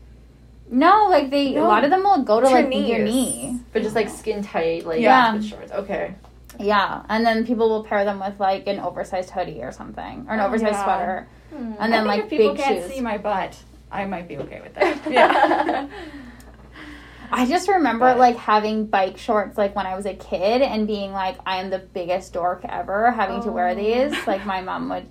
[0.70, 3.58] No, like they a lot of them will go to To like your your knee.
[3.72, 5.34] But just like skin tight, like Yeah.
[5.34, 5.72] with shorts.
[5.72, 6.14] Okay.
[6.60, 10.34] Yeah, and then people will pair them with like an oversized hoodie or something, or
[10.34, 10.84] an Oh, oversized yeah.
[10.84, 11.72] sweater, Hmm.
[11.78, 12.92] and then I think like if people big can't shoes.
[12.94, 13.56] see my butt,
[13.92, 14.98] I might be okay with that.
[15.10, 15.86] Yeah.
[17.30, 20.86] I just remember But- like having bike shorts like when I was a kid and
[20.86, 23.74] being like, I am the biggest dork ever having to wear Oh.
[23.74, 24.14] these.
[24.26, 25.06] Like my mom would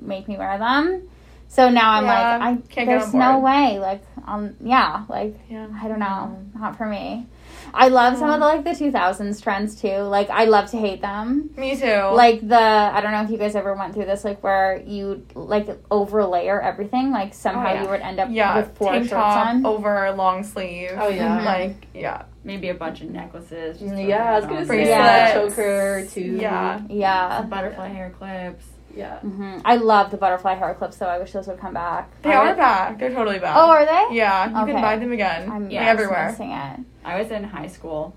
[0.00, 1.02] make me wear them.
[1.48, 3.78] So now I'm Yeah, like, I can't there's on no way.
[3.78, 5.66] Like um yeah, like Yeah.
[5.82, 7.26] I don't know, not for me.
[7.74, 9.96] I love some of the like the 2000s trends too.
[9.98, 11.50] Like I love to hate them.
[11.56, 12.10] Me too.
[12.12, 15.26] Like the I don't know if you guys ever went through this like where you
[15.34, 17.82] like overlayer everything like somehow Oh, yeah.
[17.82, 19.66] you would end up yeah, with four tank shirts top on.
[19.66, 20.92] over long sleeve.
[20.96, 21.40] Oh yeah.
[21.40, 21.44] Mhm.
[21.44, 23.78] Like yeah, Maybe a bunch of necklaces.
[23.80, 24.88] just Yeah, I was gonna on say.
[24.88, 25.32] Yeah.
[25.34, 26.38] choker too.
[26.40, 26.80] Yeah.
[26.88, 27.40] Yeah.
[27.40, 28.64] Some butterfly hair clips.
[28.98, 29.20] Yeah.
[29.20, 31.06] hmm I love the butterfly hair clips, though.
[31.06, 32.10] I wish those would come back.
[32.22, 32.98] they are back.
[32.98, 33.56] They're totally back.
[33.56, 34.16] Oh, are they?
[34.16, 34.72] Yeah, you Okay.
[34.72, 35.48] can buy them again.
[35.50, 36.30] I'm Yeah, everywhere.
[36.30, 36.80] missing it.
[37.04, 38.16] I was in high school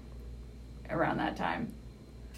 [0.90, 1.72] around that time.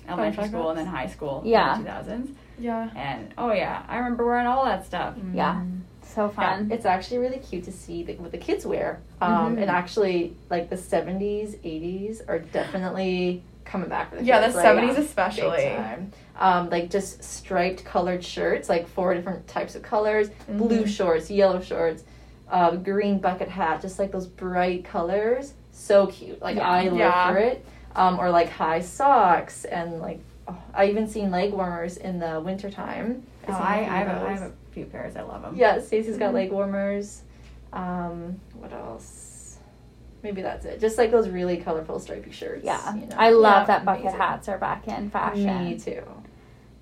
[0.10, 1.78] Elementary Butterfly school and then high school Yeah.
[1.78, 2.36] in the 2000s.
[2.60, 2.90] Yeah.
[2.96, 5.16] And oh yeah, I remember wearing all that stuff.
[5.34, 5.56] Yeah.
[5.56, 5.80] Mm.
[6.06, 6.70] So fun.
[6.70, 9.00] It's actually really cute to see the, what the kids wear.
[9.22, 9.62] Um, Mhm.
[9.62, 14.54] And actually, like the 70s, 80s are definitely coming back for the Yeah, kids.
[14.56, 15.66] the like, 70s big especially.
[15.76, 16.12] time.
[16.40, 20.88] Um, like just striped colored shirts, like four different types of colors blue Mhm.
[20.88, 22.04] shorts, yellow shorts,
[22.52, 25.54] uh, green bucket hat, just like those bright colors.
[25.72, 26.42] So cute.
[26.42, 26.70] Like, Yeah.
[26.70, 27.32] I Yeah.
[27.32, 27.66] for it.
[27.96, 32.42] Um, or like high socks and like, oh, I even seen leg warmers in the
[32.44, 33.24] wintertime.
[33.48, 35.16] Oh, I, I, have a, I have a few pairs.
[35.16, 35.56] I love them.
[35.56, 36.36] Yeah, Stacy's got Mhm.
[36.36, 37.22] leg warmers.
[37.72, 39.33] Um, what else?
[40.24, 40.80] Maybe that's it.
[40.80, 42.64] Just like those really colorful stripy shirts.
[42.64, 42.96] yeah.
[42.96, 43.16] you know.
[43.18, 44.20] I love Yeah, that bucket amazing.
[44.20, 45.66] hats are back in fashion.
[45.66, 46.02] Me too.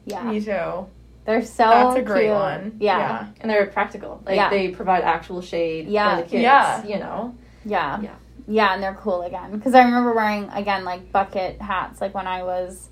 [0.05, 0.23] Yeah.
[0.23, 0.87] Me too.
[1.25, 2.33] They're so That's a great cute.
[2.35, 2.77] one.
[2.79, 3.27] Yeah.
[3.41, 4.21] And they're practical.
[4.25, 4.49] Like Yeah.
[4.49, 6.15] they provide actual shade Yeah.
[6.17, 6.43] for the kids.
[6.43, 6.85] Yeah.
[6.85, 7.35] You know.
[7.65, 7.99] Yeah.
[8.01, 8.15] Yeah.
[8.47, 9.51] Yeah, and they're cool again.
[9.51, 12.89] Because I remember wearing, again, like bucket hats, like when I was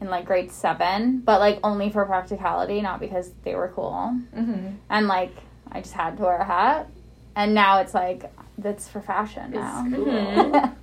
[0.00, 4.16] in like grade seven, but like only for practicality, not because they were cool.
[4.34, 4.68] Mm-hmm.
[4.90, 5.34] And like,
[5.70, 6.88] I just had to wear a hat.
[7.34, 9.86] And now it's like, that's for fashion It's now.
[9.94, 10.72] cool.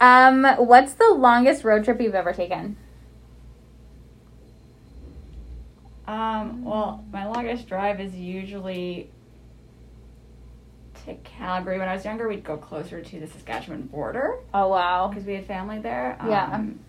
[0.00, 2.76] Um, what's the longest road trip you've ever taken?
[6.06, 9.10] Um, well, my longest drive is usually
[11.06, 11.78] to Calgary.
[11.78, 15.08] When I was younger, we'd go closer to the Saskatchewan border Oh wow.
[15.08, 16.18] because we had family there.
[16.26, 16.50] Yeah.
[16.52, 16.80] Um,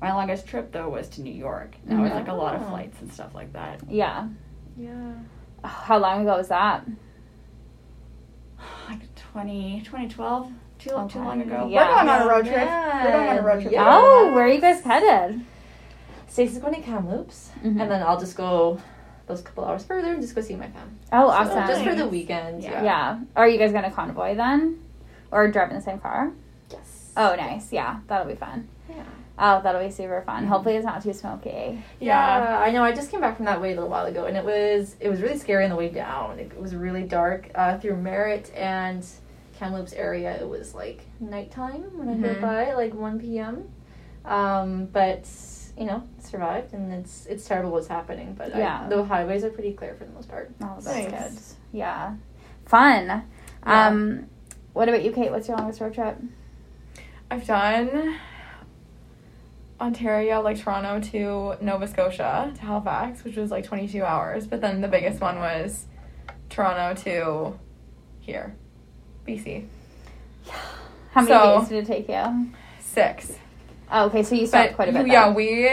[0.00, 1.74] my longest trip though was to New York.
[1.86, 2.14] That was Mhm.
[2.14, 2.70] like a lot of Oh.
[2.70, 3.80] flights and stuff like that.
[3.88, 4.28] Yeah.
[4.76, 5.12] Yeah.
[5.64, 6.84] How long ago was that?
[8.88, 11.68] Like 20, 2012, too, too long ago.
[11.70, 11.88] Yeah.
[11.88, 12.56] We're going on a road trip.
[12.56, 13.04] Yeah.
[13.04, 13.72] We're going on a road trip.
[13.72, 13.84] Yeah.
[13.88, 15.40] Oh, where are you guys headed?
[16.26, 17.80] Stacy's going to Kamloops, Mhm.
[17.80, 18.78] and then I'll just go
[19.26, 20.98] those couple hours further and just go see my fam.
[21.12, 21.66] Oh, So, awesome.
[21.66, 22.10] just for the Nice.
[22.10, 22.62] weekend.
[22.62, 22.70] Yeah.
[22.70, 22.82] Yeah.
[22.82, 23.18] yeah.
[23.36, 24.78] Are you guys gonna convoy then,
[25.30, 26.30] or drive in the same car?
[26.70, 27.12] Yes.
[27.16, 27.72] Oh, nice.
[27.72, 28.68] Yeah, that'll be fun.
[29.38, 29.58] Yeah.
[29.58, 30.44] Oh, that'll be super fun.
[30.44, 30.48] Mhm.
[30.48, 31.82] Hopefully, it's not too smoky.
[32.00, 32.38] Yeah.
[32.40, 32.82] Yeah, I know.
[32.82, 35.08] I just came back from that way a little while ago, and it was it
[35.08, 36.38] was really scary on the way down.
[36.38, 39.04] It was really dark uh, through Merritt and
[39.58, 40.32] Kamloops area.
[40.40, 42.20] It was like nighttime when I Mhm.
[42.22, 43.68] drove by, like one p.m.
[44.24, 45.28] Um, but
[45.76, 48.34] you know, survived, and it's it's terrible what's happening.
[48.36, 48.86] But I- Yeah.
[48.88, 50.50] the highways are pretty clear for the most part.
[50.62, 51.06] Oh, that's Nice.
[51.10, 51.78] good.
[51.78, 52.14] Yeah,
[52.66, 53.06] fun.
[53.66, 53.86] Yeah.
[53.86, 54.26] Um,
[54.72, 55.30] what about you, Cait?
[55.30, 56.16] What's your longest road trip?
[57.30, 58.16] I've done
[59.80, 64.46] Ontario, like Toronto to Nova Scotia to Halifax, which was like 22 hours.
[64.46, 65.86] But then the biggest one was
[66.50, 67.58] Toronto to
[68.20, 68.54] here,
[69.26, 69.66] BC.
[71.12, 72.50] How many So- days did it take you?
[72.80, 73.36] Six.
[73.90, 75.06] Oh, okay, so you But quite a bit.
[75.06, 75.34] yeah, then.
[75.34, 75.70] we,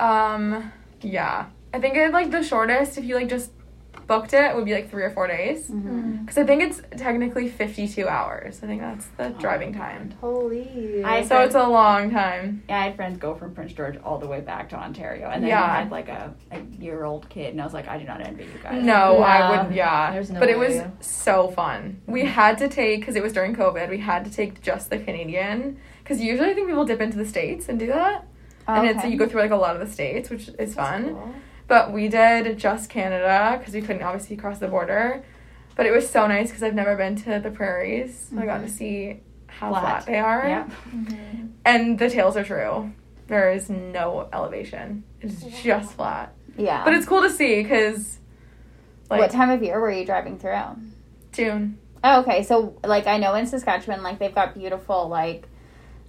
[0.00, 0.72] um,
[1.02, 1.46] yeah.
[1.74, 3.50] I think it like the shortest if you like just
[4.06, 5.68] booked it would be like three or four days.
[5.68, 6.20] Mhm.
[6.20, 8.60] Because I think it's technically 52 hours.
[8.62, 10.12] I think that's the driving time.
[10.20, 11.02] Holy.
[11.04, 12.62] I- So it's a long time.
[12.68, 15.42] Yeah, I had friends go from Prince George all the way back to Ontario, and
[15.42, 15.62] then Yeah.
[15.64, 18.20] I had like a, a year old kid, and I was like, I do not
[18.20, 18.82] envy you guys.
[18.82, 19.72] No, I wouldn't.
[19.74, 20.90] Yeah, There's no but it was way.
[21.00, 22.00] so fun.
[22.06, 23.88] We had to take because it was during COVID.
[23.90, 27.26] We had to take just the Canadian because usually I think people dip into the
[27.26, 28.24] states and do that,
[28.68, 31.14] and it's you go through like a lot of the states, which is That's fun.
[31.14, 31.34] cool.
[31.68, 35.24] But we did just Canada because we couldn't obviously cross the border.
[35.74, 38.30] But it was so nice because I've never been to the prairies.
[38.38, 38.70] I got to Mhm.
[38.70, 39.82] see how Flat.
[39.82, 40.64] flat, they are, Yeah.
[40.94, 41.48] Mhm.
[41.64, 42.92] and the tales are true.
[43.26, 45.02] There is no elevation.
[45.20, 46.32] It's just flat.
[46.56, 46.84] Yeah.
[46.84, 48.18] But it's cool to see because,
[49.10, 50.54] like, what time of year were you driving through?
[51.32, 51.78] June.
[52.04, 52.42] Oh, okay.
[52.42, 55.48] So, like, I know in Saskatchewan, like, they've got beautiful, like,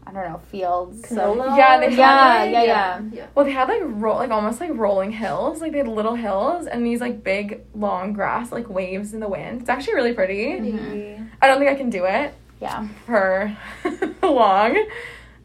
[0.09, 0.99] I don't know, fields.
[1.11, 1.57] of- Canola?
[1.57, 3.01] Yeah, they Yeah, had, yeah, yeah.
[3.11, 3.27] yeah.
[3.35, 5.61] Well, they had like roll, like almost like rolling hills.
[5.61, 9.27] Like they had little hills and these like big long grass, like waves in the
[9.27, 9.61] wind.
[9.61, 10.45] It's actually really pretty.
[10.59, 11.29] Mhm.
[11.41, 12.87] I don't think I can do it Yeah.
[13.05, 13.55] for
[14.23, 14.85] long.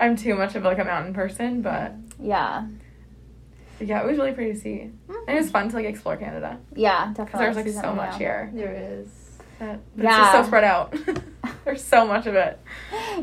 [0.01, 2.65] I'm too much of like a mountain person, but Yeah.
[3.81, 4.81] yeah, it was really pretty to see.
[5.09, 7.63] And it was fun to like explore Canada Yeah, because definitely.
[7.63, 8.19] there's like so much new.
[8.19, 8.51] here.
[8.55, 9.22] There is.
[9.63, 10.33] But, but it's just Yeah.
[10.33, 10.95] so spread out.
[11.65, 12.59] There's so much of it.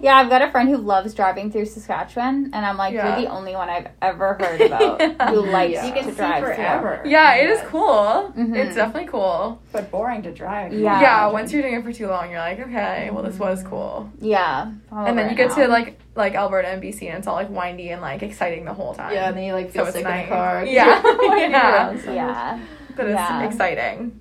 [0.01, 3.17] Yeah, I've got a friend who loves driving through Saskatchewan, and I'm like, Yeah.
[3.17, 5.29] you're the only one I've ever heard about Yeah.
[5.31, 5.85] who likes Yeah.
[5.87, 7.01] You to can see drive forever.
[7.05, 7.67] Yeah, it is Yes.
[7.69, 8.33] cool.
[8.37, 8.55] Mhm.
[8.55, 9.61] It's definitely cool.
[9.73, 10.71] But boring to drive.
[10.73, 11.01] Yeah.
[11.01, 14.09] Yeah, once you're doing it for too long, you're like, okay, well, this was cool.
[14.21, 15.55] Yeah, And then you get now.
[15.55, 18.73] to like like Alberta and BC, and it's all like windy and like exciting the
[18.73, 19.13] whole time.
[19.13, 20.23] Yeah, and then you like So feel it's sick nice.
[20.23, 20.65] in the car.
[20.65, 21.01] Yeah.
[21.03, 21.93] Yeah.
[22.13, 22.59] yeah,
[22.95, 23.43] but it's Yeah.
[23.43, 24.19] exciting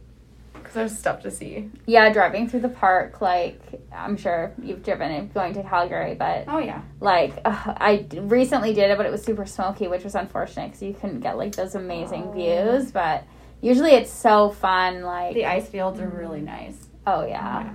[0.68, 1.70] because there's stuff to see.
[1.86, 3.20] yeah, driving through the park.
[3.20, 3.60] Like
[3.92, 6.82] I'm sure you've driven it going to Calgary, but Oh yeah.
[7.00, 10.82] like ugh, I recently did it, but it was super smoky, which was unfortunate because
[10.82, 12.32] you couldn't get like those amazing Oh.
[12.32, 12.92] views.
[12.92, 13.24] But
[13.60, 15.02] usually it's so fun.
[15.02, 16.76] Like The ice fields are really nice.
[17.06, 17.72] oh yeah,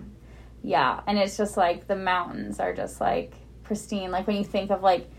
[0.62, 3.34] yeah, and it's just like the mountains are just like
[3.64, 4.12] pristine.
[4.12, 5.10] Like when you think of like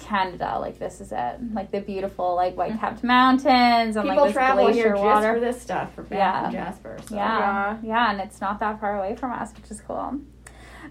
[0.00, 4.24] Canada, like this is it, like the beautiful like white capped mountains and People like
[4.26, 5.34] this travel glacier here just water.
[5.34, 6.44] for this stuff for Banff Yeah.
[6.44, 6.96] and Jasper.
[7.06, 7.14] So.
[7.14, 7.38] Yeah.
[7.38, 7.78] Yeah.
[7.82, 10.18] yeah, and it's not that far away from us, which is cool.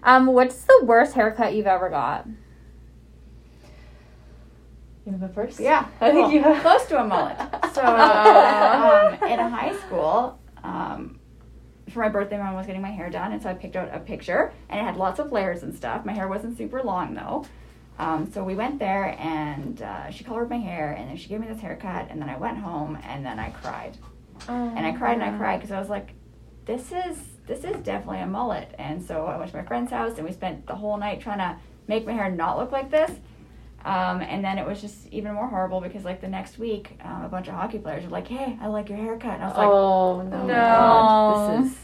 [0.02, 2.26] Um, what's the worst haircut you've ever got?
[5.06, 5.58] You want to go first?
[5.60, 7.36] Yeah, I think well, you have- close to a mullet.
[7.74, 9.18] So Aw.
[9.22, 11.20] um, in high school, um,
[11.90, 13.88] for my birthday, my mom was getting my hair done, and so I picked out
[13.94, 16.04] a picture, and it had lots of layers and stuff.
[16.04, 17.44] My hair wasn't super long though.
[17.98, 21.40] Um, so we went there, and uh, she colored my hair, and then she gave
[21.40, 23.96] me this haircut, and then I went home, and then I cried,
[24.76, 26.10] and I cried and I cried because I was like,
[26.64, 28.72] this is this is definitely a mullet.
[28.78, 31.38] And so I went to my friend's house, and we spent the whole night trying
[31.38, 31.56] to
[31.88, 33.10] make my hair not look like this.
[33.84, 37.24] Um, and then it was just even more horrible because like the next week, um,
[37.24, 39.56] a bunch of hockey players were like, "Hey, I like your haircut," and I was
[39.56, 40.46] like, Oh "Oh no.
[40.46, 40.54] No.
[40.54, 41.78] god, this is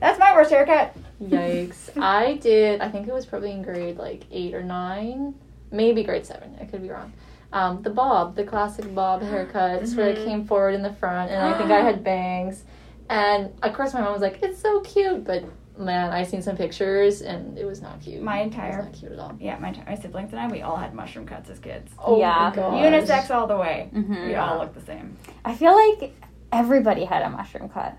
[0.00, 1.90] that's my worst haircut." Yikes.
[2.00, 5.34] I did, I think it was probably in grade like eight or nine,
[5.70, 6.56] maybe grade seven.
[6.60, 7.12] I could be wrong.
[7.52, 10.24] Um, the bob, the classic bob haircut, just where it Mhm.
[10.24, 12.64] came forward in the front, and I think I had bangs.
[13.08, 15.44] And of course, my mom was like, "It's so cute," but
[15.78, 18.22] man, I seen some pictures, and it was not cute.
[18.22, 19.32] My it was entire- not cute at all.
[19.40, 21.90] Yeah, my, my siblings and I, we all had mushroom cuts as kids.
[21.98, 22.50] Oh Yeah.
[22.50, 22.84] my gosh.
[22.84, 23.90] Unisex all the way.
[23.94, 24.26] Mm-hmm.
[24.26, 24.48] We Yeah.
[24.50, 25.16] all look the same.
[25.44, 26.12] I feel like
[26.52, 27.96] everybody had a mushroom cut.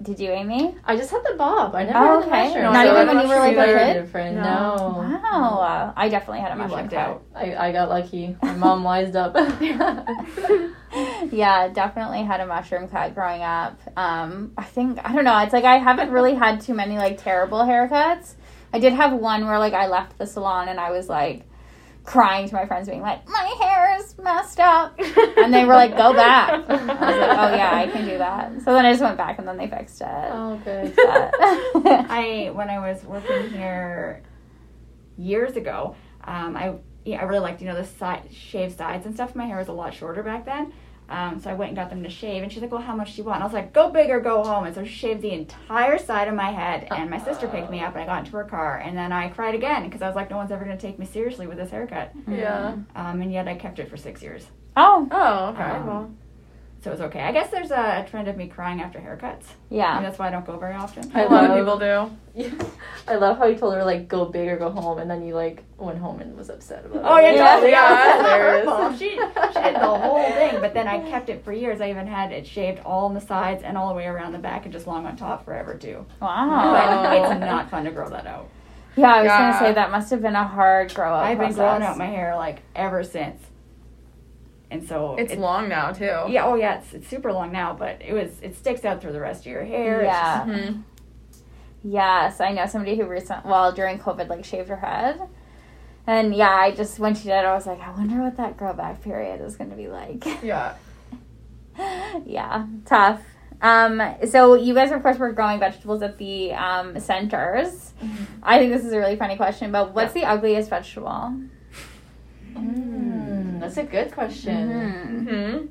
[0.00, 0.74] Did you, Amy?
[0.84, 1.74] I just had the bob.
[1.74, 2.44] I never Oh, had the okay.
[2.48, 2.72] mushroom.
[2.72, 3.94] Not so even when you were, like, a kid?
[4.02, 4.36] Different.
[4.36, 5.02] No.
[5.02, 5.18] No.
[5.22, 6.98] Wow, I definitely had a You mushroom cut.
[6.98, 7.22] out.
[7.34, 8.36] I, I got lucky.
[8.42, 9.34] My mom wised up.
[11.32, 13.78] yeah, definitely had a mushroom cut growing up.
[13.96, 15.38] Um, I think I don't know.
[15.38, 18.34] It's like I haven't really had too many like terrible haircuts.
[18.72, 21.44] I did have one where like I left the salon and I was like
[22.04, 24.98] crying to my friends, being like, "My hair is messed up,"
[25.36, 28.52] and they were like, "Go back." I was like, "Oh yeah, I can do that."
[28.62, 30.06] So then I just went back and then they fixed it.
[30.08, 30.94] oh, good.
[30.98, 34.22] I when I was working here
[35.16, 36.74] years ago, um, I
[37.04, 39.34] yeah, I really liked you know the side shaved sides and stuff.
[39.34, 40.72] My hair was a lot shorter back then.
[41.12, 43.12] Um, so I went and got them to shave, and she's like, "Well, how much
[43.14, 44.92] do you want?" And I was like, "Go big or go home." And so she
[44.92, 48.06] shaved the entire side of my head, and my sister picked me up, and I
[48.06, 50.50] got into her car, and then I cried again because I was like, "No one's
[50.50, 52.76] ever going to take me seriously with this haircut." yeah.
[52.96, 55.62] Um, and yet I kept it for six years, oh Oh, okay.
[55.62, 56.10] Um, well,
[56.82, 57.20] so it was okay.
[57.20, 59.44] I guess there's a, a trend of me crying after haircuts.
[59.70, 61.10] Maybe yeah, that's why I don't go very often.
[61.14, 62.58] I a lot of people do.
[63.08, 65.34] I love how you told her like go big or go home, and then you
[65.34, 67.22] like went home and was upset about Oh it.
[67.22, 67.54] yeah, Yeah.
[67.54, 67.70] totally.
[67.70, 68.98] Yeah, That's that's her fault.
[68.98, 71.80] She, she did the whole thing, but then I kept it for years.
[71.80, 74.38] I even had it shaved all on the sides and all the way around the
[74.38, 76.04] back and just long on top forever too.
[76.20, 76.72] wow.
[76.72, 77.30] But Oh.
[77.32, 78.48] it's not fun to grow that out.
[78.96, 79.38] Yeah, I was Yeah.
[79.52, 81.24] gonna say that must have been a hard grow up.
[81.24, 81.56] I've been process.
[81.56, 83.40] growing out my hair like ever since,
[84.72, 86.04] and so It's it- long now too.
[86.28, 89.12] Yeah, oh yeah, it's, it's super long now, but it was it sticks out through
[89.12, 90.00] the rest of your hair.
[90.00, 90.44] It's Yeah.
[90.46, 90.82] Mhm.
[91.84, 95.20] Yes, I know somebody who recent well during COVID like shaved her head.
[96.06, 98.56] And yeah, I just when she did, it, I was like, I wonder what that
[98.56, 100.24] grow back period is going to be like.
[100.42, 100.74] Yeah.
[102.26, 103.20] yeah, tough.
[103.60, 107.92] Um, so you guys of course were growing vegetables at the um, centers.
[108.42, 111.34] I think this is a really funny question, but what's the ugliest vegetable?
[112.54, 113.21] Mm,
[113.62, 114.68] that's a good question.
[114.68, 115.28] Mhm.
[115.28, 115.66] hmm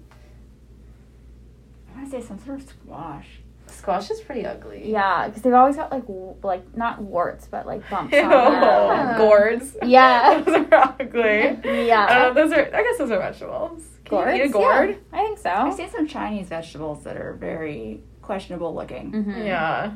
[1.94, 3.28] I want to say some sort of squash.
[3.68, 4.92] Squash is pretty ugly.
[4.92, 8.22] Yeah, because they've always got like w- like not warts, but like bumps Ew.
[8.24, 9.18] on them.
[9.18, 9.78] Gourds.
[9.84, 10.42] Yeah.
[10.46, 11.86] those are ugly.
[11.88, 12.06] Yeah.
[12.08, 12.34] know.
[12.34, 12.66] Those are.
[12.74, 13.84] I guess those are vegetables.
[14.06, 14.38] Can Gourds?
[14.38, 14.90] you eat a gourd?
[14.90, 15.50] Yeah, I think so.
[15.50, 19.12] I see some Chinese vegetables that are very questionable looking.
[19.12, 19.46] Mhm.
[19.46, 19.94] Yeah.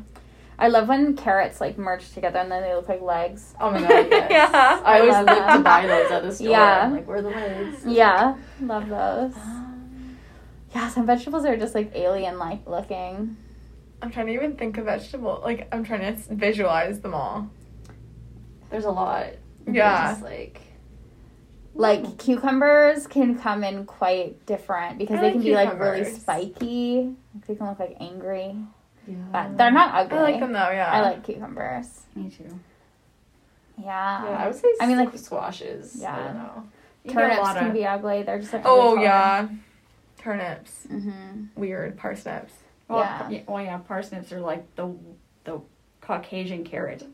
[0.58, 3.54] I love when carrots like merge together and then they look like legs.
[3.60, 4.08] Oh my god.
[4.10, 4.32] Yes.
[4.32, 4.82] Yeah.
[4.84, 5.58] I always I look love that.
[5.58, 6.50] to buy those at the store.
[6.50, 6.82] Yeah.
[6.86, 7.82] I'm like, where are the legs?
[7.86, 9.34] Yeah, love um, those.
[10.74, 13.38] Yeah, some vegetables are just like alien like looking.
[14.02, 15.42] I'm trying to even think of vegetable.
[15.44, 17.50] Like I'm trying to visualize them all.
[18.70, 19.28] There's a lot.
[19.72, 20.12] Yeah.
[20.12, 20.62] Just like
[21.74, 26.04] Like cucumbers can come in quite different because I they like can be like really
[26.06, 27.14] spiky.
[27.48, 28.56] They can look like angry.
[29.08, 29.16] Yeah.
[29.32, 30.18] but they're not ugly.
[30.18, 30.70] I like them though.
[30.72, 30.92] Yeah.
[30.92, 32.02] I like cucumbers.
[32.16, 32.60] Me too.
[33.78, 34.24] Yeah.
[34.26, 34.68] Yeah, I would say.
[34.80, 35.98] I mean, like- squashes.
[36.00, 36.16] Yeah.
[36.16, 36.64] I don't know.
[37.04, 38.24] You get a Turnips lot can of- be ugly.
[38.24, 39.48] They're just like Oh yeah,
[40.18, 40.88] turnips.
[40.92, 41.60] Mm-hmm.
[41.60, 42.54] Weird parsnips.
[42.88, 43.30] Well, Yeah.
[43.30, 43.42] yeah.
[43.48, 43.78] Well, yeah.
[43.78, 44.96] Parsnips are like the
[45.44, 45.62] the
[46.02, 47.06] Caucasian carrot.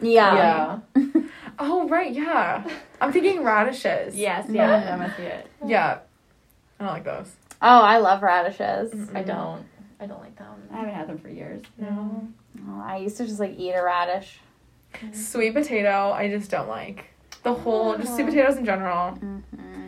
[0.00, 0.80] Yeah.
[0.96, 1.02] Yeah.
[1.56, 2.68] Oh right, yeah.
[3.00, 4.16] I'm thinking radishes.
[4.16, 4.46] Yes.
[4.50, 4.66] Yeah.
[4.66, 5.46] that must be it.
[5.64, 5.98] Yeah.
[6.80, 7.30] I don't like those.
[7.62, 8.92] Oh, I love radishes.
[9.14, 9.64] I don't.
[10.04, 10.68] I don't like them.
[10.70, 11.62] I haven't had them for years.
[11.78, 12.28] No.
[12.68, 14.38] Oh, I used to just like eat a radish.
[14.92, 15.14] Mm-hmm.
[15.14, 17.06] Sweet potato, I just don't like.
[17.42, 18.26] The whole, just sweet Oh.
[18.26, 19.12] potatoes in general.
[19.12, 19.86] Mm-hmm.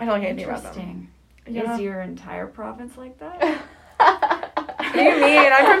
[0.00, 1.08] I don't like anything about them.
[1.46, 1.74] Yeah.
[1.74, 3.62] Is your entire province like that?
[4.78, 5.52] What do you mean?
[5.52, 5.80] I'm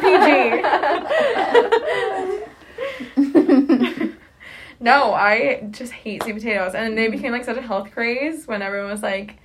[3.16, 4.14] PG.
[4.80, 8.60] no, I just hate sweet potatoes, and they became like such a health craze when
[8.60, 9.38] everyone was like,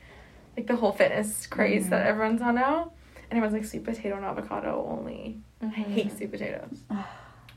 [0.58, 2.10] like the whole fitness craze that mm-hmm.
[2.10, 2.93] everyone's on now,
[3.34, 5.40] and everyone's like sweet potato and avocado only.
[5.62, 6.78] I hate sweet potatoes.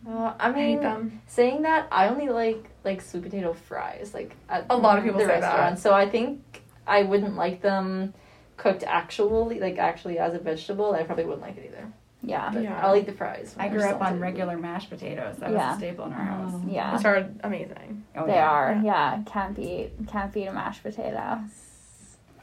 [0.08, 1.20] Uh, I I hate them.
[1.26, 4.14] saying that, I only like like sweet potato fries.
[4.14, 5.80] Like at A lot of people the say that.
[5.80, 8.14] So I think I wouldn't like them
[8.56, 10.92] cooked actually, like actually as a vegetable.
[10.94, 11.92] I probably wouldn't like it either.
[12.22, 12.50] Yeah.
[12.54, 12.86] But Yeah.
[12.86, 13.56] I'll eat the fries.
[13.58, 15.38] I grew up on regular mashed potatoes.
[15.38, 15.74] That was Yeah.
[15.74, 16.52] a staple in our house.
[16.54, 16.62] Oh.
[16.68, 16.96] Yeah.
[16.96, 18.04] Which are amazing.
[18.14, 18.48] Oh, They yeah.
[18.48, 18.80] are.
[18.84, 19.22] Yeah.
[19.26, 21.40] Can't beat can't beat a mashed potato.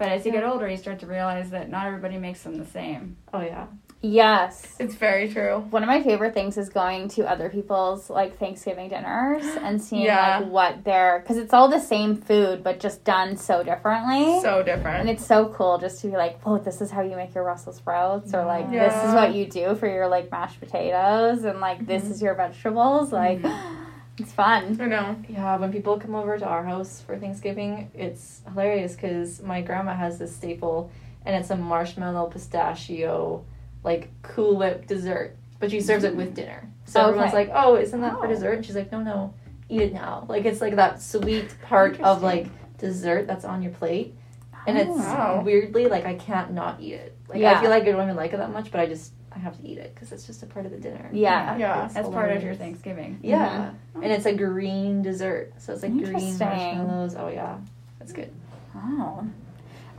[0.04, 2.66] But as you get older, you start to realize that not everybody makes them the
[2.66, 3.16] same.
[3.34, 3.68] Oh yeah.
[4.02, 4.76] Yes.
[4.78, 5.66] It's very true.
[5.70, 10.02] One of my favorite things is going to other people's like Thanksgiving dinners and seeing
[10.02, 10.40] Yeah.
[10.40, 14.42] like what they're because it's all the same food but just done so differently.
[14.42, 15.00] So different.
[15.00, 17.46] and it's so cool just to be like, oh, this is how you make your
[17.46, 21.62] Brussels sprouts, or like, this is what you do for your like mashed potatoes, and
[21.62, 22.12] like, this mm-hmm.
[22.12, 23.14] is your vegetables.
[23.14, 23.83] Like, mm-hmm.
[24.20, 24.78] It's fun.
[24.80, 25.16] I know.
[25.28, 29.96] Yeah, when people come over to our house for Thanksgiving, it's hilarious because my grandma
[29.96, 30.92] has this staple,
[31.26, 33.44] and it's a marshmallow pistachio,
[33.84, 35.36] like Cool Whip dessert.
[35.60, 36.36] But she serves it with mm.
[36.36, 37.10] dinner, so Okay.
[37.10, 38.30] everyone's like, "Oh, isn't that for Oh.
[38.30, 39.34] dessert?" And she's like, "No, no,
[39.70, 43.72] eat it now." Like it's like that sweet part of like dessert that's on your
[43.72, 44.14] plate,
[44.68, 45.42] and it's oh, Wow.
[45.44, 47.18] weirdly like I can't not eat it.
[47.30, 47.58] Like Yeah.
[47.58, 49.60] I feel like I don't even like it that much, but I just I have
[49.60, 51.10] to eat it because it's just a part of the dinner.
[51.12, 51.58] Yeah.
[51.58, 51.86] Yeah.
[51.86, 52.54] It's As part of your.
[52.56, 53.20] Thanksgiving.
[53.24, 53.72] Yeah.
[53.96, 55.54] And it's a green dessert.
[55.58, 57.16] So it's like green marshmallows.
[57.16, 57.58] Oh yeah.
[58.00, 58.32] That's good.
[58.76, 59.26] Oh.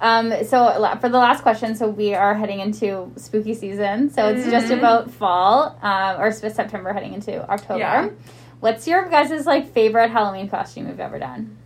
[0.00, 4.10] Um, so for the last question, so we are heading into spooky season.
[4.10, 4.78] So it's just Mhm.
[4.78, 7.78] about fall, um, or September heading into October.
[7.78, 8.08] Yeah.
[8.60, 11.56] What's your guys' like favorite Halloween costume you've ever done?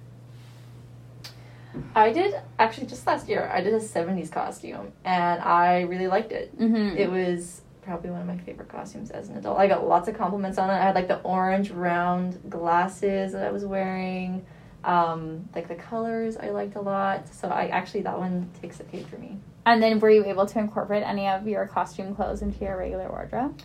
[1.95, 3.51] I did actually just last year.
[3.53, 6.57] I did a '70s costume, and I really liked it.
[6.59, 6.97] Mm-hmm.
[6.97, 9.59] It was probably one of my favorite costumes as an adult.
[9.59, 10.75] I got lots of compliments on it.
[10.75, 14.45] I had like the orange round glasses that I was wearing.
[14.85, 17.29] Um, like the colors I liked a lot.
[17.35, 19.39] So I actually that one takes the cake for me.
[19.67, 23.09] And then were you able to incorporate any of your costume clothes into your regular
[23.09, 23.59] wardrobe?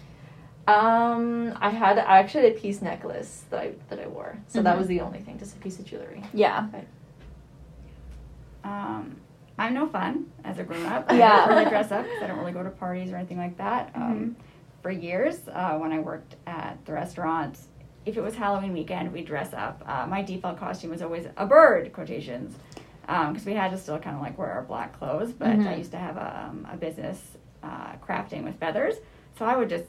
[0.67, 4.37] Um, I had I actually had a piece necklace that I that I wore.
[4.47, 4.79] So that Mhm.
[4.79, 6.23] was the only thing, just a piece of jewelry.
[6.33, 6.67] Yeah.
[8.63, 9.17] Um,
[9.57, 11.11] I'm no fun as a grown up.
[11.11, 11.31] Yeah.
[11.31, 13.57] I don't really dress up because I don't really go to parties or anything like
[13.57, 13.91] that.
[13.95, 14.35] Um,
[14.81, 17.57] For years, uh, when I worked at the restaurant,
[18.05, 19.81] if it was Halloween weekend, we'd dress up.
[19.87, 22.55] Uh, my default costume was always a bird, quotations,
[23.01, 25.31] because we had to still kind of like wear our black clothes.
[25.31, 25.77] But I Mhm.
[25.77, 28.95] used to have a, um, a business uh, crafting with feathers,
[29.37, 29.85] so I would just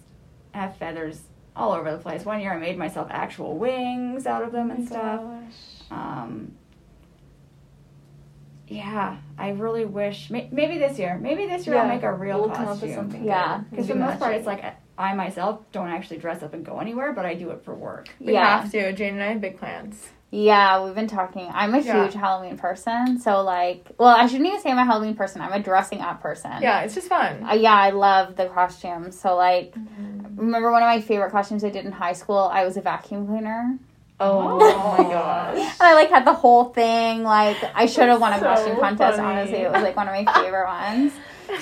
[0.52, 1.22] have feathers
[1.56, 2.24] all over the place.
[2.24, 5.20] One year, I made myself actual wings out of them and stuff.
[8.74, 11.16] Yeah, I really wish may- maybe this year.
[11.20, 12.94] Maybe this year I'll make a real we'll come up with costume.
[12.96, 13.24] something.
[13.24, 13.62] Yeah.
[13.70, 14.64] Because for the most part, it's like
[14.98, 18.08] I myself don't actually dress up and go anywhere, but I do it for work.
[18.20, 18.60] We yeah.
[18.60, 18.92] have to.
[18.92, 20.08] Jane and I have big plans.
[20.30, 21.48] Yeah, we've been talking.
[21.54, 22.02] I'm a Yeah.
[22.02, 23.20] huge Halloween person.
[23.20, 25.40] So, like, well, I shouldn't even say I'm a Halloween person.
[25.40, 26.50] I'm a dressing up person.
[26.60, 27.44] Yeah, it's just fun.
[27.48, 29.16] Uh, yeah, I love the costumes.
[29.20, 30.36] So, like, Mhm.
[30.36, 32.50] remember one of my favorite costumes I did in high school?
[32.52, 33.78] I was a vacuum cleaner.
[34.24, 35.02] Oh, Oh.
[35.02, 35.58] my gosh.
[35.58, 37.22] And I like had the whole thing.
[37.22, 39.18] Like I should have won a So costume contest.
[39.18, 39.38] funny.
[39.40, 41.12] Honestly, it was like one of my favorite ones.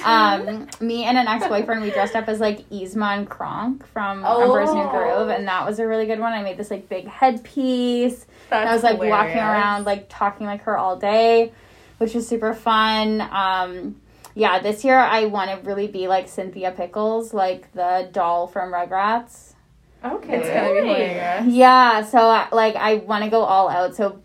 [0.04, 4.22] Um, me and an ex boyfriend, we dressed up as like Yzma and Kronk from
[4.24, 4.40] Oh.
[4.42, 6.32] Emperor's New Groove, and that was a really good one.
[6.32, 8.26] I made this like big headpiece.
[8.48, 11.52] That's and I was like walking around like talking like her all day,
[11.98, 13.20] which was super fun.
[13.20, 13.96] Um,
[14.34, 18.72] yeah, this year I want to really be like Cynthia Pickles, like the doll from
[18.72, 19.51] Rugrats.
[20.04, 20.36] Okay.
[20.38, 21.46] It's gonna be hilarious.
[21.54, 23.94] Yeah, so like I want to go all out.
[23.94, 24.20] So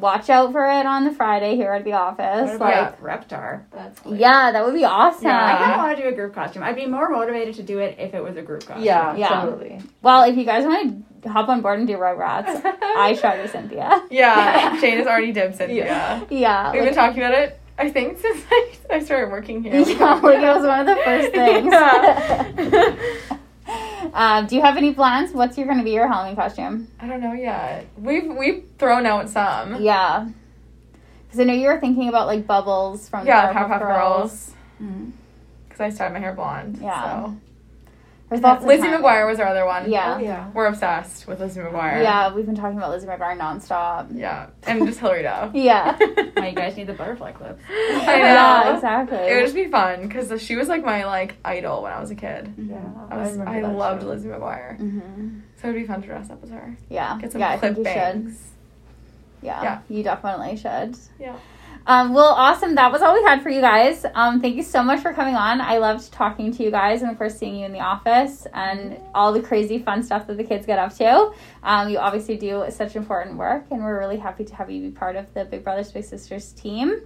[0.00, 2.54] watch out for it on the Friday here at the What office.
[2.56, 3.62] about Like, Reptar?
[3.72, 5.26] That's yeah, that would be awesome.
[5.26, 6.62] Yeah, I kind of want to do a group costume.
[6.64, 8.84] I'd be more motivated to do it if it was a group costume.
[8.84, 9.28] Yeah, Yeah.
[9.42, 9.80] totally.
[10.02, 13.46] Well, if you guys want to hop on board and do Rugrats, I shall do
[13.48, 14.02] Cynthia.
[14.10, 15.84] Yeah, Jane has already dibbed Cynthia.
[15.86, 16.24] Yeah.
[16.30, 17.60] Yeah, We've like, been talking about it.
[17.78, 19.74] I think since I, I started working here.
[19.74, 21.72] yeah, like it was one of the first things.
[21.72, 23.35] Yeah.
[24.14, 25.32] Um, do you have any plans?
[25.32, 26.88] What's your going to be your Halloween costume?
[27.00, 27.86] I don't know yet.
[27.96, 29.82] We've we've thrown out some.
[29.82, 30.28] Yeah.
[31.24, 34.52] Because I know you were thinking about like bubbles from Yeah, the Powerpuff Girls.
[34.82, 35.12] Mhm.
[35.68, 36.78] Because I dyed my hair blonde.
[36.80, 37.26] Yeah.
[37.26, 37.36] So.
[38.28, 38.88] There's lots of Lizzie.
[38.88, 39.88] McGuire was our other one.
[39.88, 40.16] Yeah.
[40.16, 40.50] Oh, yeah.
[40.52, 42.02] We're obsessed with Lizzie McGuire.
[42.02, 44.08] Yeah, we've been talking about Lizzie McGuire nonstop.
[44.12, 44.48] Yeah.
[44.64, 45.50] And just Hilary Duff.
[45.54, 45.96] Yeah.
[46.34, 47.62] Why you guys need the butterfly clips?
[47.70, 48.24] I know.
[48.24, 49.18] Yeah, exactly.
[49.18, 52.10] It would just be fun because she was like my like idol when I was
[52.10, 52.52] a kid.
[52.58, 52.80] Yeah.
[53.10, 54.08] I was remember I, that loved show.
[54.08, 54.76] Lizzie McGuire.
[54.76, 56.76] hmm So it'd be fun to dress up as her.
[56.90, 57.16] Yeah.
[57.20, 57.94] Get some yeah, I clip think you should.
[57.94, 58.42] bangs.
[59.42, 59.80] Yeah, Yeah.
[59.88, 60.96] you definitely should.
[61.20, 61.36] Yeah.
[61.88, 62.74] Um, well, awesome.
[62.74, 64.04] That was all we had for you guys.
[64.14, 65.60] Um, thank you so much for coming on.
[65.60, 68.98] I loved talking to you guys and, of course, seeing you in the office and
[69.14, 71.32] all the crazy fun stuff that the kids get up to.
[71.62, 74.90] Um, you obviously do such important work, and we're really happy to have you be
[74.90, 77.00] part of the Big Brothers Big Sisters team.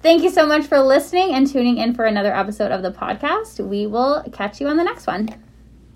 [0.00, 3.64] Thank you so much for listening and tuning in for another episode of the podcast.
[3.64, 5.28] We will catch you on the next one.